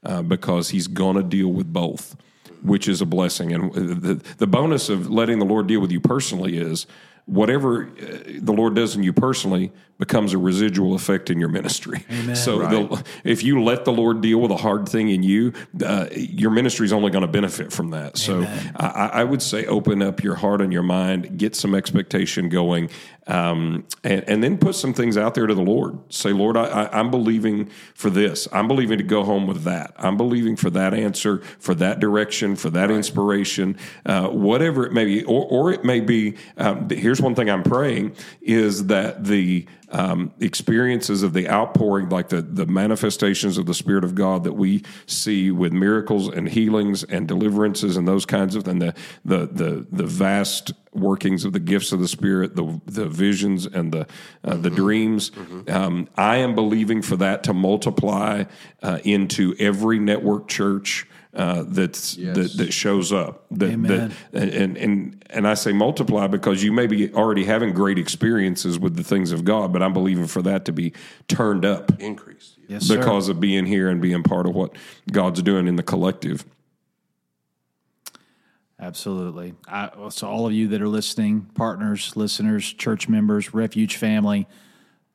uh, 0.04 0.22
because 0.22 0.68
He's 0.68 0.86
going 0.86 1.16
to 1.16 1.22
deal 1.24 1.48
with 1.48 1.72
both, 1.72 2.14
which 2.62 2.86
is 2.86 3.00
a 3.00 3.06
blessing. 3.06 3.52
And 3.52 3.74
the 3.74 4.14
the 4.38 4.46
bonus 4.46 4.88
of 4.88 5.10
letting 5.10 5.40
the 5.40 5.46
Lord 5.46 5.66
deal 5.66 5.80
with 5.80 5.90
you 5.90 6.00
personally 6.00 6.56
is 6.56 6.86
whatever 7.26 7.84
uh, 7.86 8.18
the 8.38 8.52
Lord 8.52 8.74
does 8.74 8.94
in 8.96 9.02
you 9.02 9.12
personally 9.12 9.72
becomes 9.98 10.34
a 10.34 10.38
residual 10.38 10.94
effect 10.94 11.30
in 11.30 11.38
your 11.38 11.48
ministry. 11.48 12.04
So 12.34 12.58
the, 12.58 13.04
if 13.22 13.42
you 13.42 13.62
let 13.62 13.84
the 13.84 13.92
Lord 13.92 14.20
deal 14.20 14.40
with 14.40 14.50
a 14.50 14.56
hard 14.56 14.88
thing 14.88 15.08
in 15.08 15.22
you, 15.22 15.52
uh, 15.84 16.08
your 16.12 16.50
ministry 16.50 16.84
is 16.84 16.92
only 16.92 17.10
going 17.10 17.22
to 17.22 17.28
benefit 17.28 17.72
from 17.72 17.90
that. 17.90 18.18
So 18.18 18.42
I, 18.76 19.10
I 19.14 19.24
would 19.24 19.40
say 19.40 19.64
open 19.66 20.02
up 20.02 20.22
your 20.22 20.34
heart 20.34 20.60
and 20.60 20.72
your 20.72 20.82
mind, 20.82 21.38
get 21.38 21.54
some 21.54 21.74
expectation 21.74 22.48
going, 22.48 22.90
um, 23.26 23.86
and, 24.02 24.24
and 24.28 24.42
then 24.42 24.58
put 24.58 24.74
some 24.74 24.92
things 24.92 25.16
out 25.16 25.34
there 25.34 25.46
to 25.46 25.54
the 25.54 25.62
Lord. 25.62 25.98
Say, 26.12 26.32
Lord, 26.32 26.56
I, 26.56 26.64
I, 26.64 26.98
I'm 26.98 27.10
believing 27.10 27.70
for 27.94 28.10
this. 28.10 28.46
I'm 28.52 28.68
believing 28.68 28.98
to 28.98 29.04
go 29.04 29.24
home 29.24 29.46
with 29.46 29.64
that. 29.64 29.94
I'm 29.98 30.16
believing 30.16 30.56
for 30.56 30.70
that 30.70 30.92
answer, 30.92 31.38
for 31.58 31.74
that 31.76 32.00
direction, 32.00 32.56
for 32.56 32.70
that 32.70 32.90
inspiration, 32.90 33.78
uh, 34.04 34.28
whatever 34.28 34.84
it 34.84 34.92
may 34.92 35.04
be. 35.04 35.24
Or, 35.24 35.46
or 35.46 35.72
it 35.72 35.84
may 35.84 36.00
be, 36.00 36.36
um, 36.58 36.88
here's 36.90 37.20
one 37.20 37.34
thing 37.34 37.48
I'm 37.48 37.62
praying 37.62 38.16
is 38.42 38.86
that 38.86 39.24
the 39.24 39.66
um, 39.90 40.32
experiences 40.40 41.22
of 41.22 41.32
the 41.32 41.48
outpouring, 41.48 42.08
like 42.08 42.28
the, 42.28 42.42
the 42.42 42.66
manifestations 42.66 43.58
of 43.58 43.66
the 43.66 43.74
Spirit 43.74 44.04
of 44.04 44.14
God 44.14 44.44
that 44.44 44.54
we 44.54 44.82
see 45.06 45.50
with 45.50 45.72
miracles 45.72 46.28
and 46.28 46.48
healings 46.48 47.04
and 47.04 47.28
deliverances 47.28 47.96
and 47.96 48.06
those 48.06 48.26
kinds 48.26 48.56
of, 48.56 48.66
and 48.66 48.82
the, 48.82 48.94
the, 49.24 49.46
the, 49.46 49.86
the 49.92 50.04
vast 50.04 50.72
workings 50.94 51.44
of 51.44 51.52
the 51.52 51.60
gifts 51.60 51.92
of 51.92 52.00
the 52.00 52.08
Spirit, 52.08 52.56
the, 52.56 52.80
the 52.86 53.06
visions 53.06 53.66
and 53.66 53.92
the, 53.92 54.06
uh, 54.44 54.56
the 54.56 54.70
dreams. 54.70 55.30
Um, 55.68 56.08
I 56.16 56.36
am 56.36 56.54
believing 56.54 57.02
for 57.02 57.16
that 57.16 57.42
to 57.44 57.54
multiply 57.54 58.44
uh, 58.82 58.98
into 59.04 59.54
every 59.58 59.98
network 59.98 60.48
church. 60.48 61.06
Uh, 61.34 61.64
that's 61.66 62.14
that, 62.14 62.52
that 62.56 62.72
shows 62.72 63.12
up 63.12 63.44
that, 63.50 63.72
Amen. 63.72 64.12
that 64.30 64.52
and 64.54 64.76
and 64.76 65.24
and 65.30 65.48
I 65.48 65.54
say 65.54 65.72
multiply 65.72 66.28
because 66.28 66.62
you 66.62 66.70
may 66.70 66.86
be 66.86 67.12
already 67.12 67.44
having 67.44 67.72
great 67.74 67.98
experiences 67.98 68.78
with 68.78 68.94
the 68.94 69.02
things 69.02 69.32
of 69.32 69.44
God, 69.44 69.72
but 69.72 69.82
I'm 69.82 69.92
believing 69.92 70.28
for 70.28 70.42
that 70.42 70.64
to 70.66 70.72
be 70.72 70.92
turned 71.26 71.64
up 71.64 71.90
Increase. 72.00 72.54
yes, 72.68 72.84
sir. 72.84 72.98
because 72.98 73.28
of 73.28 73.40
being 73.40 73.66
here 73.66 73.88
and 73.88 74.00
being 74.00 74.22
part 74.22 74.46
of 74.46 74.54
what 74.54 74.76
God's 75.10 75.42
doing 75.42 75.66
in 75.66 75.74
the 75.74 75.82
collective. 75.82 76.44
Absolutely. 78.80 79.54
I, 79.68 79.90
so, 80.10 80.28
all 80.28 80.46
of 80.46 80.52
you 80.52 80.68
that 80.68 80.82
are 80.82 80.88
listening, 80.88 81.42
partners, 81.54 82.16
listeners, 82.16 82.72
church 82.72 83.08
members, 83.08 83.54
refuge 83.54 83.96
family, 83.96 84.48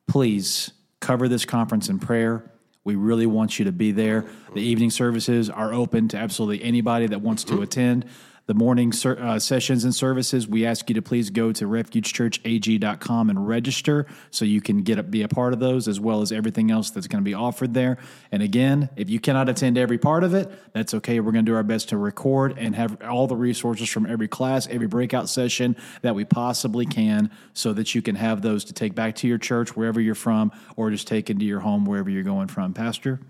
please 0.08 0.72
cover 1.00 1.28
this 1.28 1.44
conference 1.44 1.88
in 1.88 1.98
prayer. 1.98 2.50
We 2.84 2.94
really 2.94 3.26
want 3.26 3.58
you 3.58 3.66
to 3.66 3.72
be 3.72 3.92
there. 3.92 4.24
The 4.54 4.62
evening 4.62 4.90
services 4.90 5.50
are 5.50 5.74
open 5.74 6.08
to 6.08 6.16
absolutely 6.16 6.64
anybody 6.64 7.06
that 7.08 7.20
wants 7.20 7.44
to 7.44 7.54
mm-hmm. 7.54 7.62
attend. 7.62 8.06
The 8.50 8.54
morning 8.54 8.90
ser- 8.90 9.16
uh, 9.20 9.38
sessions 9.38 9.84
and 9.84 9.94
services, 9.94 10.48
we 10.48 10.66
ask 10.66 10.90
you 10.90 10.94
to 10.96 11.00
please 11.00 11.30
go 11.30 11.52
to 11.52 11.66
refugechurchag.com 11.66 13.30
and 13.30 13.46
register 13.46 14.06
so 14.32 14.44
you 14.44 14.60
can 14.60 14.82
get 14.82 14.98
a, 14.98 15.04
be 15.04 15.22
a 15.22 15.28
part 15.28 15.52
of 15.52 15.60
those 15.60 15.86
as 15.86 16.00
well 16.00 16.20
as 16.20 16.32
everything 16.32 16.68
else 16.68 16.90
that's 16.90 17.06
going 17.06 17.22
to 17.22 17.24
be 17.24 17.32
offered 17.32 17.74
there. 17.74 17.96
And 18.32 18.42
again, 18.42 18.90
if 18.96 19.08
you 19.08 19.20
cannot 19.20 19.48
attend 19.48 19.78
every 19.78 19.98
part 19.98 20.24
of 20.24 20.34
it, 20.34 20.50
that's 20.72 20.94
okay. 20.94 21.20
We're 21.20 21.30
going 21.30 21.44
to 21.44 21.52
do 21.52 21.54
our 21.54 21.62
best 21.62 21.90
to 21.90 21.96
record 21.96 22.58
and 22.58 22.74
have 22.74 23.00
all 23.02 23.28
the 23.28 23.36
resources 23.36 23.88
from 23.88 24.04
every 24.04 24.26
class, 24.26 24.66
every 24.66 24.88
breakout 24.88 25.28
session 25.28 25.76
that 26.02 26.16
we 26.16 26.24
possibly 26.24 26.86
can 26.86 27.30
so 27.54 27.72
that 27.74 27.94
you 27.94 28.02
can 28.02 28.16
have 28.16 28.42
those 28.42 28.64
to 28.64 28.72
take 28.72 28.96
back 28.96 29.14
to 29.14 29.28
your 29.28 29.38
church 29.38 29.76
wherever 29.76 30.00
you're 30.00 30.16
from 30.16 30.50
or 30.74 30.90
just 30.90 31.06
take 31.06 31.30
into 31.30 31.44
your 31.44 31.60
home 31.60 31.84
wherever 31.84 32.10
you're 32.10 32.24
going 32.24 32.48
from. 32.48 32.74
Pastor, 32.74 33.20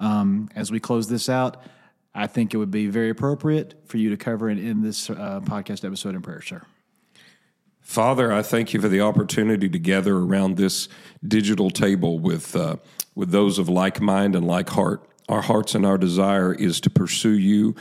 um, 0.00 0.48
as 0.56 0.72
we 0.72 0.80
close 0.80 1.08
this 1.08 1.28
out, 1.28 1.62
I 2.16 2.26
think 2.26 2.54
it 2.54 2.56
would 2.56 2.70
be 2.70 2.86
very 2.86 3.10
appropriate 3.10 3.74
for 3.84 3.98
you 3.98 4.08
to 4.10 4.16
cover 4.16 4.48
it 4.48 4.58
in 4.58 4.82
this 4.82 5.10
uh, 5.10 5.40
podcast 5.44 5.84
episode 5.84 6.14
in 6.14 6.22
prayer, 6.22 6.40
sir. 6.40 6.62
Father, 7.82 8.32
I 8.32 8.42
thank 8.42 8.72
you 8.72 8.80
for 8.80 8.88
the 8.88 9.02
opportunity 9.02 9.68
to 9.68 9.78
gather 9.78 10.16
around 10.16 10.56
this 10.56 10.88
digital 11.26 11.70
table 11.70 12.18
with 12.18 12.56
uh, 12.56 12.76
with 13.14 13.30
those 13.30 13.58
of 13.58 13.68
like 13.68 14.00
mind 14.00 14.34
and 14.34 14.46
like 14.46 14.70
heart. 14.70 15.08
Our 15.28 15.42
hearts 15.42 15.74
and 15.74 15.84
our 15.84 15.98
desire 15.98 16.52
is 16.54 16.80
to 16.80 16.90
pursue 16.90 17.36
you 17.36 17.74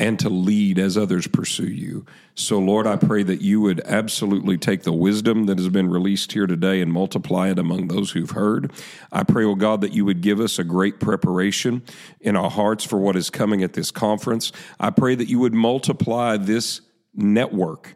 and 0.00 0.18
to 0.18 0.30
lead 0.30 0.78
as 0.78 0.96
others 0.96 1.26
pursue 1.26 1.68
you. 1.68 2.06
So, 2.34 2.58
Lord, 2.58 2.86
I 2.86 2.96
pray 2.96 3.22
that 3.22 3.42
you 3.42 3.60
would 3.60 3.80
absolutely 3.80 4.56
take 4.56 4.82
the 4.82 4.94
wisdom 4.94 5.44
that 5.44 5.58
has 5.58 5.68
been 5.68 5.90
released 5.90 6.32
here 6.32 6.46
today 6.46 6.80
and 6.80 6.90
multiply 6.90 7.50
it 7.50 7.58
among 7.58 7.88
those 7.88 8.12
who've 8.12 8.30
heard. 8.30 8.72
I 9.12 9.24
pray, 9.24 9.44
oh 9.44 9.54
God, 9.54 9.82
that 9.82 9.92
you 9.92 10.06
would 10.06 10.22
give 10.22 10.40
us 10.40 10.58
a 10.58 10.64
great 10.64 11.00
preparation 11.00 11.82
in 12.18 12.34
our 12.34 12.48
hearts 12.48 12.82
for 12.82 12.98
what 12.98 13.14
is 13.14 13.28
coming 13.28 13.62
at 13.62 13.74
this 13.74 13.90
conference. 13.90 14.52
I 14.80 14.88
pray 14.88 15.14
that 15.16 15.28
you 15.28 15.38
would 15.38 15.52
multiply 15.52 16.38
this 16.38 16.80
network 17.14 17.94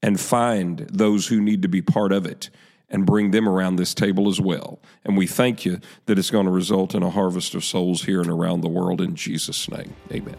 and 0.00 0.20
find 0.20 0.78
those 0.78 1.26
who 1.26 1.40
need 1.40 1.62
to 1.62 1.68
be 1.68 1.82
part 1.82 2.12
of 2.12 2.24
it 2.24 2.50
and 2.88 3.04
bring 3.04 3.32
them 3.32 3.48
around 3.48 3.76
this 3.76 3.94
table 3.94 4.28
as 4.28 4.40
well. 4.40 4.78
And 5.04 5.16
we 5.16 5.26
thank 5.26 5.64
you 5.64 5.80
that 6.04 6.20
it's 6.20 6.30
going 6.30 6.46
to 6.46 6.52
result 6.52 6.94
in 6.94 7.02
a 7.02 7.10
harvest 7.10 7.56
of 7.56 7.64
souls 7.64 8.04
here 8.04 8.20
and 8.20 8.30
around 8.30 8.60
the 8.60 8.68
world 8.68 9.00
in 9.00 9.16
Jesus' 9.16 9.68
name. 9.68 9.96
Amen. 10.12 10.36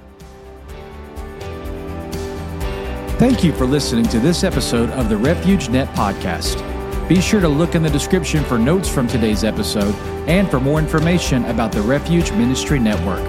Thank 3.17 3.43
you 3.43 3.51
for 3.51 3.65
listening 3.65 4.05
to 4.09 4.19
this 4.19 4.43
episode 4.43 4.91
of 4.91 5.09
the 5.09 5.17
Refuge 5.17 5.69
Net 5.69 5.87
podcast. 5.95 6.61
Be 7.09 7.19
sure 7.19 7.41
to 7.41 7.47
look 7.47 7.73
in 7.73 7.81
the 7.81 7.89
description 7.89 8.43
for 8.43 8.59
notes 8.59 8.87
from 8.87 9.07
today's 9.07 9.43
episode 9.43 9.95
and 10.29 10.47
for 10.51 10.59
more 10.59 10.77
information 10.77 11.43
about 11.45 11.71
the 11.71 11.81
Refuge 11.81 12.31
Ministry 12.33 12.77
Network. 12.77 13.25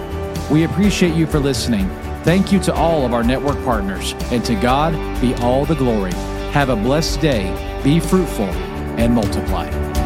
We 0.50 0.64
appreciate 0.64 1.14
you 1.14 1.26
for 1.26 1.38
listening. 1.38 1.88
Thank 2.22 2.52
you 2.52 2.60
to 2.64 2.74
all 2.74 3.06
of 3.06 3.14
our 3.14 3.24
network 3.24 3.64
partners, 3.64 4.12
and 4.30 4.44
to 4.44 4.54
God 4.56 4.92
be 5.22 5.32
all 5.36 5.64
the 5.64 5.74
glory. 5.74 6.12
Have 6.52 6.68
a 6.68 6.76
blessed 6.76 7.22
day, 7.22 7.80
be 7.82 7.98
fruitful, 7.98 8.44
and 8.44 9.14
multiply. 9.14 9.97